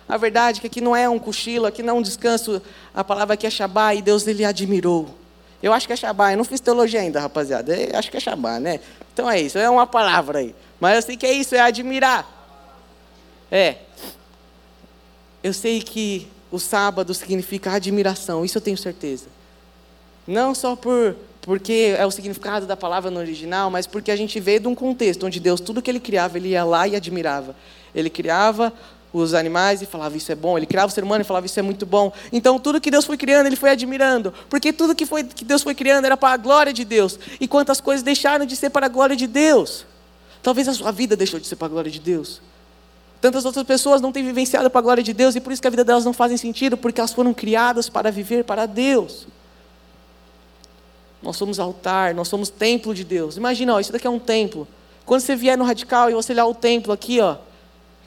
A 0.08 0.16
verdade 0.16 0.58
é 0.58 0.60
que 0.62 0.66
aqui 0.66 0.80
não 0.80 0.96
é 0.96 1.06
um 1.06 1.18
cochilo, 1.18 1.66
aqui 1.66 1.82
não 1.82 1.96
é 1.96 1.98
um 1.98 2.02
descanso. 2.02 2.62
A 2.94 3.04
palavra 3.04 3.34
aqui 3.34 3.46
é 3.46 3.50
Shabá 3.50 3.94
e 3.94 4.00
Deus 4.00 4.26
ele 4.26 4.46
admirou. 4.46 5.14
Eu 5.62 5.72
acho 5.72 5.86
que 5.86 5.92
é 5.92 5.96
Shabá, 5.96 6.32
eu 6.32 6.36
não 6.36 6.44
fiz 6.44 6.61
teologia 6.61 7.00
ainda, 7.00 7.20
rapaziada. 7.20 7.76
Eu 7.76 7.98
acho 7.98 8.11
que 8.11 8.16
é 8.16 8.20
Shabá, 8.20 8.61
né? 8.61 8.80
Então 9.12 9.28
é 9.28 9.40
isso, 9.40 9.59
é 9.59 9.68
uma 9.68 9.86
palavra 9.86 10.38
aí. 10.38 10.54
Mas 10.78 10.96
eu 10.96 11.02
sei 11.02 11.16
que 11.16 11.26
é 11.26 11.32
isso, 11.32 11.54
é 11.54 11.61
admirar. 11.61 12.36
É. 13.50 13.76
eu 15.42 15.54
sei 15.54 15.80
que 15.80 16.28
o 16.52 16.59
sábado 16.59 17.14
significa 17.14 17.72
admiração, 17.72 18.44
isso 18.44 18.59
eu 18.59 18.62
tenho 18.62 18.76
certeza. 18.76 19.26
Não 20.26 20.54
só 20.54 20.76
por 20.76 21.16
porque 21.48 21.94
é 21.96 22.04
o 22.04 22.11
significado 22.11 22.66
da 22.66 22.76
palavra 22.76 23.11
no 23.11 23.18
original, 23.18 23.70
mas 23.70 23.86
porque 23.86 24.11
a 24.11 24.16
gente 24.16 24.38
vê 24.38 24.59
de 24.59 24.68
um 24.68 24.74
contexto 24.74 25.24
onde 25.24 25.40
Deus, 25.40 25.62
tudo 25.62 25.80
que 25.80 25.90
ele 25.90 25.98
criava, 25.98 26.36
ele 26.36 26.48
ia 26.50 26.62
lá 26.62 26.86
e 26.86 26.94
admirava. 26.94 27.56
Ele 27.94 28.11
criava 28.11 28.70
os 29.12 29.34
animais 29.34 29.80
e 29.80 29.86
falava 29.86 30.16
isso 30.16 30.30
é 30.30 30.34
bom, 30.34 30.56
ele 30.56 30.66
criava 30.66 30.88
o 30.88 30.90
ser 30.90 31.02
humano 31.02 31.22
e 31.22 31.24
falava 31.24 31.46
isso 31.46 31.59
é 31.59 31.62
muito 31.62 31.86
bom. 31.86 32.12
Então 32.32 32.59
tudo 32.59 32.80
que 32.80 32.90
Deus 32.90 33.04
foi 33.04 33.16
criando, 33.16 33.46
ele 33.46 33.56
foi 33.56 33.70
admirando, 33.70 34.32
porque 34.48 34.72
tudo 34.72 34.94
que, 34.94 35.06
foi, 35.06 35.24
que 35.24 35.44
Deus 35.44 35.62
foi 35.62 35.74
criando 35.74 36.04
era 36.04 36.16
para 36.16 36.34
a 36.34 36.36
glória 36.36 36.72
de 36.72 36.84
Deus. 36.84 37.18
E 37.40 37.48
quantas 37.48 37.80
coisas 37.80 38.02
deixaram 38.02 38.44
de 38.44 38.54
ser 38.56 38.70
para 38.70 38.86
a 38.86 38.88
glória 38.88 39.16
de 39.16 39.26
Deus? 39.26 39.86
Talvez 40.42 40.68
a 40.68 40.74
sua 40.74 40.92
vida 40.92 41.16
deixou 41.16 41.40
de 41.40 41.46
ser 41.46 41.56
para 41.56 41.66
a 41.66 41.70
glória 41.70 41.90
de 41.90 42.00
Deus. 42.00 42.40
Tantas 43.20 43.44
outras 43.44 43.64
pessoas 43.64 44.00
não 44.00 44.12
têm 44.12 44.24
vivenciado 44.24 44.70
para 44.70 44.78
a 44.78 44.82
glória 44.82 45.02
de 45.02 45.12
Deus 45.12 45.34
e 45.34 45.40
por 45.40 45.52
isso 45.52 45.61
que 45.61 45.66
a 45.66 45.70
vida 45.70 45.84
delas 45.84 46.04
não 46.04 46.12
faz 46.12 46.40
sentido, 46.40 46.76
porque 46.76 47.00
elas 47.00 47.12
foram 47.12 47.34
criadas 47.34 47.88
para 47.88 48.11
viver 48.12 48.44
para 48.44 48.64
Deus. 48.66 49.26
Nós 51.20 51.36
somos 51.36 51.59
altar, 51.59 52.14
nós 52.14 52.28
somos 52.28 52.48
templo 52.48 52.94
de 52.94 53.02
Deus. 53.02 53.36
Imagina, 53.36 53.74
ó, 53.74 53.80
isso 53.80 53.90
daqui 53.90 54.06
é 54.06 54.11
um 54.11 54.20
templo. 54.20 54.68
Quando 55.04 55.20
você 55.22 55.34
vier 55.34 55.59
no 55.59 55.64
radical 55.64 56.09
e 56.09 56.14
você 56.14 56.32
olhar 56.32 56.46
o 56.46 56.54
templo 56.54 56.92
aqui, 56.92 57.20
ó, 57.20 57.38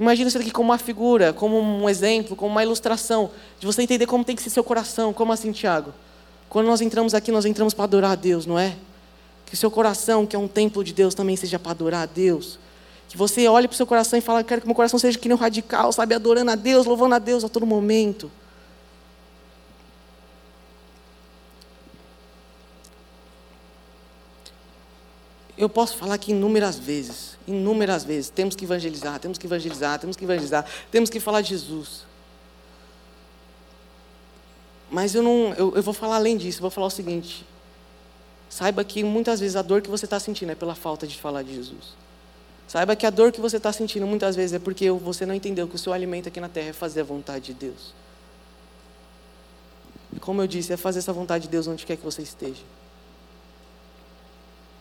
imagina 0.02 0.28
isso 0.28 0.38
daqui 0.40 0.50
como 0.50 0.70
uma 0.72 0.80
figura, 0.80 1.32
como 1.32 1.60
um 1.60 1.88
exemplo, 1.88 2.36
como 2.36 2.52
uma 2.52 2.64
ilustração, 2.64 3.30
de 3.60 3.68
você 3.68 3.84
entender 3.84 4.08
como 4.08 4.26
tem 4.26 4.36
que 4.36 4.42
ser 4.42 4.50
seu 4.50 4.64
coração. 4.64 5.14
Como 5.14 5.32
assim, 5.32 5.52
Tiago? 5.52 5.94
Quando 6.50 6.66
nós 6.66 6.82
entramos 6.82 7.14
aqui, 7.14 7.32
nós 7.32 7.46
entramos 7.46 7.72
para 7.74 7.84
adorar 7.84 8.12
a 8.12 8.16
Deus, 8.16 8.48
não 8.48 8.58
é? 8.58 8.76
Que 9.46 9.56
seu 9.56 9.70
coração, 9.70 10.26
que 10.26 10.36
é 10.36 10.40
um 10.40 10.48
templo 10.48 10.84
de 10.84 10.92
Deus, 10.92 11.14
também 11.14 11.36
seja 11.36 11.60
para 11.60 11.72
adorar 11.72 12.02
a 12.02 12.06
Deus. 12.08 12.58
Que 13.08 13.16
você 13.16 13.48
olhe 13.48 13.68
para 13.68 13.76
o 13.76 13.78
seu 13.78 13.86
coração 13.86 14.18
e 14.18 14.22
fale, 14.22 14.44
quero 14.44 14.62
que 14.62 14.68
meu 14.68 14.76
coração 14.76 14.98
seja 14.98 15.20
que 15.20 15.28
nem 15.28 15.38
um 15.38 15.40
radical, 15.40 15.92
sabe? 15.94 16.16
Adorando 16.16 16.50
a 16.50 16.56
Deus, 16.56 16.88
louvando 16.88 17.14
a 17.14 17.20
Deus 17.20 17.44
a 17.44 17.50
todo 17.50 17.66
momento. 17.66 18.32
Eu 25.56 25.70
posso 25.70 25.96
falar 25.96 26.16
aqui 26.16 26.32
inúmeras 26.32 26.80
vezes, 26.80 27.31
inúmeras 27.52 28.04
vezes. 28.04 28.30
Temos 28.30 28.56
que 28.56 28.66
evangelizar, 28.66 29.20
temos 29.20 29.38
que 29.38 29.46
evangelizar, 29.46 30.00
temos 30.00 30.18
que 30.18 30.24
evangelizar, 30.24 30.66
temos 30.90 31.10
que 31.10 31.20
falar 31.20 31.42
de 31.42 31.50
Jesus. 31.50 32.06
Mas 34.90 35.16
eu 35.16 35.24
não, 35.24 35.54
eu, 35.54 35.76
eu 35.76 35.84
vou 35.84 35.94
falar 35.94 36.18
além 36.18 36.36
disso, 36.36 36.58
eu 36.58 36.64
vou 36.64 36.72
falar 36.72 36.88
o 36.88 36.92
seguinte. 36.92 37.46
Saiba 38.50 38.84
que 38.84 39.04
muitas 39.04 39.40
vezes 39.40 39.56
a 39.56 39.62
dor 39.62 39.82
que 39.82 39.90
você 39.90 40.04
está 40.04 40.20
sentindo 40.20 40.52
é 40.52 40.56
pela 40.56 40.76
falta 40.76 41.08
de 41.08 41.18
falar 41.18 41.42
de 41.42 41.56
Jesus. 41.56 41.96
Saiba 42.68 42.96
que 42.96 43.06
a 43.06 43.10
dor 43.10 43.32
que 43.32 43.40
você 43.40 43.58
está 43.58 43.72
sentindo 43.72 44.06
muitas 44.06 44.36
vezes 44.36 44.54
é 44.54 44.60
porque 44.60 44.92
você 44.92 45.26
não 45.26 45.34
entendeu 45.34 45.68
que 45.68 45.76
o 45.76 45.80
seu 45.80 45.94
alimento 45.94 46.28
aqui 46.28 46.40
na 46.40 46.50
terra 46.50 46.70
é 46.70 46.74
fazer 46.74 47.02
a 47.02 47.04
vontade 47.04 47.46
de 47.46 47.54
Deus. 47.54 47.94
E 50.14 50.20
como 50.20 50.42
eu 50.42 50.48
disse, 50.48 50.74
é 50.74 50.78
fazer 50.78 51.00
essa 51.00 51.14
vontade 51.14 51.46
de 51.46 51.50
Deus 51.50 51.68
onde 51.68 51.86
quer 51.86 51.96
que 51.96 52.04
você 52.04 52.22
esteja. 52.22 52.62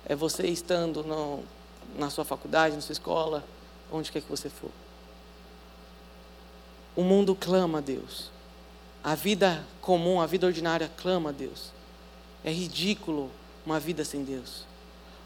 É 0.05 0.17
você 0.17 0.47
estando 0.49 1.05
no, 1.05 1.45
na 1.99 2.11
sua 2.11 2.25
faculdade, 2.25 2.75
na 2.75 2.81
sua 2.81 2.93
escola, 2.93 3.45
onde 3.93 4.11
quer 4.11 4.21
que 4.21 4.31
você 4.31 4.49
for. 4.49 4.71
O 6.95 7.03
mundo 7.03 7.35
clama 7.35 7.79
a 7.79 7.81
Deus. 7.81 8.31
A 9.03 9.15
vida 9.15 9.65
comum, 9.81 10.21
a 10.21 10.27
vida 10.27 10.47
ordinária 10.47 10.91
clama 10.97 11.31
a 11.31 11.33
Deus. 11.33 11.71
É 12.45 12.51
ridículo 12.51 13.31
uma 13.65 13.81
vida 13.81 14.05
sem 14.05 14.25
Deus. 14.25 14.65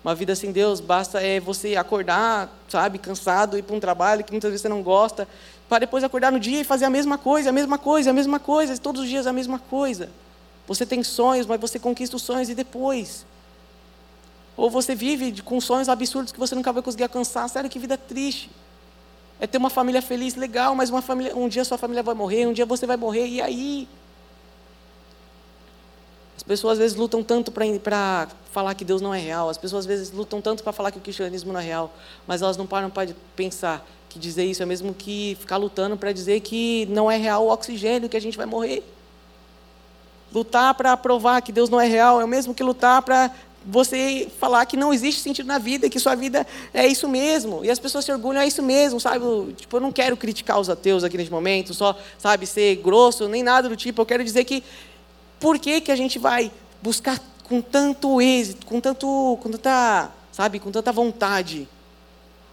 Uma 0.05 0.15
vida 0.15 0.35
sem 0.35 0.53
Deus 0.53 0.81
basta 0.81 1.21
é 1.23 1.41
você 1.41 1.77
acordar, 1.77 2.53
sabe, 2.69 2.99
cansado, 2.99 3.57
ir 3.57 3.63
para 3.63 3.75
um 3.75 3.81
trabalho 3.81 4.23
que 4.23 4.33
muitas 4.33 4.51
vezes 4.51 4.61
você 4.61 4.69
não 4.69 4.83
gosta, 4.83 5.27
para 5.69 5.79
depois 5.81 6.05
acordar 6.05 6.31
no 6.31 6.39
dia 6.39 6.61
e 6.61 6.65
fazer 6.65 6.85
a 6.85 6.91
mesma 6.91 7.17
coisa, 7.17 7.49
a 7.49 7.53
mesma 7.53 7.79
coisa, 7.79 8.11
a 8.11 8.13
mesma 8.13 8.39
coisa, 8.39 8.77
todos 8.77 9.03
os 9.03 9.09
dias 9.09 9.27
a 9.27 9.33
mesma 9.33 9.59
coisa. 9.59 10.11
Você 10.67 10.85
tem 10.85 11.03
sonhos, 11.03 11.47
mas 11.47 11.59
você 11.59 11.79
conquista 11.79 12.17
os 12.17 12.23
sonhos 12.23 12.49
e 12.51 12.55
depois. 12.55 13.25
Ou 14.57 14.71
você 14.71 14.95
vive 14.95 15.43
com 15.43 15.61
sonhos 15.61 15.89
absurdos 15.89 16.33
que 16.33 16.39
você 16.39 16.55
nunca 16.55 16.73
vai 16.73 16.83
conseguir 16.83 17.05
alcançar. 17.05 17.49
Sério, 17.49 17.69
que 17.69 17.79
vida 17.79 17.97
triste. 17.97 18.51
É 19.41 19.47
ter 19.47 19.59
uma 19.59 19.71
família 19.71 20.01
feliz, 20.01 20.37
legal, 20.37 20.75
mas 20.75 20.91
uma 20.91 21.03
família, 21.03 21.37
um 21.37 21.49
dia 21.49 21.65
sua 21.65 21.77
família 21.77 22.03
vai 22.03 22.15
morrer, 22.15 22.47
um 22.47 22.53
dia 22.53 22.65
você 22.65 22.87
vai 22.87 22.97
morrer, 22.97 23.27
e 23.27 23.43
aí? 23.43 23.89
As 26.37 26.43
pessoas 26.43 26.75
às 26.75 26.79
vezes 26.79 26.97
lutam 26.97 27.23
tanto 27.23 27.51
para 27.51 28.29
falar 28.53 28.75
que 28.75 28.85
Deus 28.85 29.01
não 29.01 29.13
é 29.13 29.19
real, 29.19 29.49
as 29.49 29.59
pessoas 29.59 29.81
às 29.81 29.87
vezes 29.87 30.13
lutam 30.13 30.41
tanto 30.41 30.63
para 30.63 30.73
falar 30.73 30.91
que 30.91 30.99
o 30.99 31.01
cristianismo 31.01 31.53
não 31.53 31.61
é 31.61 31.65
real, 31.65 31.93
mas 32.27 32.43
elas 32.43 32.57
não 32.57 32.67
param 32.67 32.91
para 32.91 33.13
pensar 33.35 33.85
que 34.09 34.19
dizer 34.19 34.45
isso 34.45 34.63
é 34.63 34.67
mesmo 34.67 34.95
que 34.95 35.37
ficar 35.41 35.57
lutando 35.57 35.97
para 35.97 36.13
dizer 36.13 36.39
que 36.41 36.87
não 36.87 37.11
é 37.11 37.17
real 37.17 37.47
o 37.47 37.51
oxigênio, 37.51 38.09
que 38.09 38.17
a 38.17 38.21
gente 38.21 38.37
vai 38.37 38.47
morrer. 38.47 38.85
Lutar 40.33 40.75
para 40.75 40.97
provar 40.97 41.41
que 41.43 41.51
Deus 41.51 41.69
não 41.69 41.81
é 41.81 41.87
real 41.89 42.21
é 42.21 42.25
o 42.25 42.29
mesmo 42.29 42.55
que 42.55 42.63
lutar 42.63 43.03
para 43.03 43.31
você 43.67 44.29
falar 44.39 44.67
que 44.67 44.77
não 44.77 44.93
existe 44.93 45.21
sentido 45.21 45.47
na 45.47 45.59
vida, 45.59 45.89
que 45.89 45.99
sua 45.99 46.15
vida 46.15 46.47
é 46.73 46.87
isso 46.87 47.09
mesmo. 47.09 47.65
E 47.65 47.71
as 47.71 47.79
pessoas 47.79 48.05
se 48.05 48.13
orgulham, 48.13 48.43
é 48.43 48.47
isso 48.47 48.63
mesmo, 48.63 49.01
sabe? 49.01 49.25
Tipo, 49.57 49.77
eu 49.77 49.81
não 49.81 49.91
quero 49.91 50.17
criticar 50.17 50.61
os 50.61 50.69
ateus 50.69 51.03
aqui 51.03 51.17
nesse 51.17 51.31
momento, 51.31 51.73
só, 51.73 51.99
sabe, 52.19 52.47
ser 52.47 52.77
grosso, 52.77 53.29
nem 53.29 53.43
nada 53.43 53.69
do 53.69 53.77
tipo. 53.77 54.03
Eu 54.03 54.07
quero 54.07 54.23
dizer 54.23 54.45
que 54.45 54.63
por 55.41 55.59
que, 55.59 55.81
que 55.81 55.91
a 55.91 55.97
gente 55.97 56.19
vai 56.19 56.53
buscar 56.83 57.19
com 57.45 57.61
tanto 57.61 58.21
êxito, 58.21 58.67
com 58.67 58.81
tanto, 58.81 59.39
com 59.43 59.51
tanta, 59.51 60.11
sabe, 60.31 60.59
com 60.59 60.71
tanta 60.71 60.93
vontade 60.93 61.69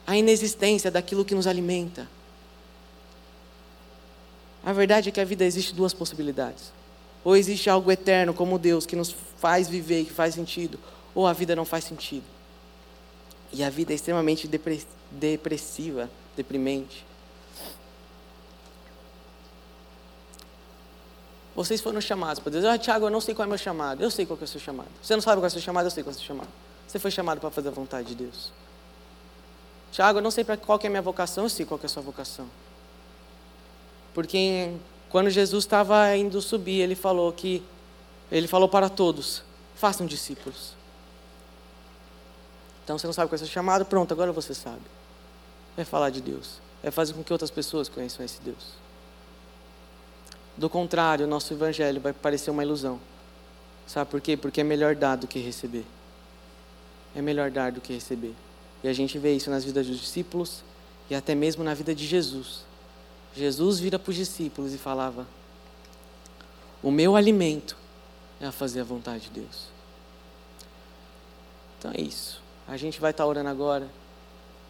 a 0.07 0.17
inexistência 0.17 0.89
daquilo 0.89 1.25
que 1.25 1.35
nos 1.35 1.47
alimenta? 1.47 2.07
A 4.63 4.71
verdade 4.71 5.09
é 5.09 5.11
que 5.11 5.19
a 5.19 5.25
vida 5.25 5.43
existe 5.43 5.73
duas 5.73 5.93
possibilidades. 5.93 6.71
Ou 7.23 7.35
existe 7.35 7.69
algo 7.69 7.91
eterno 7.91 8.33
como 8.33 8.57
Deus 8.57 8.85
que 8.85 8.95
nos 8.95 9.13
faz 9.37 9.67
viver, 9.67 10.05
que 10.05 10.11
faz 10.11 10.35
sentido, 10.35 10.79
ou 11.13 11.27
a 11.27 11.33
vida 11.33 11.55
não 11.55 11.65
faz 11.65 11.83
sentido. 11.85 12.25
E 13.51 13.63
a 13.63 13.69
vida 13.69 13.91
é 13.91 13.95
extremamente 13.95 14.47
depressiva, 15.11 16.09
deprimente. 16.35 17.05
Vocês 21.53 21.81
foram 21.81 21.99
chamados 21.99 22.39
para 22.39 22.51
Deus. 22.51 22.63
Ah, 22.63 22.77
Tiago, 22.77 23.05
eu 23.05 23.09
não 23.09 23.19
sei 23.19 23.35
qual 23.35 23.45
é 23.45 23.49
meu 23.49 23.57
chamado. 23.57 24.01
Eu 24.01 24.09
sei 24.09 24.25
qual 24.25 24.39
é 24.39 24.43
o 24.43 24.47
seu 24.47 24.59
chamado. 24.59 24.87
Você 25.01 25.13
não 25.13 25.21
sabe 25.21 25.41
qual 25.41 25.45
é 25.45 25.47
o 25.47 25.51
seu 25.51 25.61
chamado? 25.61 25.85
Eu 25.85 25.91
sei 25.91 26.01
qual 26.01 26.11
é 26.11 26.15
o 26.15 26.17
seu 26.17 26.25
chamado. 26.25 26.49
Você 26.87 26.97
foi 26.97 27.11
chamado 27.11 27.41
para 27.41 27.51
fazer 27.51 27.67
a 27.67 27.71
vontade 27.71 28.07
de 28.09 28.15
Deus. 28.15 28.51
Tiago, 29.91 30.19
eu 30.19 30.23
não 30.23 30.31
sei 30.31 30.45
para 30.45 30.55
qual 30.55 30.79
é 30.81 30.87
a 30.87 30.89
minha 30.89 31.01
vocação. 31.01 31.43
Eu 31.43 31.49
sei 31.49 31.65
qual 31.65 31.79
é 31.83 31.85
a 31.85 31.89
sua 31.89 32.01
vocação. 32.01 32.47
Porque 34.13 34.71
quando 35.09 35.29
Jesus 35.29 35.65
estava 35.65 36.15
indo 36.15 36.41
subir, 36.41 36.79
ele 36.79 36.95
falou 36.95 37.31
que 37.33 37.61
ele 38.31 38.47
falou 38.47 38.69
para 38.69 38.89
todos: 38.89 39.43
façam 39.75 40.07
discípulos. 40.07 40.73
Então 42.91 42.99
você 42.99 43.07
não 43.07 43.13
sabe 43.13 43.29
qual 43.29 43.41
é 43.41 43.45
chamado, 43.45 43.85
pronto, 43.85 44.11
agora 44.11 44.33
você 44.33 44.53
sabe. 44.53 44.81
É 45.77 45.85
falar 45.85 46.09
de 46.09 46.19
Deus. 46.19 46.59
É 46.83 46.91
fazer 46.91 47.13
com 47.13 47.23
que 47.23 47.31
outras 47.31 47.49
pessoas 47.49 47.87
conheçam 47.87 48.25
esse 48.25 48.41
Deus. 48.41 48.73
Do 50.57 50.69
contrário, 50.69 51.25
o 51.25 51.29
nosso 51.29 51.53
evangelho 51.53 52.01
vai 52.01 52.11
parecer 52.11 52.51
uma 52.51 52.63
ilusão. 52.63 52.99
Sabe 53.87 54.11
por 54.11 54.19
quê? 54.19 54.35
Porque 54.35 54.59
é 54.59 54.63
melhor 54.65 54.93
dar 54.93 55.15
do 55.15 55.25
que 55.25 55.39
receber. 55.39 55.85
É 57.15 57.21
melhor 57.21 57.49
dar 57.49 57.71
do 57.71 57.79
que 57.79 57.93
receber. 57.93 58.35
E 58.83 58.89
a 58.89 58.93
gente 58.93 59.17
vê 59.17 59.33
isso 59.33 59.49
nas 59.49 59.63
vidas 59.63 59.87
dos 59.87 59.97
discípulos 59.97 60.61
e 61.09 61.15
até 61.15 61.33
mesmo 61.33 61.63
na 61.63 61.73
vida 61.73 61.95
de 61.95 62.05
Jesus. 62.05 62.65
Jesus 63.33 63.79
vira 63.79 63.97
para 63.97 64.09
os 64.09 64.17
discípulos 64.17 64.73
e 64.73 64.77
falava: 64.77 65.25
O 66.83 66.91
meu 66.91 67.15
alimento 67.15 67.77
é 68.41 68.47
a 68.47 68.51
fazer 68.51 68.81
a 68.81 68.83
vontade 68.83 69.29
de 69.29 69.39
Deus. 69.39 69.69
Então 71.79 71.91
é 71.95 72.01
isso. 72.01 72.41
A 72.67 72.77
gente 72.77 72.99
vai 72.99 73.11
estar 73.11 73.25
orando 73.25 73.49
agora. 73.49 73.87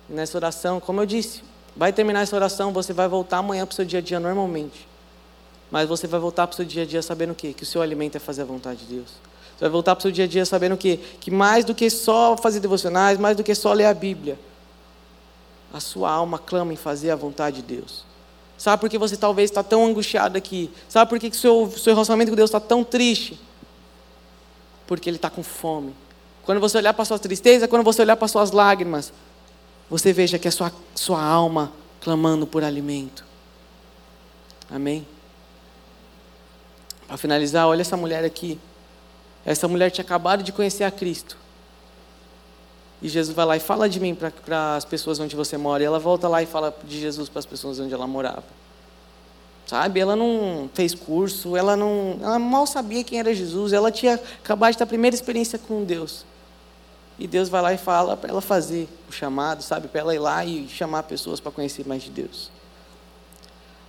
E 0.10 0.14
nessa 0.14 0.38
oração, 0.38 0.80
como 0.80 1.02
eu 1.02 1.06
disse, 1.06 1.44
vai 1.76 1.94
terminar 1.94 2.22
essa 2.22 2.36
oração, 2.36 2.74
você 2.74 2.94
vai 2.94 3.08
voltar 3.08 3.38
amanhã 3.38 3.66
para 3.66 3.74
o 3.74 3.76
seu 3.76 3.86
dia 3.86 4.00
a 4.00 4.02
dia 4.02 4.20
normalmente. 4.20 4.88
Mas 5.70 5.88
você 5.88 6.06
vai 6.06 6.20
voltar 6.20 6.48
para 6.48 6.54
o 6.54 6.58
seu 6.58 6.66
dia 6.66 6.84
a 6.84 6.86
dia 6.86 7.02
sabendo 7.02 7.32
o 7.32 7.36
quê? 7.36 7.54
Que 7.54 7.64
o 7.64 7.66
seu 7.66 7.82
alimento 7.82 8.18
é 8.18 8.20
fazer 8.20 8.42
a 8.42 8.46
vontade 8.46 8.86
de 8.86 8.96
Deus. 8.96 9.10
Você 9.56 9.62
vai 9.66 9.70
voltar 9.70 9.96
para 9.96 10.00
o 10.00 10.02
seu 10.02 10.12
dia 10.12 10.26
a 10.26 10.28
dia 10.28 10.46
sabendo 10.46 10.76
o 10.76 10.78
quê? 10.78 11.00
Que 11.20 11.32
mais 11.32 11.64
do 11.64 11.74
que 11.74 11.90
só 11.90 12.36
fazer 12.36 12.60
devocionais, 12.60 13.18
mais 13.18 13.38
do 13.38 13.44
que 13.44 13.56
só 13.56 13.72
ler 13.72 13.86
a 13.86 13.94
Bíblia, 13.94 14.38
a 15.72 15.80
sua 15.80 16.12
alma 16.12 16.38
clama 16.38 16.74
em 16.74 16.76
fazer 16.76 17.12
a 17.12 17.16
vontade 17.16 17.62
de 17.62 17.76
Deus. 17.76 18.04
Sabe 18.58 18.82
por 18.82 18.90
que 18.90 18.98
você 18.98 19.16
talvez 19.16 19.50
está 19.50 19.64
tão 19.64 19.86
angustiado 19.86 20.38
aqui? 20.38 20.70
Sabe 20.90 21.10
por 21.10 21.18
que 21.20 21.28
o 21.30 21.34
seu, 21.34 21.72
seu 21.78 21.94
relacionamento 21.94 22.32
com 22.32 22.36
Deus 22.36 22.50
está 22.50 22.60
tão 22.60 22.84
triste? 22.84 23.40
Porque 24.86 25.10
ele 25.10 25.18
está 25.18 25.30
com 25.30 25.42
fome. 25.42 25.96
Quando 26.46 26.60
você 26.60 26.78
olhar 26.78 26.94
para 26.94 27.04
a 27.04 27.06
sua 27.06 27.20
tristeza, 27.20 27.68
quando 27.68 27.84
você 27.84 28.02
olhar 28.02 28.16
para 28.16 28.26
as 28.26 28.32
suas 28.32 28.52
lágrimas, 28.52 29.14
você 29.90 30.12
veja 30.12 30.40
que 30.40 30.48
é 30.48 30.52
sua, 30.52 30.72
sua 30.96 31.24
alma 31.24 31.72
clamando 32.00 32.48
por 32.48 32.64
alimento. 32.64 33.24
Amém? 34.70 35.06
Para 37.08 37.18
finalizar, 37.18 37.68
olha 37.68 37.82
essa 37.82 37.98
mulher 37.98 38.24
aqui. 38.24 38.60
Essa 39.46 39.68
mulher 39.68 39.92
tinha 39.92 40.04
acabado 40.04 40.44
de 40.44 40.52
conhecer 40.52 40.84
a 40.84 40.92
Cristo. 40.92 41.38
E 43.02 43.10
Jesus 43.10 43.36
vai 43.36 43.46
lá 43.46 43.58
e 43.58 43.60
fala 43.60 43.90
de 43.90 44.00
mim 44.00 44.16
para 44.16 44.76
as 44.76 44.86
pessoas 44.86 45.20
onde 45.20 45.36
você 45.36 45.58
mora. 45.58 45.84
E 45.84 45.86
ela 45.86 46.00
volta 46.00 46.28
lá 46.28 46.42
e 46.42 46.46
fala 46.46 46.76
de 46.84 47.00
Jesus 47.00 47.28
para 47.28 47.40
as 47.40 47.46
pessoas 47.46 47.80
onde 47.80 47.94
ela 47.94 48.08
morava. 48.08 48.44
sabe? 49.66 50.00
Ela 50.00 50.16
não 50.16 50.70
fez 50.74 50.94
curso, 50.94 51.56
ela 51.56 51.76
não, 51.76 52.20
ela 52.22 52.38
mal 52.38 52.68
sabia 52.68 53.04
quem 53.04 53.20
era 53.20 53.34
Jesus, 53.34 53.74
ela 53.74 53.92
tinha 53.92 54.16
acabado 54.44 54.74
de 54.74 54.78
ter 54.78 54.84
a 54.84 54.88
primeira 54.88 55.16
experiência 55.16 55.58
com 55.58 55.84
Deus. 55.84 56.26
E 57.20 57.28
Deus 57.28 57.50
vai 57.50 57.62
lá 57.62 57.74
e 57.74 57.78
fala 57.78 58.18
para 58.18 58.30
ela 58.30 58.42
fazer 58.42 58.90
o 59.08 59.12
chamado, 59.12 59.62
sabe? 59.62 59.88
Para 59.88 60.02
ela 60.02 60.16
ir 60.16 60.20
lá 60.20 60.44
e 60.46 60.68
chamar 60.68 61.04
pessoas 61.04 61.40
para 61.40 61.52
conhecer 61.52 61.88
mais 61.88 62.04
de 62.04 62.10
Deus. 62.10 62.50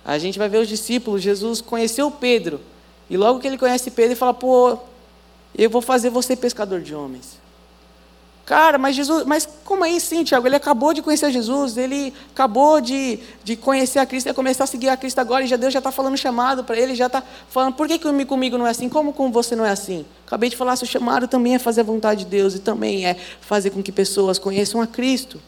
A 0.05 0.17
gente 0.17 0.37
vai 0.37 0.49
ver 0.49 0.57
os 0.57 0.67
discípulos, 0.67 1.21
Jesus 1.21 1.61
conheceu 1.61 2.11
Pedro. 2.11 2.59
E 3.09 3.17
logo 3.17 3.39
que 3.39 3.47
ele 3.47 3.57
conhece 3.57 3.89
Pedro, 3.89 4.11
ele 4.11 4.15
fala: 4.15 4.33
pô, 4.33 4.77
eu 5.55 5.69
vou 5.69 5.81
fazer 5.81 6.09
você 6.09 6.35
pescador 6.35 6.81
de 6.81 6.93
homens. 6.93 7.42
Cara, 8.45 8.77
mas 8.77 8.93
Jesus, 8.93 9.23
mas 9.25 9.47
como 9.63 9.85
é 9.85 9.99
sim, 9.99 10.21
Tiago? 10.25 10.45
Ele 10.45 10.57
acabou 10.57 10.93
de 10.93 11.01
conhecer 11.01 11.31
Jesus, 11.31 11.77
ele 11.77 12.13
acabou 12.33 12.81
de, 12.81 13.17
de 13.41 13.55
conhecer 13.55 13.99
a 13.99 14.05
Cristo, 14.05 14.27
e 14.29 14.33
começar 14.33 14.65
a 14.65 14.67
seguir 14.67 14.89
a 14.89 14.97
Cristo 14.97 15.19
agora, 15.19 15.45
e 15.45 15.47
já 15.47 15.55
Deus 15.55 15.71
já 15.71 15.79
está 15.79 15.93
falando 15.93 16.17
chamado 16.17 16.61
para 16.61 16.77
ele, 16.77 16.93
já 16.93 17.05
está 17.07 17.23
falando, 17.47 17.73
por 17.73 17.87
que 17.87 17.97
comigo, 17.97 18.27
comigo 18.27 18.57
não 18.57 18.67
é 18.67 18.71
assim? 18.71 18.89
Como 18.89 19.13
com 19.13 19.31
você 19.31 19.55
não 19.55 19.65
é 19.65 19.69
assim? 19.69 20.05
Acabei 20.27 20.49
de 20.49 20.57
falar, 20.57 20.75
seu 20.75 20.85
chamado 20.85 21.25
também 21.25 21.55
é 21.55 21.59
fazer 21.59 21.81
a 21.81 21.83
vontade 21.85 22.25
de 22.25 22.29
Deus, 22.29 22.53
e 22.53 22.59
também 22.59 23.05
é 23.05 23.15
fazer 23.39 23.69
com 23.69 23.81
que 23.81 23.93
pessoas 23.93 24.37
conheçam 24.37 24.81
a 24.81 24.87
Cristo. 24.87 25.39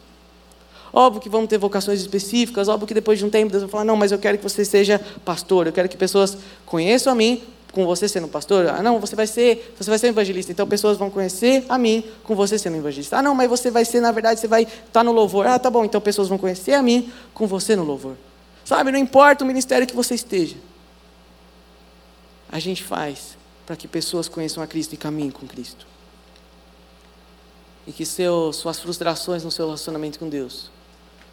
Óbvio 0.90 1.20
que 1.20 1.28
vamos 1.28 1.48
ter 1.50 1.58
vocações 1.58 2.00
específicas, 2.00 2.66
óbvio 2.66 2.88
que 2.88 2.94
depois 2.94 3.18
de 3.18 3.26
um 3.26 3.28
tempo 3.28 3.50
Deus 3.50 3.62
vai 3.64 3.70
falar, 3.70 3.84
não, 3.84 3.96
mas 3.96 4.10
eu 4.10 4.18
quero 4.18 4.38
que 4.38 4.42
você 4.42 4.64
seja 4.64 4.98
pastor, 5.22 5.66
eu 5.66 5.72
quero 5.72 5.86
que 5.86 5.98
pessoas 5.98 6.38
conheçam 6.64 7.12
a 7.12 7.16
mim, 7.16 7.42
com 7.72 7.84
você 7.84 8.08
sendo 8.08 8.28
pastor? 8.28 8.68
Ah, 8.68 8.82
não, 8.82 8.98
você 8.98 9.14
vai 9.14 9.26
ser, 9.26 9.74
você 9.78 9.90
vai 9.90 9.98
ser 9.98 10.08
evangelista. 10.08 10.50
Então 10.52 10.66
pessoas 10.66 10.96
vão 10.96 11.10
conhecer 11.10 11.64
a 11.68 11.76
mim 11.76 12.04
com 12.24 12.34
você 12.34 12.58
sendo 12.58 12.76
evangelista. 12.76 13.18
Ah, 13.18 13.22
não, 13.22 13.34
mas 13.34 13.48
você 13.48 13.70
vai 13.70 13.84
ser, 13.84 14.00
na 14.00 14.12
verdade, 14.12 14.40
você 14.40 14.48
vai 14.48 14.62
estar 14.62 14.84
tá 14.92 15.04
no 15.04 15.12
louvor. 15.12 15.46
Ah, 15.46 15.58
tá 15.58 15.70
bom, 15.70 15.84
então 15.84 16.00
pessoas 16.00 16.28
vão 16.28 16.38
conhecer 16.38 16.72
a 16.72 16.82
mim 16.82 17.12
com 17.34 17.46
você 17.46 17.76
no 17.76 17.84
louvor. 17.84 18.16
Sabe, 18.64 18.90
não 18.90 18.98
importa 18.98 19.44
o 19.44 19.46
ministério 19.46 19.86
que 19.86 19.94
você 19.94 20.14
esteja. 20.14 20.56
A 22.48 22.58
gente 22.58 22.82
faz 22.82 23.36
para 23.66 23.76
que 23.76 23.88
pessoas 23.88 24.28
conheçam 24.28 24.62
a 24.62 24.66
Cristo 24.66 24.94
e 24.94 24.96
caminhem 24.96 25.30
com 25.30 25.46
Cristo. 25.46 25.86
E 27.86 27.92
que 27.92 28.06
seu, 28.06 28.52
suas 28.52 28.80
frustrações 28.80 29.44
no 29.44 29.50
seu 29.50 29.66
relacionamento 29.66 30.18
com 30.18 30.28
Deus, 30.28 30.70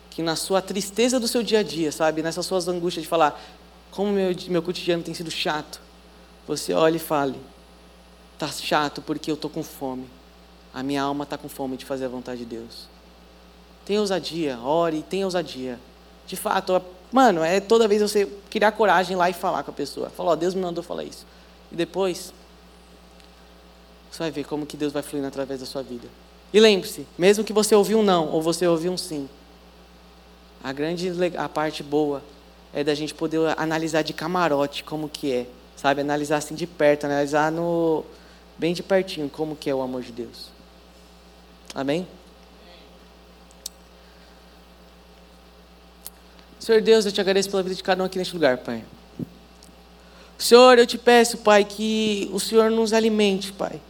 que 0.09 0.21
na 0.21 0.35
sua 0.35 0.61
tristeza 0.61 1.19
do 1.19 1.27
seu 1.27 1.41
dia 1.41 1.59
a 1.59 1.63
dia, 1.63 1.91
sabe, 1.91 2.21
nessas 2.21 2.45
suas 2.45 2.67
angústias 2.67 3.03
de 3.03 3.09
falar, 3.09 3.41
como 3.91 4.11
meu, 4.11 4.35
meu 4.49 4.61
cotidiano 4.61 5.03
tem 5.03 5.13
sido 5.13 5.31
chato, 5.31 5.81
você 6.47 6.73
olhe 6.73 6.97
e 6.97 6.99
fale: 6.99 7.39
Está 8.33 8.47
chato 8.47 9.01
porque 9.01 9.31
eu 9.31 9.35
estou 9.35 9.49
com 9.49 9.63
fome. 9.63 10.07
A 10.73 10.81
minha 10.81 11.01
alma 11.01 11.23
está 11.23 11.37
com 11.37 11.47
fome 11.47 11.77
de 11.77 11.85
fazer 11.85 12.05
a 12.05 12.09
vontade 12.09 12.39
de 12.39 12.45
Deus. 12.45 12.87
Tenha 13.85 13.99
ousadia, 13.99 14.59
ore, 14.59 15.03
tenha 15.03 15.25
ousadia. 15.25 15.79
De 16.25 16.35
fato, 16.35 16.81
mano, 17.11 17.43
é 17.43 17.59
toda 17.59 17.87
vez 17.87 18.01
você 18.01 18.25
criar 18.49 18.71
coragem 18.71 19.15
lá 19.15 19.29
e 19.29 19.33
falar 19.33 19.63
com 19.63 19.71
a 19.71 19.73
pessoa. 19.73 20.09
Falar, 20.09 20.31
ó, 20.31 20.35
Deus 20.35 20.55
me 20.55 20.61
mandou 20.61 20.83
falar 20.83 21.03
isso. 21.03 21.25
E 21.71 21.75
depois, 21.75 22.33
você 24.11 24.19
vai 24.19 24.31
ver 24.31 24.45
como 24.45 24.65
que 24.65 24.77
Deus 24.77 24.91
vai 24.91 25.03
fluindo 25.03 25.27
através 25.27 25.59
da 25.59 25.65
sua 25.65 25.83
vida. 25.83 26.07
E 26.51 26.59
lembre-se, 26.59 27.05
mesmo 27.17 27.43
que 27.43 27.53
você 27.53 27.75
ouviu 27.75 27.99
um 27.99 28.03
não 28.03 28.29
ou 28.29 28.41
você 28.41 28.67
ouviu 28.67 28.91
um 28.91 28.97
sim, 28.97 29.27
a 30.63 30.71
grande 30.71 31.11
a 31.37 31.49
parte 31.49 31.83
boa 31.83 32.23
é 32.73 32.83
da 32.83 32.95
gente 32.95 33.13
poder 33.13 33.39
analisar 33.57 34.01
de 34.01 34.13
camarote 34.13 34.83
como 34.83 35.09
que 35.09 35.31
é 35.31 35.47
sabe? 35.83 35.99
Analisar 35.99 36.37
assim 36.37 36.55
de 36.55 36.65
perto, 36.65 37.03
analisar 37.03 37.51
no 37.51 38.05
bem 38.57 38.73
de 38.73 38.81
pertinho 38.81 39.29
como 39.29 39.53
que 39.53 39.69
é 39.69 39.75
o 39.75 39.81
amor 39.81 40.01
de 40.01 40.13
Deus. 40.13 40.47
Amém? 41.75 42.07
Senhor 46.57 46.81
Deus, 46.81 47.05
eu 47.05 47.11
te 47.11 47.19
agradeço 47.19 47.49
pela 47.49 47.61
vida 47.61 47.75
de 47.75 47.83
cada 47.83 48.01
um 48.01 48.05
aqui 48.05 48.17
neste 48.17 48.33
lugar, 48.33 48.59
Pai. 48.59 48.85
Senhor, 50.37 50.79
eu 50.79 50.87
te 50.87 50.97
peço, 50.97 51.37
Pai, 51.39 51.65
que 51.65 52.29
o 52.31 52.39
Senhor 52.39 52.71
nos 52.71 52.93
alimente, 52.93 53.51
Pai, 53.51 53.81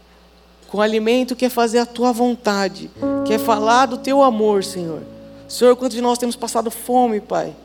com 0.68 0.82
alimento 0.82 1.36
que 1.36 1.46
é 1.46 1.50
fazer 1.50 1.78
a 1.78 1.86
tua 1.86 2.12
vontade, 2.12 2.90
que 3.28 3.34
é 3.34 3.38
falar 3.38 3.86
do 3.86 4.00
teu 4.00 4.24
amor, 4.24 4.64
Senhor. 4.64 5.04
Senhor, 5.48 5.76
quantos 5.76 5.96
de 5.96 6.02
nós 6.02 6.18
temos 6.18 6.36
passado 6.36 6.72
fome, 6.72 7.22
Pai? 7.22 7.56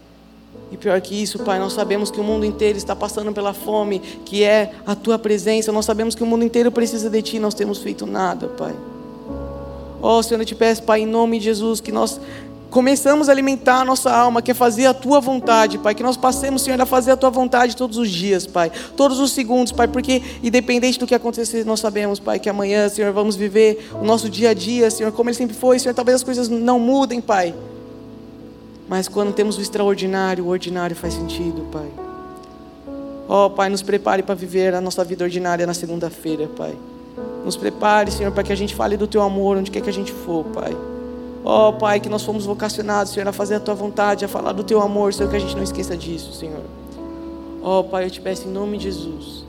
E 0.70 0.76
pior 0.76 1.00
que 1.00 1.20
isso, 1.20 1.38
Pai, 1.40 1.58
nós 1.58 1.72
sabemos 1.72 2.10
que 2.10 2.20
o 2.20 2.24
mundo 2.24 2.44
inteiro 2.44 2.76
está 2.76 2.94
passando 2.94 3.32
pela 3.32 3.54
fome, 3.54 4.00
que 4.24 4.44
é 4.44 4.72
a 4.86 4.94
tua 4.94 5.18
presença. 5.18 5.72
Nós 5.72 5.86
sabemos 5.86 6.14
que 6.14 6.22
o 6.22 6.26
mundo 6.26 6.44
inteiro 6.44 6.70
precisa 6.70 7.08
de 7.08 7.22
ti, 7.22 7.38
nós 7.38 7.54
temos 7.54 7.78
feito 7.78 8.04
nada, 8.06 8.48
Pai. 8.48 8.74
Ó 10.00 10.18
oh, 10.18 10.22
Senhor, 10.22 10.40
eu 10.40 10.46
te 10.46 10.54
peço, 10.54 10.82
Pai, 10.82 11.00
em 11.00 11.06
nome 11.06 11.38
de 11.38 11.46
Jesus, 11.46 11.80
que 11.80 11.90
nós 11.90 12.20
começamos 12.70 13.28
a 13.28 13.32
alimentar 13.32 13.80
a 13.80 13.84
nossa 13.84 14.12
alma, 14.14 14.42
que 14.42 14.50
é 14.50 14.54
fazer 14.54 14.86
a 14.86 14.94
tua 14.94 15.20
vontade, 15.20 15.78
Pai. 15.78 15.94
Que 15.94 16.02
nós 16.02 16.16
passemos, 16.16 16.62
Senhor, 16.62 16.80
a 16.80 16.86
fazer 16.86 17.12
a 17.12 17.16
tua 17.16 17.30
vontade 17.30 17.74
todos 17.74 17.96
os 17.96 18.10
dias, 18.10 18.46
Pai. 18.46 18.70
Todos 18.94 19.18
os 19.18 19.32
segundos, 19.32 19.72
Pai, 19.72 19.88
porque 19.88 20.22
independente 20.42 20.98
do 20.98 21.06
que 21.06 21.14
acontecer, 21.14 21.64
nós 21.64 21.80
sabemos, 21.80 22.20
Pai, 22.20 22.38
que 22.38 22.48
amanhã, 22.48 22.88
Senhor, 22.88 23.12
vamos 23.12 23.36
viver 23.36 23.90
o 24.00 24.04
nosso 24.04 24.28
dia 24.28 24.50
a 24.50 24.54
dia, 24.54 24.90
Senhor, 24.90 25.10
como 25.12 25.30
ele 25.30 25.36
sempre 25.36 25.56
foi, 25.56 25.78
Senhor. 25.78 25.94
Talvez 25.94 26.16
as 26.16 26.22
coisas 26.22 26.48
não 26.48 26.78
mudem, 26.78 27.20
Pai. 27.20 27.54
Mas 28.88 29.06
quando 29.06 29.34
temos 29.34 29.58
o 29.58 29.60
extraordinário, 29.60 30.46
o 30.46 30.48
ordinário 30.48 30.96
faz 30.96 31.14
sentido, 31.14 31.66
Pai. 31.70 31.88
Ó 33.28 33.46
oh, 33.46 33.50
Pai, 33.50 33.68
nos 33.68 33.82
prepare 33.82 34.22
para 34.22 34.34
viver 34.34 34.74
a 34.74 34.80
nossa 34.80 35.04
vida 35.04 35.22
ordinária 35.22 35.66
na 35.66 35.74
segunda-feira, 35.74 36.48
Pai. 36.56 36.74
Nos 37.44 37.56
prepare, 37.56 38.10
Senhor, 38.10 38.32
para 38.32 38.42
que 38.42 38.52
a 38.52 38.56
gente 38.56 38.74
fale 38.74 38.96
do 38.96 39.06
Teu 39.06 39.20
amor 39.20 39.58
onde 39.58 39.70
quer 39.70 39.82
que 39.82 39.90
a 39.90 39.92
gente 39.92 40.10
for, 40.10 40.44
Pai. 40.44 40.74
Ó 41.44 41.68
oh, 41.68 41.72
Pai, 41.74 42.00
que 42.00 42.08
nós 42.08 42.24
fomos 42.24 42.46
vocacionados, 42.46 43.12
Senhor, 43.12 43.28
a 43.28 43.32
fazer 43.32 43.56
a 43.56 43.60
Tua 43.60 43.74
vontade, 43.74 44.24
a 44.24 44.28
falar 44.28 44.52
do 44.52 44.64
Teu 44.64 44.80
amor, 44.80 45.12
Senhor, 45.12 45.28
que 45.28 45.36
a 45.36 45.40
gente 45.40 45.54
não 45.54 45.62
esqueça 45.62 45.94
disso, 45.94 46.32
Senhor. 46.32 46.62
Ó 47.62 47.80
oh, 47.80 47.84
Pai, 47.84 48.06
eu 48.06 48.10
te 48.10 48.22
peço 48.22 48.48
em 48.48 48.50
nome 48.50 48.78
de 48.78 48.84
Jesus. 48.84 49.44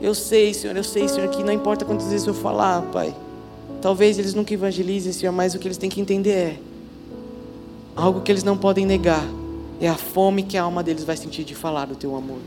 Eu 0.00 0.14
sei, 0.14 0.54
Senhor, 0.54 0.76
eu 0.76 0.84
sei, 0.84 1.08
Senhor, 1.08 1.28
que 1.30 1.42
não 1.42 1.52
importa 1.52 1.84
quantas 1.84 2.06
vezes 2.06 2.26
eu 2.26 2.34
falar, 2.34 2.82
Pai. 2.92 3.12
Talvez 3.82 4.16
eles 4.16 4.34
nunca 4.34 4.54
evangelizem, 4.54 5.12
Senhor, 5.12 5.32
mas 5.32 5.54
o 5.54 5.58
que 5.58 5.66
eles 5.66 5.76
têm 5.76 5.90
que 5.90 6.00
entender 6.00 6.30
é 6.30 6.58
algo 7.96 8.20
que 8.20 8.32
eles 8.32 8.44
não 8.44 8.56
podem 8.56 8.84
negar 8.84 9.24
é 9.80 9.88
a 9.88 9.94
fome 9.94 10.42
que 10.42 10.56
a 10.56 10.62
alma 10.62 10.82
deles 10.82 11.04
vai 11.04 11.16
sentir 11.16 11.44
de 11.44 11.54
falar 11.54 11.86
do 11.86 11.94
teu 11.94 12.16
amor. 12.16 12.38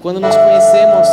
Quando 0.00 0.20
nós 0.20 0.34
conhecemos 0.36 1.08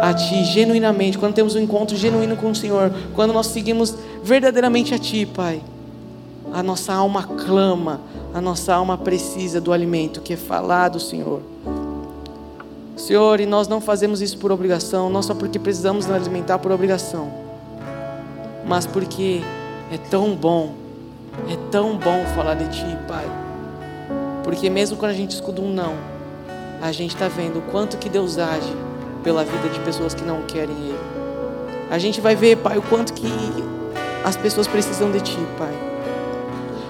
a 0.00 0.14
Ti 0.14 0.44
genuinamente, 0.44 1.18
quando 1.18 1.34
temos 1.34 1.54
um 1.54 1.60
encontro 1.60 1.96
genuíno 1.96 2.36
com 2.36 2.50
o 2.50 2.54
Senhor, 2.54 2.92
quando 3.14 3.32
nós 3.32 3.46
seguimos 3.46 3.94
verdadeiramente 4.22 4.94
a 4.94 4.98
Ti, 4.98 5.26
Pai, 5.26 5.62
a 6.52 6.62
nossa 6.62 6.92
alma 6.92 7.22
clama, 7.22 8.00
a 8.34 8.40
nossa 8.40 8.74
alma 8.74 8.96
precisa 8.96 9.60
do 9.60 9.72
alimento 9.72 10.20
que 10.20 10.32
é 10.32 10.36
falar 10.36 10.88
do 10.88 10.98
Senhor. 10.98 11.42
Senhor, 12.96 13.40
e 13.40 13.46
nós 13.46 13.68
não 13.68 13.80
fazemos 13.80 14.20
isso 14.20 14.38
por 14.38 14.50
obrigação, 14.50 15.10
não 15.10 15.22
só 15.22 15.34
porque 15.34 15.58
precisamos 15.58 16.06
nos 16.06 16.14
alimentar 16.14 16.58
por 16.58 16.72
obrigação, 16.72 17.30
mas 18.66 18.86
porque 18.86 19.42
é 19.90 19.98
tão 19.98 20.34
bom 20.34 20.81
é 21.48 21.56
tão 21.70 21.96
bom 21.96 22.24
falar 22.34 22.54
de 22.54 22.68
Ti, 22.68 22.98
Pai. 23.08 23.26
Porque 24.44 24.68
mesmo 24.68 24.96
quando 24.96 25.12
a 25.12 25.14
gente 25.14 25.30
escuta 25.30 25.60
um 25.60 25.72
não, 25.72 25.94
a 26.80 26.92
gente 26.92 27.14
está 27.14 27.28
vendo 27.28 27.60
o 27.60 27.62
quanto 27.62 27.96
que 27.96 28.08
Deus 28.08 28.38
age 28.38 28.72
pela 29.22 29.44
vida 29.44 29.68
de 29.68 29.80
pessoas 29.80 30.14
que 30.14 30.24
não 30.24 30.42
querem 30.42 30.74
Ele. 30.74 30.98
A 31.90 31.98
gente 31.98 32.20
vai 32.20 32.34
ver, 32.34 32.56
Pai, 32.56 32.78
o 32.78 32.82
quanto 32.82 33.12
que 33.12 33.28
as 34.24 34.36
pessoas 34.36 34.66
precisam 34.66 35.10
de 35.10 35.20
Ti, 35.20 35.38
Pai. 35.58 35.72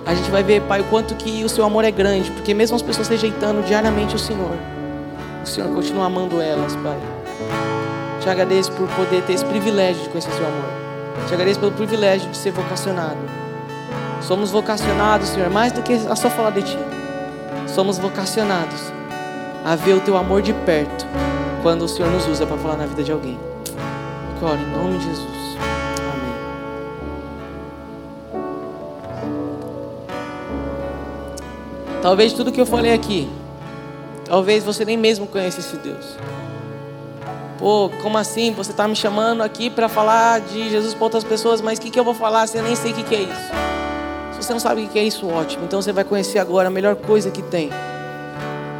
A 0.04 0.14
gente 0.14 0.30
vai 0.30 0.42
ver, 0.42 0.62
Pai, 0.62 0.80
o 0.80 0.84
quanto 0.84 1.14
que 1.14 1.44
o 1.44 1.48
Seu 1.48 1.64
amor 1.64 1.84
é 1.84 1.90
grande, 1.90 2.30
porque 2.30 2.54
mesmo 2.54 2.74
as 2.74 2.82
pessoas 2.82 3.08
rejeitando 3.08 3.64
diariamente 3.64 4.16
o 4.16 4.18
Senhor, 4.18 4.56
o 5.42 5.46
Senhor 5.46 5.68
continua 5.74 6.06
amando 6.06 6.40
elas, 6.40 6.74
Pai. 6.76 6.98
Te 8.20 8.28
agradeço 8.28 8.72
por 8.72 8.88
poder 8.90 9.22
ter 9.22 9.34
esse 9.34 9.44
privilégio 9.44 10.02
de 10.02 10.08
conhecer 10.08 10.30
o 10.30 10.34
Seu 10.34 10.46
amor. 10.46 11.26
Te 11.28 11.34
agradeço 11.34 11.60
pelo 11.60 11.72
privilégio 11.72 12.30
de 12.30 12.36
ser 12.36 12.52
vocacionado. 12.52 13.41
Somos 14.26 14.50
vocacionados, 14.50 15.28
Senhor, 15.28 15.50
mais 15.50 15.72
do 15.72 15.82
que 15.82 15.94
a 15.94 16.14
só 16.14 16.30
falar 16.30 16.50
de 16.50 16.62
Ti. 16.62 16.78
Somos 17.66 17.98
vocacionados 17.98 18.92
a 19.64 19.74
ver 19.74 19.94
o 19.94 20.00
Teu 20.00 20.16
amor 20.16 20.42
de 20.42 20.52
perto 20.52 21.06
quando 21.62 21.82
o 21.82 21.88
Senhor 21.88 22.10
nos 22.10 22.26
usa 22.28 22.46
para 22.46 22.56
falar 22.56 22.76
na 22.76 22.86
vida 22.86 23.02
de 23.02 23.12
alguém. 23.12 23.38
Ora, 24.40 24.56
em 24.56 24.70
nome 24.70 24.98
de 24.98 25.04
Jesus. 25.04 25.42
Talvez 32.00 32.32
tudo 32.32 32.50
que 32.50 32.60
eu 32.60 32.66
falei 32.66 32.92
aqui, 32.92 33.30
talvez 34.24 34.64
você 34.64 34.84
nem 34.84 34.96
mesmo 34.96 35.26
conheça 35.26 35.60
esse 35.60 35.76
Deus. 35.76 36.16
Pô, 37.58 37.88
como 38.02 38.18
assim? 38.18 38.52
Você 38.54 38.72
está 38.72 38.88
me 38.88 38.96
chamando 38.96 39.40
aqui 39.40 39.70
para 39.70 39.88
falar 39.88 40.40
de 40.40 40.68
Jesus 40.68 40.94
para 40.94 41.04
outras 41.04 41.22
pessoas, 41.22 41.60
mas 41.60 41.78
o 41.78 41.80
que, 41.80 41.90
que 41.90 42.00
eu 42.00 42.02
vou 42.02 42.14
falar 42.14 42.48
se 42.48 42.58
eu 42.58 42.64
nem 42.64 42.74
sei 42.74 42.90
o 42.90 42.94
que, 42.96 43.04
que 43.04 43.14
é 43.14 43.20
isso? 43.20 43.61
Você 44.52 44.54
não 44.54 44.60
sabe 44.60 44.84
o 44.84 44.88
que 44.88 44.98
é 44.98 45.04
isso, 45.04 45.26
ótimo. 45.26 45.64
Então 45.64 45.80
você 45.80 45.92
vai 45.92 46.04
conhecer 46.04 46.38
agora 46.38 46.68
a 46.68 46.70
melhor 46.70 46.94
coisa 46.94 47.30
que 47.30 47.40
tem. 47.40 47.70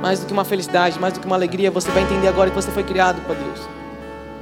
Mais 0.02 0.20
do 0.20 0.26
que 0.26 0.32
uma 0.32 0.44
felicidade, 0.44 1.00
mais 1.00 1.14
do 1.14 1.20
que 1.20 1.26
uma 1.26 1.36
alegria, 1.36 1.70
você 1.70 1.90
vai 1.90 2.02
entender 2.02 2.28
agora 2.28 2.50
que 2.50 2.56
você 2.56 2.70
foi 2.70 2.82
criado 2.82 3.22
para 3.22 3.34
Deus. 3.34 3.58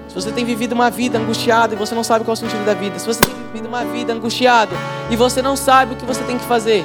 Se 0.08 0.14
você 0.14 0.32
tem 0.32 0.44
vivido 0.44 0.72
uma 0.72 0.90
vida 0.90 1.18
angustiada 1.18 1.74
e 1.74 1.78
você 1.78 1.94
não 1.94 2.02
sabe 2.02 2.24
qual 2.24 2.32
é 2.32 2.34
o 2.34 2.36
sentido 2.36 2.64
da 2.64 2.74
vida, 2.74 2.98
se 2.98 3.06
você 3.06 3.20
tem 3.20 3.32
vivido 3.46 3.68
uma 3.68 3.84
vida 3.84 4.12
angustiada 4.12 4.74
e 5.08 5.14
você 5.14 5.40
não 5.40 5.54
sabe 5.54 5.94
o 5.94 5.96
que 5.96 6.04
você 6.04 6.22
tem 6.24 6.36
que 6.36 6.44
fazer, 6.44 6.84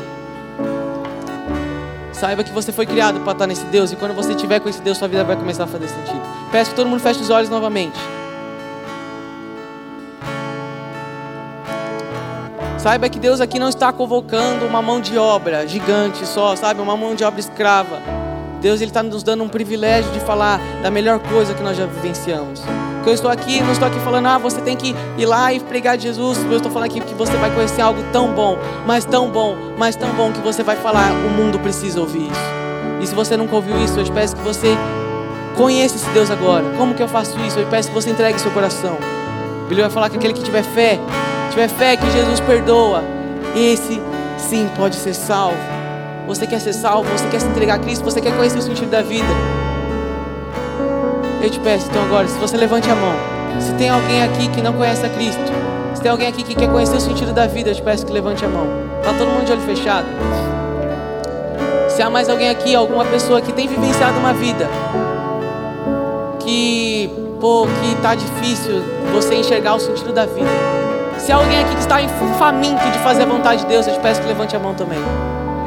Saiba 2.13 2.45
que 2.45 2.51
você 2.51 2.71
foi 2.71 2.85
criado 2.85 3.19
para 3.19 3.33
estar 3.33 3.45
nesse 3.45 3.65
Deus 3.65 3.91
e 3.91 3.95
quando 3.97 4.15
você 4.15 4.31
estiver 4.31 4.61
com 4.61 4.69
esse 4.69 4.81
Deus, 4.81 4.97
sua 4.97 5.07
vida 5.07 5.25
vai 5.25 5.35
começar 5.35 5.65
a 5.65 5.67
fazer 5.67 5.89
sentido. 5.89 6.21
Peço 6.49 6.69
que 6.69 6.75
todo 6.75 6.87
mundo 6.87 7.01
feche 7.01 7.19
os 7.19 7.29
olhos 7.29 7.49
novamente. 7.49 7.99
Saiba 12.85 13.09
que 13.09 13.17
Deus 13.17 13.41
aqui 13.41 13.57
não 13.57 13.67
está 13.67 13.91
convocando 13.91 14.63
uma 14.63 14.79
mão 14.79 15.01
de 15.01 15.17
obra 15.17 15.67
gigante 15.67 16.23
só, 16.23 16.55
sabe? 16.55 16.79
Uma 16.79 16.95
mão 16.95 17.15
de 17.15 17.23
obra 17.23 17.39
escrava. 17.39 17.99
Deus 18.61 18.79
ele 18.79 18.91
está 18.91 19.01
nos 19.01 19.23
dando 19.23 19.43
um 19.43 19.49
privilégio 19.49 20.11
de 20.11 20.19
falar 20.19 20.61
da 20.83 20.91
melhor 20.91 21.17
coisa 21.17 21.55
que 21.55 21.63
nós 21.63 21.75
já 21.75 21.87
vivenciamos. 21.87 22.61
Que 23.03 23.09
eu 23.09 23.13
estou 23.15 23.31
aqui, 23.31 23.59
não 23.59 23.71
estou 23.71 23.87
aqui 23.87 23.99
falando, 24.01 24.27
ah, 24.27 24.37
você 24.37 24.61
tem 24.61 24.77
que 24.77 24.95
ir 25.17 25.25
lá 25.25 25.51
e 25.51 25.59
pregar 25.61 25.97
Jesus. 25.97 26.37
Eu 26.43 26.57
estou 26.57 26.71
falando 26.71 26.85
aqui 26.85 27.01
que 27.01 27.15
você 27.15 27.35
vai 27.37 27.49
conhecer 27.55 27.81
algo 27.81 28.03
tão 28.13 28.31
bom, 28.35 28.55
mas 28.85 29.03
tão 29.03 29.31
bom, 29.31 29.55
mas 29.79 29.95
tão 29.95 30.09
bom 30.09 30.31
que 30.31 30.41
você 30.41 30.61
vai 30.61 30.75
falar, 30.75 31.11
o 31.11 31.31
mundo 31.31 31.57
precisa 31.57 31.99
ouvir 31.99 32.27
isso. 32.27 33.01
E 33.01 33.07
se 33.07 33.15
você 33.15 33.35
nunca 33.35 33.55
ouviu 33.55 33.83
isso, 33.83 33.99
eu 33.99 34.03
te 34.03 34.11
peço 34.11 34.35
que 34.35 34.43
você 34.43 34.77
conheça 35.57 35.95
esse 35.95 36.09
Deus 36.11 36.29
agora. 36.29 36.63
Como 36.77 36.93
que 36.93 37.01
eu 37.01 37.07
faço 37.07 37.35
isso? 37.39 37.57
Eu 37.57 37.65
peço 37.65 37.89
que 37.89 37.95
você 37.95 38.11
entregue 38.11 38.39
seu 38.39 38.51
coração. 38.51 38.95
Ele 39.71 39.81
vai 39.81 39.89
falar 39.89 40.07
que 40.11 40.17
aquele 40.17 40.35
que 40.35 40.43
tiver 40.43 40.61
fé, 40.61 40.99
tiver 41.55 41.69
fé 41.69 41.95
que 41.95 42.11
Jesus 42.11 42.41
perdoa, 42.41 43.01
esse 43.55 44.01
sim 44.37 44.69
pode 44.75 44.97
ser 44.97 45.13
salvo. 45.13 45.55
Você 46.27 46.45
quer 46.45 46.59
ser 46.59 46.73
salvo? 46.73 47.09
Você 47.17 47.29
quer 47.29 47.39
se 47.39 47.47
entregar 47.47 47.75
a 47.75 47.79
Cristo? 47.79 48.03
Você 48.03 48.19
quer 48.19 48.35
conhecer 48.35 48.57
o 48.57 48.61
sentido 48.61 48.89
da 48.91 49.01
vida? 49.01 49.25
Eu 51.41 51.49
te 51.49 51.57
peço 51.61 51.87
então 51.89 52.03
agora, 52.03 52.27
se 52.27 52.37
você 52.39 52.57
levante 52.57 52.89
a 52.89 52.95
mão. 52.95 53.13
Se 53.61 53.71
tem 53.75 53.87
alguém 53.87 54.21
aqui 54.21 54.49
que 54.49 54.61
não 54.61 54.73
conhece 54.73 55.05
a 55.05 55.09
Cristo, 55.09 55.41
se 55.93 56.01
tem 56.01 56.11
alguém 56.11 56.27
aqui 56.27 56.43
que 56.43 56.55
quer 56.55 56.69
conhecer 56.69 56.97
o 56.97 56.99
sentido 56.99 57.31
da 57.31 57.47
vida, 57.47 57.69
eu 57.69 57.75
te 57.75 57.81
peço 57.81 58.05
que 58.05 58.11
levante 58.11 58.43
a 58.43 58.49
mão. 58.49 58.67
Tá 59.01 59.13
todo 59.17 59.29
mundo 59.29 59.45
de 59.45 59.53
olho 59.53 59.61
fechado? 59.61 60.07
Se 61.87 62.01
há 62.01 62.09
mais 62.09 62.27
alguém 62.27 62.49
aqui, 62.49 62.75
alguma 62.75 63.05
pessoa 63.05 63.39
que 63.39 63.53
tem 63.53 63.65
vivenciado 63.65 64.19
uma 64.19 64.33
vida 64.33 64.67
que, 66.41 67.09
pô, 67.39 67.65
que 67.65 67.95
tá 68.01 68.13
difícil 68.13 68.83
você 69.13 69.35
enxergar 69.35 69.75
o 69.75 69.79
sentido 69.79 70.11
da 70.11 70.25
vida. 70.25 70.84
Se 71.25 71.31
há 71.31 71.37
alguém 71.37 71.59
aqui 71.59 71.73
que 71.73 71.81
está 71.81 71.97
faminto 72.37 72.83
de 72.91 72.99
fazer 72.99 73.23
a 73.23 73.25
vontade 73.25 73.61
de 73.61 73.67
Deus, 73.67 73.87
eu 73.87 73.93
te 73.95 73.99
peço 73.99 74.21
que 74.21 74.27
levante 74.27 74.55
a 74.55 74.59
mão 74.59 74.75
também. 74.75 74.99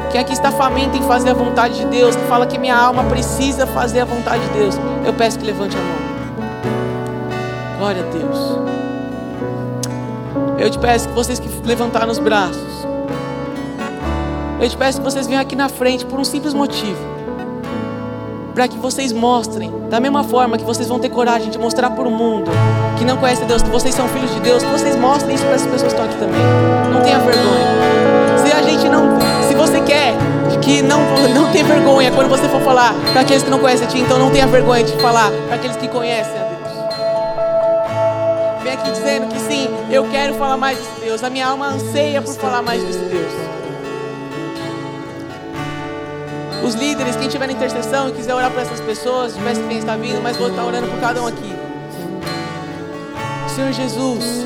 Quem 0.09 0.21
aqui 0.21 0.31
está 0.31 0.53
faminto 0.53 0.95
em 0.95 1.01
fazer 1.01 1.31
a 1.31 1.33
vontade 1.33 1.79
de 1.79 1.85
Deus, 1.87 2.15
que 2.15 2.23
fala 2.27 2.47
que 2.47 2.57
minha 2.57 2.73
alma 2.73 3.03
precisa 3.03 3.67
fazer 3.67 3.99
a 3.99 4.05
vontade 4.05 4.41
de 4.41 4.53
Deus, 4.57 4.79
eu 5.05 5.13
peço 5.13 5.37
que 5.37 5.45
levante 5.45 5.75
a 5.75 5.81
mão. 5.81 5.97
Glória 7.77 8.01
a 8.01 8.09
Deus. 8.09 8.57
Eu 10.57 10.69
te 10.69 10.79
peço 10.79 11.09
que 11.09 11.13
vocês 11.13 11.39
que 11.39 11.49
levantaram 11.65 12.09
os 12.09 12.19
braços, 12.19 12.87
eu 14.61 14.69
te 14.69 14.77
peço 14.77 14.99
que 14.99 15.03
vocês 15.03 15.27
venham 15.27 15.41
aqui 15.41 15.57
na 15.57 15.67
frente 15.67 16.05
por 16.05 16.21
um 16.21 16.23
simples 16.23 16.53
motivo. 16.53 17.18
Para 18.53 18.67
que 18.67 18.77
vocês 18.77 19.11
mostrem, 19.11 19.71
da 19.89 19.99
mesma 19.99 20.23
forma 20.23 20.57
que 20.57 20.63
vocês 20.63 20.87
vão 20.87 20.99
ter 20.99 21.09
coragem 21.09 21.49
de 21.49 21.57
mostrar 21.57 21.89
para 21.91 22.07
o 22.07 22.11
mundo 22.11 22.51
que 22.97 23.05
não 23.05 23.17
conhece 23.17 23.43
Deus, 23.45 23.61
que 23.61 23.69
vocês 23.69 23.95
são 23.95 24.07
filhos 24.09 24.33
de 24.33 24.39
Deus, 24.41 24.63
que 24.63 24.69
vocês 24.69 24.95
mostrem 24.95 25.35
isso 25.35 25.45
para 25.45 25.55
essas 25.55 25.71
pessoas 25.71 25.93
que 25.93 25.99
estão 25.99 26.05
aqui 26.05 26.17
também. 26.17 26.41
Não 26.91 27.01
tenha 27.01 27.19
vergonha. 27.19 28.37
Se 28.43 28.51
a 28.51 28.61
gente 28.61 28.89
não 28.89 29.19
você 29.59 29.81
quer 29.81 30.13
que 30.61 30.81
não, 30.81 31.01
não 31.35 31.51
tenha 31.51 31.65
vergonha 31.65 32.11
quando 32.13 32.29
você 32.29 32.47
for 32.47 32.61
falar 32.61 32.93
para 33.11 33.21
aqueles 33.21 33.43
que 33.43 33.49
não 33.49 33.59
conhecem 33.59 33.85
a 33.85 33.89
Ti, 33.89 33.99
então 33.99 34.17
não 34.17 34.31
tenha 34.31 34.47
vergonha 34.47 34.85
de 34.85 34.93
falar 35.01 35.29
para 35.47 35.55
aqueles 35.55 35.75
que 35.75 35.89
conhecem 35.89 36.33
a 36.33 36.45
Deus. 36.45 36.59
Vem 38.63 38.71
aqui 38.71 38.89
dizendo 38.91 39.27
que 39.27 39.37
sim, 39.37 39.67
eu 39.91 40.09
quero 40.09 40.35
falar 40.35 40.55
mais 40.55 40.77
desse 40.77 41.01
Deus. 41.01 41.21
A 41.23 41.29
minha 41.29 41.47
alma 41.47 41.67
anseia 41.67 42.21
por 42.21 42.33
falar 42.35 42.61
mais 42.61 42.81
desse 42.81 42.99
Deus. 42.99 43.48
Os 46.63 46.75
líderes, 46.75 47.15
quem 47.15 47.29
tiver 47.29 47.47
na 47.47 47.53
intercessão 47.53 48.09
e 48.09 48.11
quiser 48.11 48.33
orar 48.33 48.51
por 48.51 48.61
essas 48.61 48.79
pessoas, 48.81 49.33
que 49.33 49.67
quem 49.67 49.77
está 49.77 49.95
vindo, 49.95 50.21
mas 50.21 50.37
vou 50.37 50.49
estar 50.49 50.63
orando 50.63 50.87
por 50.87 50.99
cada 50.99 51.21
um 51.21 51.27
aqui. 51.27 51.55
Senhor 53.55 53.71
Jesus, 53.73 54.45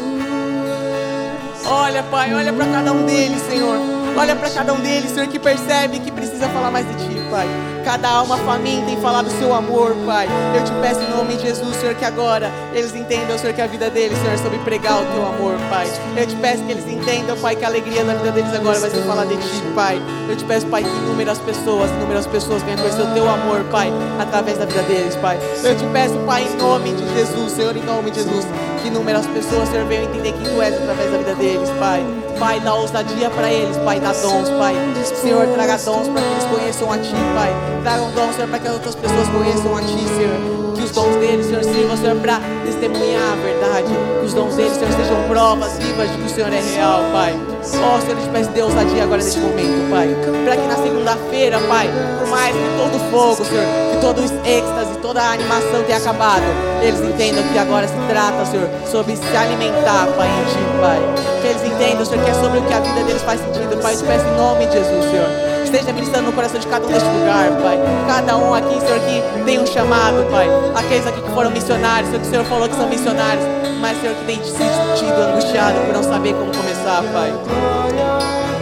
olha, 1.66 2.04
Pai, 2.04 2.34
olha 2.34 2.52
para 2.54 2.66
cada 2.66 2.94
um 2.94 3.06
deles, 3.06 3.42
Senhor. 3.42 3.93
Olha 4.16 4.36
para 4.36 4.50
cada 4.52 4.74
um 4.74 4.80
deles, 4.80 5.12
Senhor, 5.12 5.28
que 5.28 5.40
percebe 5.40 6.00
que 6.00 6.12
precisa 6.12 6.48
falar 6.50 6.70
mais 6.70 6.86
de 6.88 6.94
Ti, 6.94 7.20
Pai. 7.32 7.48
Cada 7.84 8.08
alma 8.08 8.38
faminta 8.38 8.92
em 8.92 9.02
falar 9.02 9.24
do 9.24 9.32
Seu 9.32 9.54
amor, 9.54 9.96
Pai. 10.06 10.28
Eu 10.56 10.64
te 10.64 10.72
peço 10.82 11.02
em 11.02 11.10
nome 11.10 11.36
de 11.36 11.42
Jesus, 11.48 11.76
Senhor, 11.78 11.96
que 11.96 12.06
agora 12.06 12.52
eles 12.74 12.94
entendam, 12.94 13.38
Senhor, 13.40 13.54
que 13.54 13.62
a 13.62 13.66
vida 13.66 13.90
deles, 13.90 14.16
Senhor, 14.20 14.34
é 14.34 14.38
sobre 14.38 14.60
pregar 14.60 15.02
o 15.02 15.06
Teu 15.06 15.26
amor, 15.26 15.56
Pai. 15.68 15.88
Eu 16.16 16.28
te 16.28 16.36
peço 16.36 16.64
que 16.64 16.72
eles 16.72 16.88
entendam, 16.88 17.36
Pai, 17.38 17.56
que 17.56 17.66
a 17.66 17.68
alegria 17.68 18.04
da 18.04 18.14
vida 18.14 18.32
deles 18.32 18.54
agora 18.54 18.80
vai 18.80 18.92
ser 18.92 19.02
falar 19.02 19.26
de 19.26 19.36
Ti, 19.36 19.64
Pai. 19.74 20.00
Eu 20.30 20.38
te 20.38 20.46
peço, 20.46 20.68
Pai, 20.68 20.84
que 20.84 20.90
inúmeras 20.90 21.40
pessoas, 21.40 21.90
inúmeras 21.90 22.28
pessoas 22.28 22.62
venham 22.62 22.78
conhecer 22.78 23.02
o 23.02 23.14
Teu 23.16 23.28
amor, 23.28 23.64
Pai, 23.72 23.92
através 24.22 24.60
da 24.60 24.66
vida 24.66 24.84
deles, 24.84 25.16
Pai. 25.16 25.40
Eu 25.64 25.76
te 25.76 25.86
peço, 25.88 26.16
Pai, 26.20 26.44
em 26.44 26.56
nome 26.58 26.94
de 26.94 27.14
Jesus, 27.16 27.52
Senhor, 27.54 27.76
em 27.76 27.84
nome 27.84 28.12
de 28.12 28.20
Jesus, 28.22 28.46
que 28.80 28.90
inúmeras 28.90 29.26
pessoas, 29.26 29.70
Senhor, 29.70 29.88
venham 29.88 30.04
entender 30.04 30.34
quem 30.34 30.44
Tu 30.44 30.62
és 30.62 30.76
através 30.76 31.12
da 31.12 31.18
vida 31.18 31.36
deles, 31.36 31.70
Pai. 31.80 32.23
Pai, 32.40 32.60
dá 32.60 32.74
ousadia 32.74 33.30
para 33.30 33.52
eles, 33.52 33.78
Pai, 33.78 34.00
dá 34.00 34.12
dons, 34.12 34.50
Pai. 34.50 34.76
Senhor, 35.22 35.48
traga 35.48 35.78
dons 35.78 36.08
para 36.10 36.22
que 36.22 36.28
eles 36.28 36.44
conheçam 36.46 36.92
a 36.92 36.98
Ti, 36.98 37.14
Pai. 37.36 37.54
Traga 37.84 38.04
um 38.04 38.12
dom, 38.12 38.34
Senhor, 38.34 38.50
para 38.50 38.60
que 38.60 38.68
as 38.68 38.74
outras 38.74 38.96
pessoas 38.96 39.28
conheçam 39.30 39.78
a 39.78 39.82
Ti, 39.82 40.08
Senhor. 40.18 40.63
Que 40.84 40.88
os 40.88 40.92
dons 40.92 41.16
deles, 41.16 41.46
Senhor, 41.46 41.64
sirvam, 41.64 41.96
Senhor, 41.96 42.18
para 42.18 42.42
testemunhar 42.66 43.32
a 43.32 43.36
verdade. 43.38 43.88
Que 44.20 44.26
os 44.26 44.34
dons 44.34 44.54
deles, 44.54 44.74
Senhor, 44.74 44.92
sejam 44.92 45.16
provas 45.30 45.78
vivas 45.78 46.12
de 46.12 46.18
que 46.18 46.26
o 46.26 46.30
Senhor 46.30 46.52
é 46.52 46.60
real, 46.60 47.00
Pai. 47.14 47.32
Ó, 47.32 47.96
oh, 47.96 48.02
Senhor, 48.02 48.20
eu 48.20 48.26
te 48.26 48.30
peço 48.30 48.50
Deus 48.50 48.74
ousadia 48.74 49.04
agora 49.04 49.24
neste 49.24 49.40
momento, 49.40 49.90
Pai. 49.90 50.10
Para 50.44 50.58
que 50.58 50.68
na 50.68 50.76
segunda-feira, 50.76 51.58
Pai, 51.70 51.90
por 52.20 52.28
mais 52.28 52.52
que 52.52 52.64
todo 52.76 53.00
fogo, 53.10 53.46
Senhor, 53.46 53.64
que 53.64 54.02
todo 54.02 54.20
êxtase, 54.46 55.00
toda 55.02 55.22
a 55.22 55.32
animação 55.32 55.84
tenha 55.86 56.00
acabado, 56.00 56.44
eles 56.82 57.00
entendam 57.00 57.44
que 57.48 57.58
agora 57.58 57.88
se 57.88 57.96
trata, 58.10 58.46
Senhor, 58.46 58.68
sobre 58.92 59.16
se 59.16 59.38
alimentar, 59.38 60.08
Pai, 60.18 60.28
em 60.28 60.46
Ti, 60.52 60.82
Pai. 60.82 61.00
Que 61.42 61.48
eles 61.48 61.64
entendam, 61.64 62.04
Senhor, 62.04 62.26
que 62.26 62.30
é 62.30 62.34
sobre 62.34 62.60
o 62.60 62.62
que 62.64 62.74
a 62.74 62.82
vida 62.82 63.04
deles 63.06 63.22
faz 63.22 63.40
sentido, 63.40 63.82
Pai. 63.82 63.94
Eu 63.94 64.00
te 64.00 64.04
peço 64.04 64.26
em 64.26 64.36
nome 64.36 64.66
de 64.66 64.74
Jesus, 64.74 65.06
Senhor. 65.12 65.53
Esteja 65.74 65.92
ministrando 65.92 66.28
no 66.28 66.34
coração 66.34 66.60
de 66.60 66.68
cada 66.68 66.86
um 66.86 66.88
deste 66.88 67.10
lugar, 67.10 67.50
Pai. 67.64 67.80
Cada 68.06 68.38
um 68.38 68.54
aqui, 68.54 68.80
Senhor, 68.80 69.00
que 69.00 69.44
tem 69.44 69.58
um 69.58 69.66
chamado, 69.66 70.24
Pai. 70.30 70.48
Aqueles 70.76 71.08
aqui 71.08 71.20
que 71.20 71.32
foram 71.32 71.50
missionários, 71.50 72.12
Senhor, 72.12 72.22
que 72.22 72.28
o 72.28 72.30
Senhor 72.30 72.46
falou 72.46 72.70
que 72.70 72.76
são 72.76 72.88
missionários, 72.88 73.44
mas, 73.82 74.00
Senhor, 74.00 74.16
que 74.18 74.24
tem 74.26 74.38
se 74.44 74.52
sentido 74.52 75.18
angustiado 75.18 75.80
por 75.82 75.96
não 75.96 76.04
saber 76.04 76.36
como 76.36 76.56
começar, 76.56 77.02
Pai. 77.12 77.34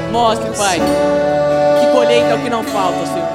Mostre, 0.09 0.51
Pai, 0.55 0.79
que 1.81 1.91
colheita 1.91 2.29
é 2.29 2.33
o 2.33 2.39
que 2.39 2.49
não 2.49 2.63
falta, 2.63 3.05
Senhor. 3.05 3.27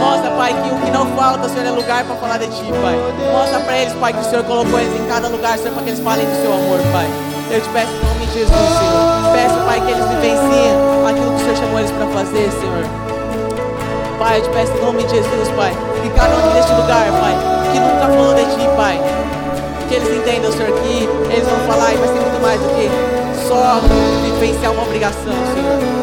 Mostra, 0.00 0.30
Pai, 0.32 0.52
que 0.52 0.74
o 0.74 0.80
que 0.80 0.90
não 0.90 1.06
falta, 1.14 1.48
Senhor, 1.48 1.66
é 1.66 1.70
lugar 1.70 2.02
para 2.02 2.16
falar 2.16 2.38
de 2.38 2.48
Ti, 2.48 2.66
Pai. 2.82 2.98
Mostra 3.30 3.60
para 3.60 3.78
eles, 3.78 3.92
Pai, 3.92 4.12
que 4.12 4.18
o 4.18 4.24
Senhor 4.24 4.42
colocou 4.42 4.76
eles 4.76 5.00
em 5.00 5.06
cada 5.06 5.28
lugar, 5.28 5.56
Senhor, 5.56 5.74
para 5.74 5.84
que 5.84 5.90
eles 5.90 6.00
falem 6.00 6.26
do 6.26 6.42
Seu 6.42 6.52
amor, 6.52 6.80
Pai. 6.90 7.06
Eu 7.48 7.60
te 7.60 7.68
peço 7.68 7.92
em 7.92 8.06
nome 8.06 8.26
de 8.26 8.32
Jesus, 8.32 8.50
Senhor. 8.50 9.32
Peço, 9.32 9.54
Pai, 9.64 9.80
que 9.80 9.92
eles 9.92 10.04
vivenciem 10.04 10.74
aquilo 11.08 11.30
que 11.30 11.36
o 11.36 11.44
Senhor 11.44 11.56
chamou 11.56 11.78
eles 11.78 11.90
para 11.92 12.06
fazer, 12.08 12.50
Senhor. 12.58 12.79
Pai, 14.20 14.36
eu 14.36 14.42
te 14.42 14.50
peço 14.50 14.70
em 14.76 14.80
nome 14.82 15.02
de 15.02 15.16
Jesus, 15.16 15.48
Pai, 15.56 15.72
que 16.02 16.10
cada 16.10 16.36
um 16.36 16.52
deste 16.52 16.72
lugar, 16.74 17.06
Pai, 17.20 17.34
que 17.72 17.80
nunca 17.80 18.06
falou 18.06 18.34
de 18.34 18.44
Ti, 18.44 18.68
Pai, 18.76 19.00
que 19.88 19.94
eles 19.94 20.08
entendam, 20.10 20.52
Senhor, 20.52 20.78
que 20.78 21.08
eles 21.32 21.48
vão 21.48 21.58
falar 21.66 21.94
e 21.94 21.96
vai 21.96 22.08
ser 22.08 22.20
muito 22.20 22.42
mais 22.42 22.60
do 22.60 22.68
que 22.76 23.48
só 23.48 23.80
vivenciar 24.22 24.72
uma 24.72 24.82
obrigação, 24.82 25.32
Senhor 25.54 26.00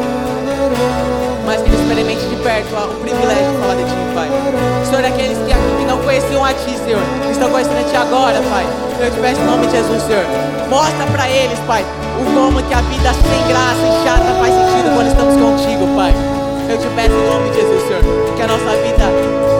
mas 1.46 1.62
que 1.62 1.70
ele 1.70 1.76
experimente 1.80 2.26
de 2.26 2.36
perto 2.42 2.76
o 2.76 3.00
privilégio 3.00 3.52
de 3.52 3.58
falar 3.58 3.74
de 3.76 3.84
Ti, 3.84 3.96
Pai. 4.14 4.28
Senhor, 4.84 5.04
aqueles 5.04 5.38
que 5.38 5.52
aqui 5.52 5.84
não 5.86 5.98
conheciam 6.02 6.44
a 6.44 6.52
Ti, 6.52 6.76
Senhor, 6.84 7.00
estão 7.30 7.50
conhecendo 7.50 7.78
a 7.78 7.84
Ti 7.84 7.96
agora, 7.96 8.42
Pai. 8.50 8.66
Eu 9.00 9.10
te 9.10 9.18
peço 9.18 9.40
em 9.40 9.44
nome 9.46 9.66
de 9.66 9.72
Jesus, 9.72 10.02
Senhor. 10.02 10.26
Mostra 10.68 11.06
para 11.06 11.26
eles, 11.30 11.58
Pai, 11.60 11.86
o 12.20 12.34
como 12.34 12.62
que 12.62 12.74
a 12.74 12.82
vida 12.82 13.14
sem 13.14 13.48
graça 13.48 13.80
e 13.80 14.04
chata 14.04 14.34
faz 14.38 14.52
sentido 14.52 14.94
quando 14.94 15.08
estamos 15.08 15.36
contigo, 15.40 15.86
Pai. 15.96 16.12
Eu 16.68 16.76
te 16.76 16.86
peço 16.88 17.14
em 17.14 17.26
nome 17.26 17.50
de 17.50 17.56
Jesus, 17.56 17.82
Senhor, 17.88 18.02
que 18.36 18.42
a 18.42 18.46
nossa 18.46 18.76
vida 18.76 19.04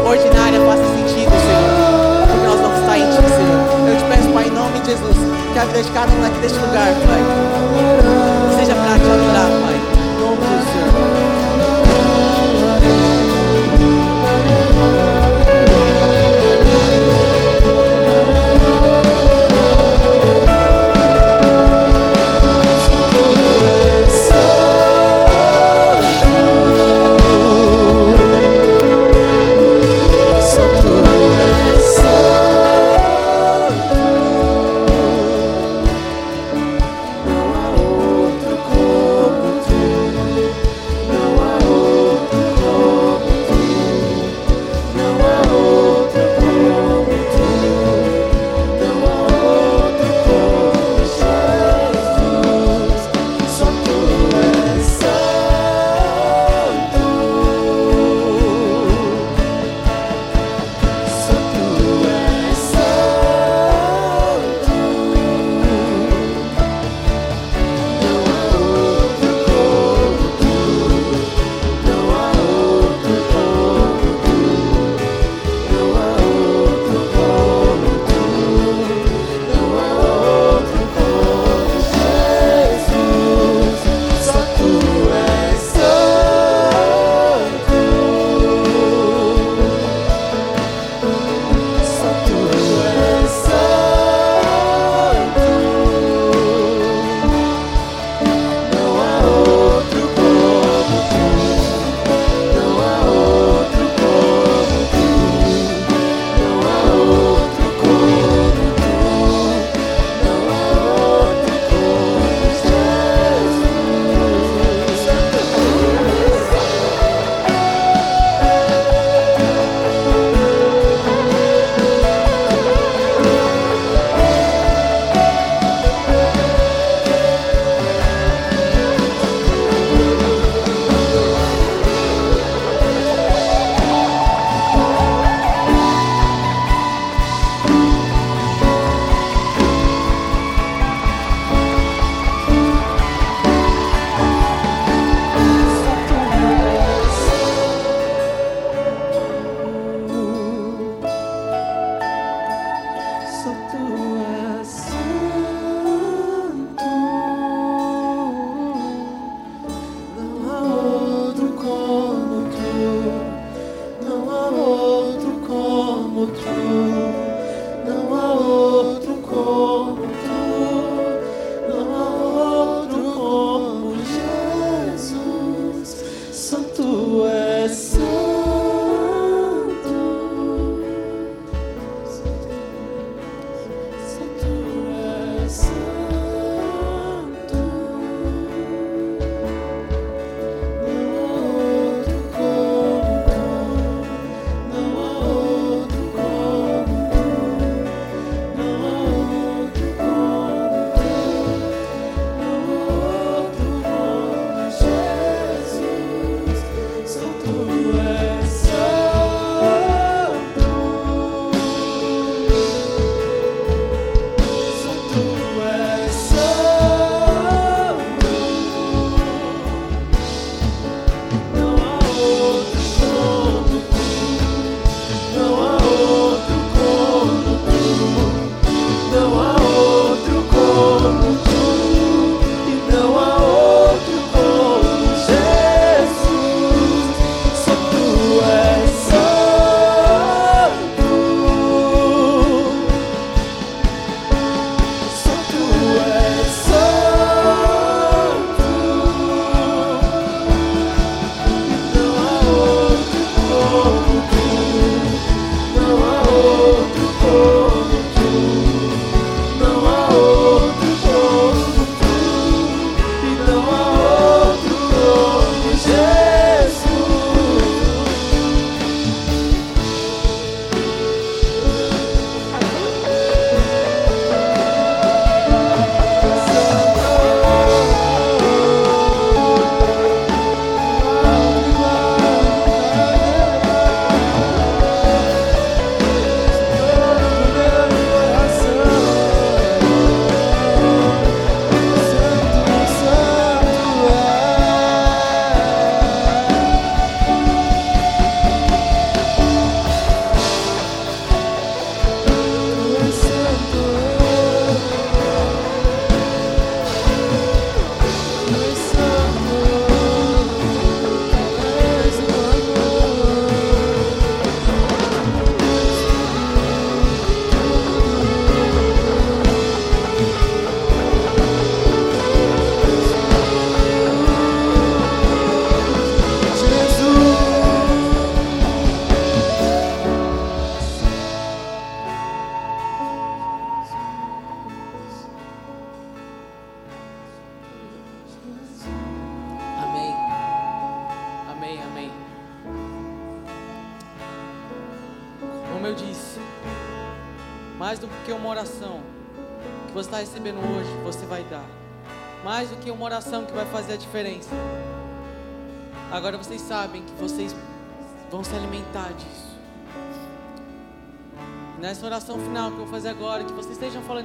ordinária 0.04 0.61
faça 0.61 0.84
sentido, 0.84 1.30
Senhor. 1.30 2.28
Porque 2.28 2.46
nós 2.46 2.61
vamos 2.61 2.80
estar 2.80 2.98
em 2.98 3.06
Ti, 3.11 3.16
Senhor. 3.16 3.88
Eu 3.88 3.96
te 3.96 4.04
peço, 4.04 4.28
Pai, 4.28 4.44
em 4.44 4.50
nome 4.50 4.78
de 4.80 4.90
Jesus, 4.90 5.16
que 5.52 5.59
a 5.59 5.64
vida 5.64 5.82
de 5.82 5.90
cada 5.90 6.12
um 6.12 6.24
aqui 6.26 6.38
deste 6.40 6.59
lugar, 6.59 6.88
Pai, 7.06 7.22
seja 8.59 8.74
para 8.74 8.98
te 8.98 9.11
adorar, 9.11 9.50
Pai. 9.64 9.78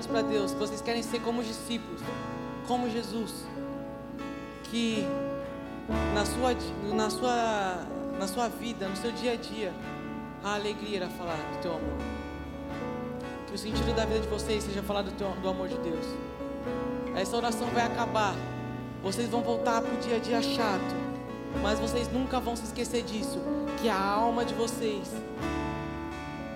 Para 0.06 0.22
Deus, 0.22 0.52
vocês 0.54 0.82
querem 0.82 1.04
ser 1.04 1.20
como 1.22 1.44
discípulos, 1.44 2.02
como 2.68 2.90
Jesus, 2.90 3.46
que 4.66 5.06
na 6.14 6.26
sua, 6.26 6.56
na 6.94 7.10
sua, 7.10 7.88
na 8.20 8.28
sua 8.28 8.48
vida, 8.48 8.88
no 8.88 8.96
seu 8.96 9.12
dia 9.12 9.34
a 9.34 9.36
dia, 9.36 9.74
a 10.44 10.56
alegria 10.56 10.98
era 10.98 11.10
falar 11.10 11.36
do 11.36 11.62
teu 11.62 11.72
amor. 11.72 11.98
Que 13.48 13.56
o 13.56 13.58
sentido 13.58 13.96
da 13.96 14.06
vida 14.06 14.20
de 14.20 14.28
vocês 14.28 14.64
seja 14.64 14.82
falar 14.82 15.04
do, 15.04 15.12
teu, 15.12 15.30
do 15.30 15.50
amor 15.50 15.68
de 15.68 15.78
Deus. 15.78 16.06
Essa 17.16 17.38
oração 17.38 17.68
vai 17.68 17.86
acabar 17.86 18.36
vocês 19.04 19.28
vão 19.28 19.42
voltar 19.42 19.82
para 19.82 19.94
o 19.94 19.98
dia 19.98 20.16
a 20.16 20.20
dia 20.20 20.42
chato, 20.42 20.96
mas 21.62 21.78
vocês 21.78 22.10
nunca 22.10 22.40
vão 22.40 22.56
se 22.56 22.64
esquecer 22.64 23.04
disso, 23.04 23.38
que 23.82 23.90
a 23.90 24.02
alma 24.02 24.46
de 24.46 24.54
vocês 24.54 25.12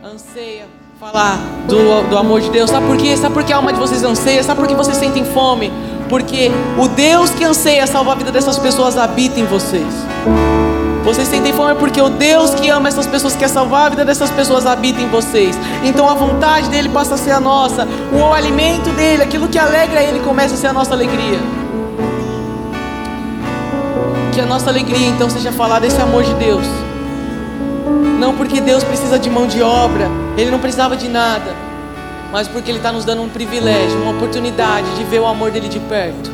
anseia 0.02 0.70
falar 1.00 1.38
do, 1.68 2.10
do 2.10 2.18
amor 2.18 2.42
de 2.42 2.50
Deus. 2.50 2.72
Sabe 2.72 2.88
por 2.88 2.98
quê? 2.98 3.16
Sabe 3.16 3.32
por 3.32 3.44
que 3.44 3.54
a 3.54 3.58
alma 3.58 3.72
de 3.72 3.80
vocês 3.80 4.04
anseia? 4.04 4.42
Sabe 4.42 4.60
por 4.60 4.68
que 4.68 4.74
vocês 4.74 4.98
sentem 4.98 5.24
fome? 5.24 5.72
Porque 6.10 6.50
o 6.76 6.88
Deus 6.88 7.30
que 7.30 7.44
anseia 7.44 7.86
salvar 7.86 8.16
a 8.16 8.18
vida 8.18 8.32
dessas 8.32 8.58
pessoas 8.58 8.98
habita 8.98 9.40
em 9.40 9.46
vocês. 9.46 9.86
Vocês 11.04 11.28
sentem 11.28 11.54
fome 11.54 11.76
porque 11.76 12.02
o 12.02 12.10
Deus 12.10 12.56
que 12.56 12.70
ama 12.70 12.90
essas 12.90 13.06
pessoas, 13.06 13.36
quer 13.36 13.48
salvar 13.48 13.86
a 13.86 13.90
vida 13.90 14.04
dessas 14.04 14.32
pessoas, 14.32 14.66
habita 14.66 15.00
em 15.00 15.08
vocês. 15.08 15.56
Então 15.84 16.10
a 16.10 16.16
vontade 16.16 16.68
dele 16.70 16.90
passa 16.90 17.14
a 17.14 17.18
ser 17.18 17.32
a 17.32 17.40
nossa. 17.40 17.88
O 18.12 18.34
alimento 18.34 18.90
dele, 18.96 19.22
aquilo 19.22 19.48
que 19.48 19.60
alegra 19.60 20.02
ele, 20.02 20.20
começa 20.22 20.56
a 20.56 20.58
ser 20.58 20.68
a 20.68 20.74
nossa 20.74 20.94
alegria. 20.94 21.40
Que 24.34 24.42
a 24.42 24.46
nossa 24.48 24.70
alegria 24.72 25.08
então 25.08 25.30
seja 25.30 25.52
falar 25.52 25.80
desse 25.80 26.02
amor 26.02 26.24
de 26.24 26.34
Deus. 26.34 26.66
Não 28.20 28.34
porque 28.34 28.60
Deus 28.60 28.84
precisa 28.84 29.20
de 29.20 29.30
mão 29.30 29.46
de 29.46 29.62
obra, 29.62 30.10
Ele 30.38 30.52
não 30.52 30.60
precisava 30.60 30.96
de 30.96 31.10
nada, 31.10 31.56
mas 32.32 32.48
porque 32.48 32.70
Ele 32.70 32.78
está 32.78 32.92
nos 32.92 33.04
dando 33.04 33.24
um 33.24 33.30
privilégio, 33.30 34.00
uma 34.02 34.12
oportunidade 34.12 34.96
de 34.96 35.04
ver 35.04 35.20
o 35.20 35.26
amor 35.26 35.50
dele 35.52 35.68
de 35.68 35.80
perto. 35.80 36.32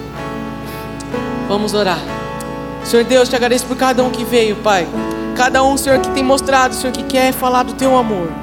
Vamos 1.48 1.74
orar. 1.74 2.00
Senhor 2.84 3.06
Deus, 3.06 3.30
te 3.30 3.36
agradeço 3.36 3.66
por 3.66 3.78
cada 3.78 4.04
um 4.04 4.10
que 4.10 4.26
veio, 4.26 4.58
Pai. 4.58 4.86
Cada 5.36 5.64
um, 5.64 5.78
Senhor, 5.78 6.00
que 6.00 6.10
tem 6.10 6.24
mostrado, 6.24 6.76
Senhor, 6.76 6.92
que 6.92 7.04
quer 7.04 7.32
falar 7.32 7.64
do 7.64 7.74
Teu 7.74 7.98
amor. 7.98 8.43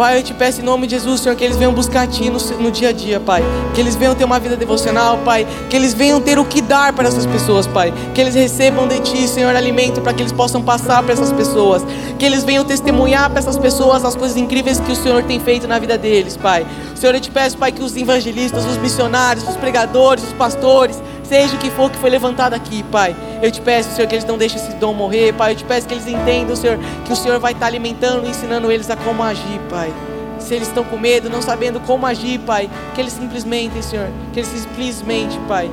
Pai, 0.00 0.16
eu 0.16 0.22
te 0.22 0.32
peço 0.32 0.62
em 0.62 0.64
nome 0.64 0.86
de 0.86 0.94
Jesus, 0.94 1.20
Senhor, 1.20 1.36
que 1.36 1.44
eles 1.44 1.58
venham 1.58 1.74
buscar 1.74 2.04
a 2.04 2.06
Ti 2.06 2.30
no, 2.30 2.38
no 2.58 2.70
dia 2.70 2.88
a 2.88 2.92
dia, 2.92 3.20
Pai. 3.20 3.42
Que 3.74 3.82
eles 3.82 3.94
venham 3.94 4.14
ter 4.14 4.24
uma 4.24 4.40
vida 4.40 4.56
devocional, 4.56 5.18
Pai. 5.18 5.46
Que 5.68 5.76
eles 5.76 5.92
venham 5.92 6.18
ter 6.22 6.38
o 6.38 6.44
que 6.46 6.62
dar 6.62 6.94
para 6.94 7.06
essas 7.06 7.26
pessoas, 7.26 7.66
Pai. 7.66 7.92
Que 8.14 8.22
eles 8.22 8.34
recebam 8.34 8.88
de 8.88 8.98
Ti, 9.00 9.28
Senhor, 9.28 9.54
alimento 9.54 10.00
para 10.00 10.14
que 10.14 10.22
eles 10.22 10.32
possam 10.32 10.62
passar 10.62 11.02
para 11.02 11.12
essas 11.12 11.30
pessoas. 11.30 11.82
Que 12.18 12.24
eles 12.24 12.42
venham 12.44 12.64
testemunhar 12.64 13.28
para 13.28 13.40
essas 13.40 13.58
pessoas 13.58 14.02
as 14.02 14.16
coisas 14.16 14.38
incríveis 14.38 14.80
que 14.80 14.90
o 14.90 14.96
Senhor 14.96 15.22
tem 15.24 15.38
feito 15.38 15.68
na 15.68 15.78
vida 15.78 15.98
deles, 15.98 16.34
Pai. 16.34 16.66
Senhor, 16.94 17.14
eu 17.14 17.20
te 17.20 17.30
peço, 17.30 17.58
Pai, 17.58 17.70
que 17.70 17.82
os 17.82 17.94
evangelistas, 17.94 18.64
os 18.64 18.78
missionários, 18.78 19.46
os 19.46 19.56
pregadores, 19.56 20.24
os 20.24 20.32
pastores, 20.32 20.98
seja 21.30 21.54
o 21.54 21.58
que 21.60 21.70
for 21.70 21.88
que 21.88 21.96
foi 21.96 22.10
levantado 22.10 22.54
aqui, 22.54 22.82
Pai. 22.82 23.14
Eu 23.40 23.52
te 23.52 23.60
peço, 23.60 23.94
Senhor, 23.94 24.08
que 24.08 24.16
eles 24.16 24.24
não 24.24 24.36
deixem 24.36 24.60
esse 24.60 24.74
dom 24.74 24.92
morrer, 24.92 25.32
Pai. 25.32 25.52
Eu 25.52 25.56
te 25.56 25.64
peço 25.64 25.86
que 25.86 25.94
eles 25.94 26.08
entendam, 26.08 26.56
Senhor, 26.56 26.76
que 27.04 27.12
o 27.12 27.16
Senhor 27.16 27.38
vai 27.38 27.52
estar 27.52 27.66
alimentando 27.66 28.26
e 28.26 28.30
ensinando 28.30 28.70
eles 28.70 28.90
a 28.90 28.96
como 28.96 29.22
agir, 29.22 29.60
Pai. 29.70 29.92
Se 30.40 30.54
eles 30.54 30.66
estão 30.66 30.82
com 30.82 30.98
medo, 30.98 31.30
não 31.30 31.40
sabendo 31.40 31.78
como 31.78 32.04
agir, 32.04 32.40
Pai, 32.40 32.68
que 32.96 33.00
eles 33.00 33.12
simplesmente, 33.12 33.80
Senhor, 33.80 34.08
que 34.32 34.40
eles 34.40 34.48
simplesmente, 34.48 35.38
Pai, 35.46 35.70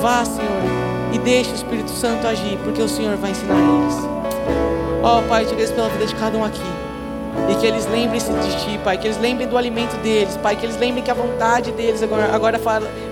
vá, 0.00 0.24
Senhor, 0.24 0.62
e 1.12 1.18
deixe 1.18 1.52
o 1.52 1.54
Espírito 1.54 1.90
Santo 1.90 2.26
agir, 2.26 2.58
porque 2.64 2.82
o 2.82 2.88
Senhor 2.88 3.16
vai 3.18 3.30
ensinar 3.30 3.54
eles. 3.54 3.94
Ó, 5.04 5.20
oh, 5.20 5.22
Pai, 5.28 5.42
eu 5.42 5.46
te 5.46 5.52
agradeço 5.52 5.74
pela 5.74 5.88
vida 5.88 6.06
de 6.06 6.14
cada 6.16 6.36
um 6.36 6.44
aqui. 6.44 6.81
E 7.50 7.54
que 7.56 7.66
eles 7.66 7.86
lembrem-se 7.86 8.32
de 8.32 8.64
Ti, 8.64 8.80
Pai. 8.84 8.98
Que 8.98 9.06
eles 9.06 9.18
lembrem 9.18 9.48
do 9.48 9.56
alimento 9.56 9.96
deles, 10.02 10.36
Pai. 10.36 10.56
Que 10.56 10.66
eles 10.66 10.78
lembrem 10.78 11.02
que 11.02 11.10
a 11.10 11.14
vontade 11.14 11.72
deles 11.72 12.02
agora, 12.02 12.34
agora 12.34 12.60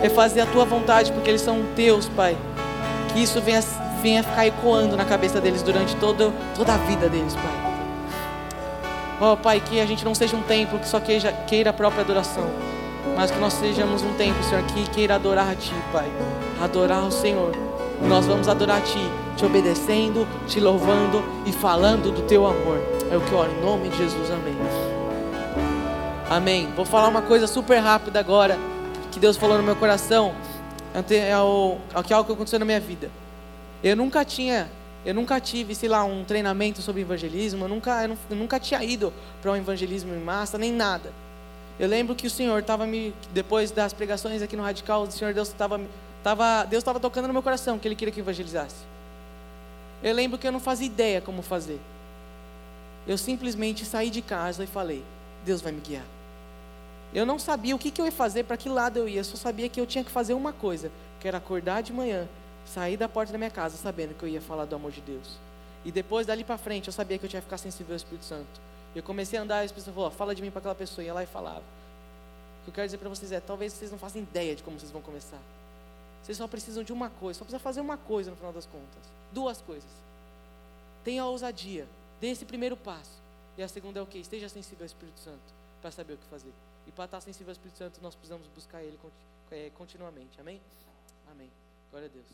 é 0.03 0.09
fazer 0.09 0.43
a 0.43 0.47
Tua 0.47 0.65
vontade, 0.65 1.13
porque 1.13 1.31
eles 1.31 1.41
são 1.41 1.63
Teus, 1.75 2.09
Pai. 2.09 2.37
Que 3.13 3.23
isso 3.23 3.41
venha, 3.41 3.61
venha 4.03 4.23
ficar 4.23 4.47
ecoando 4.47 4.97
na 4.97 5.05
cabeça 5.05 5.41
deles 5.41 5.63
durante 5.63 5.97
todo, 5.97 6.33
toda 6.55 6.75
a 6.75 6.77
vida 6.77 7.09
deles, 7.09 7.35
Pai. 7.35 7.71
Ó 9.21 9.33
oh, 9.33 9.37
Pai, 9.37 9.61
que 9.61 9.81
a 9.81 9.87
gente 9.87 10.05
não 10.05 10.15
seja 10.15 10.35
um 10.37 10.43
templo 10.43 10.79
que 10.79 10.89
só 10.89 10.99
queira, 10.99 11.33
queira 11.47 11.71
a 11.71 11.73
própria 11.73 12.03
adoração. 12.03 12.49
Mas 13.17 13.31
que 13.31 13.39
nós 13.39 13.53
sejamos 13.55 14.03
um 14.03 14.13
templo, 14.15 14.43
Senhor, 14.45 14.63
que 14.65 14.89
queira 14.91 15.17
adorar 15.17 15.51
a 15.51 15.55
Ti, 15.55 15.75
Pai. 15.93 16.11
Adorar 16.63 17.05
o 17.05 17.11
Senhor. 17.11 17.53
Nós 18.07 18.27
vamos 18.27 18.49
adorar 18.49 18.79
a 18.79 18.81
Ti, 18.81 19.11
te 19.37 19.45
obedecendo, 19.45 20.27
te 20.47 20.59
louvando 20.59 21.23
e 21.45 21.53
falando 21.53 22.11
do 22.11 22.23
Teu 22.23 22.47
amor. 22.47 23.00
É 23.11 23.17
o 23.17 23.21
que 23.21 23.33
eu 23.33 23.39
oro 23.39 23.51
em 23.51 23.61
nome 23.61 23.89
de 23.89 23.97
Jesus, 23.97 24.31
amém. 24.31 24.55
Amém. 26.31 26.69
Vou 26.77 26.85
falar 26.85 27.09
uma 27.09 27.23
coisa 27.23 27.49
super 27.49 27.81
rápida 27.81 28.21
agora, 28.21 28.57
que 29.11 29.19
Deus 29.19 29.37
falou 29.37 29.59
no 29.59 29.65
meu 29.65 29.75
coração. 29.75 30.33
É 30.95 31.37
o, 31.37 31.79
é 31.93 32.13
é 32.13 32.15
algo 32.15 32.25
que 32.25 32.33
aconteceu 32.33 32.61
na 32.61 32.65
minha 32.65 32.79
vida. 32.79 33.11
Eu 33.83 33.97
nunca 33.97 34.25
tinha, 34.25 34.71
eu 35.05 35.13
nunca 35.13 35.41
tive, 35.41 35.75
sei 35.75 35.89
lá, 35.89 36.05
um 36.05 36.23
treinamento 36.23 36.81
sobre 36.83 37.01
evangelismo. 37.01 37.65
Eu 37.65 37.69
nunca, 37.69 38.05
eu, 38.05 38.37
nunca 38.37 38.61
tinha 38.61 38.81
ido 38.85 39.13
para 39.43 39.51
um 39.51 39.57
evangelismo 39.57 40.15
em 40.15 40.21
massa, 40.21 40.57
nem 40.57 40.73
nada. 40.73 41.13
Eu 41.81 41.89
lembro 41.89 42.15
que 42.15 42.29
o 42.29 42.31
Senhor 42.31 42.61
estava 42.61 42.87
me, 42.87 43.13
depois 43.35 43.73
das 43.73 43.93
pregações 43.93 44.41
aqui 44.41 44.55
no 44.55 44.63
Radical, 44.63 45.03
o 45.03 45.11
Senhor 45.11 45.35
Deus 45.35 45.49
estava, 45.49 45.81
estava, 46.19 46.65
Deus 46.65 46.81
estava 46.81 47.01
tocando 47.01 47.27
no 47.27 47.33
meu 47.33 47.43
coração 47.43 47.77
que 47.77 47.89
Ele 47.89 47.97
queria 47.97 48.15
que 48.15 48.21
eu 48.21 48.25
evangelizasse. 48.25 48.85
Eu 50.01 50.15
lembro 50.15 50.39
que 50.39 50.47
eu 50.47 50.53
não 50.53 50.61
fazia 50.61 50.87
ideia 50.87 51.21
como 51.21 51.43
fazer. 51.43 51.81
Eu 53.07 53.17
simplesmente 53.17 53.85
saí 53.85 54.11
de 54.11 54.23
casa 54.23 54.65
e 54.65 54.67
falei: 54.67 55.05
Deus 55.45 55.61
vai 55.61 55.73
me 55.73 55.81
guiar. 55.81 56.05
Eu 57.13 57.27
não 57.27 57.39
sabia 57.39 57.75
o 57.75 57.79
que, 57.79 57.91
que 57.91 58.01
eu 58.01 58.07
ia 58.07 58.13
fazer, 58.13 58.45
para 58.45 58.57
que 58.57 58.69
lado 58.69 58.99
eu 58.99 59.09
ia, 59.09 59.21
eu 59.21 59.25
só 59.25 59.37
sabia 59.37 59.69
que 59.69 59.81
eu 59.81 59.87
tinha 59.87 60.05
que 60.05 60.11
fazer 60.11 60.33
uma 60.33 60.53
coisa, 60.53 60.93
que 61.19 61.27
era 61.27 61.39
acordar 61.39 61.83
de 61.83 61.93
manhã, 61.93 62.29
sair 62.65 62.97
da 62.97 63.09
porta 63.09 63.33
da 63.33 63.39
minha 63.39 63.51
casa 63.51 63.77
sabendo 63.77 64.15
que 64.15 64.23
eu 64.23 64.29
ia 64.29 64.41
falar 64.41 64.65
do 64.65 64.77
amor 64.77 64.93
de 64.93 65.01
Deus. 65.01 65.39
E 65.85 65.91
depois 65.91 66.27
dali 66.27 66.45
para 66.45 66.59
frente 66.59 66.87
eu 66.87 66.93
sabia 66.93 67.19
que 67.19 67.25
eu 67.25 67.29
tinha 67.29 67.41
que 67.41 67.47
ficar 67.47 67.59
sensível 67.59 67.95
ao 67.95 67.97
Espírito 67.97 68.25
Santo. 68.25 68.61
Eu 68.95 69.03
comecei 69.03 69.39
a 69.39 69.43
andar 69.43 69.65
e 69.65 69.67
a 69.67 69.73
pessoa 69.73 69.95
falou: 69.95 70.11
fala 70.11 70.35
de 70.35 70.43
mim 70.43 70.51
para 70.51 70.59
aquela 70.61 70.75
pessoa. 70.75 71.03
E 71.03 71.07
ia 71.07 71.15
lá 71.15 71.23
e 71.23 71.27
falava. 71.27 71.61
O 71.61 72.65
que 72.65 72.71
eu 72.71 72.75
quero 72.75 72.87
dizer 72.87 72.99
para 72.99 73.09
vocês 73.09 73.33
é: 73.33 73.41
talvez 73.41 73.73
vocês 73.73 73.91
não 73.91 73.99
façam 73.99 74.21
ideia 74.21 74.55
de 74.55 74.63
como 74.63 74.79
vocês 74.79 74.93
vão 74.93 75.01
começar. 75.01 75.39
Vocês 76.23 76.37
só 76.37 76.47
precisam 76.47 76.85
de 76.85 76.93
uma 76.93 77.09
coisa, 77.09 77.39
só 77.39 77.45
precisa 77.45 77.59
fazer 77.59 77.81
uma 77.81 77.97
coisa 77.97 78.31
no 78.31 78.37
final 78.37 78.53
das 78.53 78.67
contas. 78.67 79.03
Duas 79.33 79.61
coisas. 79.63 79.89
Tenha 81.03 81.25
ousadia 81.25 81.87
Dê 82.21 82.29
esse 82.29 82.45
primeiro 82.45 82.77
passo. 82.77 83.21
E 83.57 83.63
a 83.63 83.69
segunda 83.69 83.99
é 83.99 84.03
o 84.03 84.07
que? 84.07 84.19
Esteja 84.19 84.49
sensível 84.49 84.85
ao 84.85 84.87
Espírito 84.87 85.19
Santo 85.21 85.55
para 85.81 85.91
saber 85.91 86.15
o 86.15 86.19
que 86.19 86.27
fazer. 86.27 86.53
E 86.87 86.93
para 86.93 87.07
estar 87.07 87.21
sensível 87.21 87.49
ao 87.49 87.53
Espírito 87.53 87.79
Santo, 87.79 88.01
nós 88.03 88.15
precisamos 88.15 88.47
buscar 88.49 88.83
Ele 88.83 88.99
é, 89.51 89.71
continuamente. 89.71 90.39
Amém? 90.41 90.61
Amém. 91.31 91.51
Glória 91.91 92.09
a 92.09 92.11
Deus. 92.11 92.27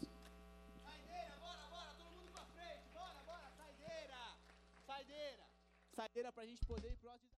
Saideira, 0.82 1.34
bora, 1.41 1.62
bora, 1.70 1.91
todo 1.97 2.11
mundo 2.11 2.32
para 2.32 2.45
frente. 2.47 2.82
Bora, 2.93 3.20
bora, 3.24 3.51
saideira. 3.57 4.18
Saideira. 4.87 5.45
Saideira 5.95 6.32
para 6.32 6.43
a 6.43 6.47
gente 6.47 6.64
poder 6.66 6.91
ir 6.91 6.97
próximo. 6.97 7.26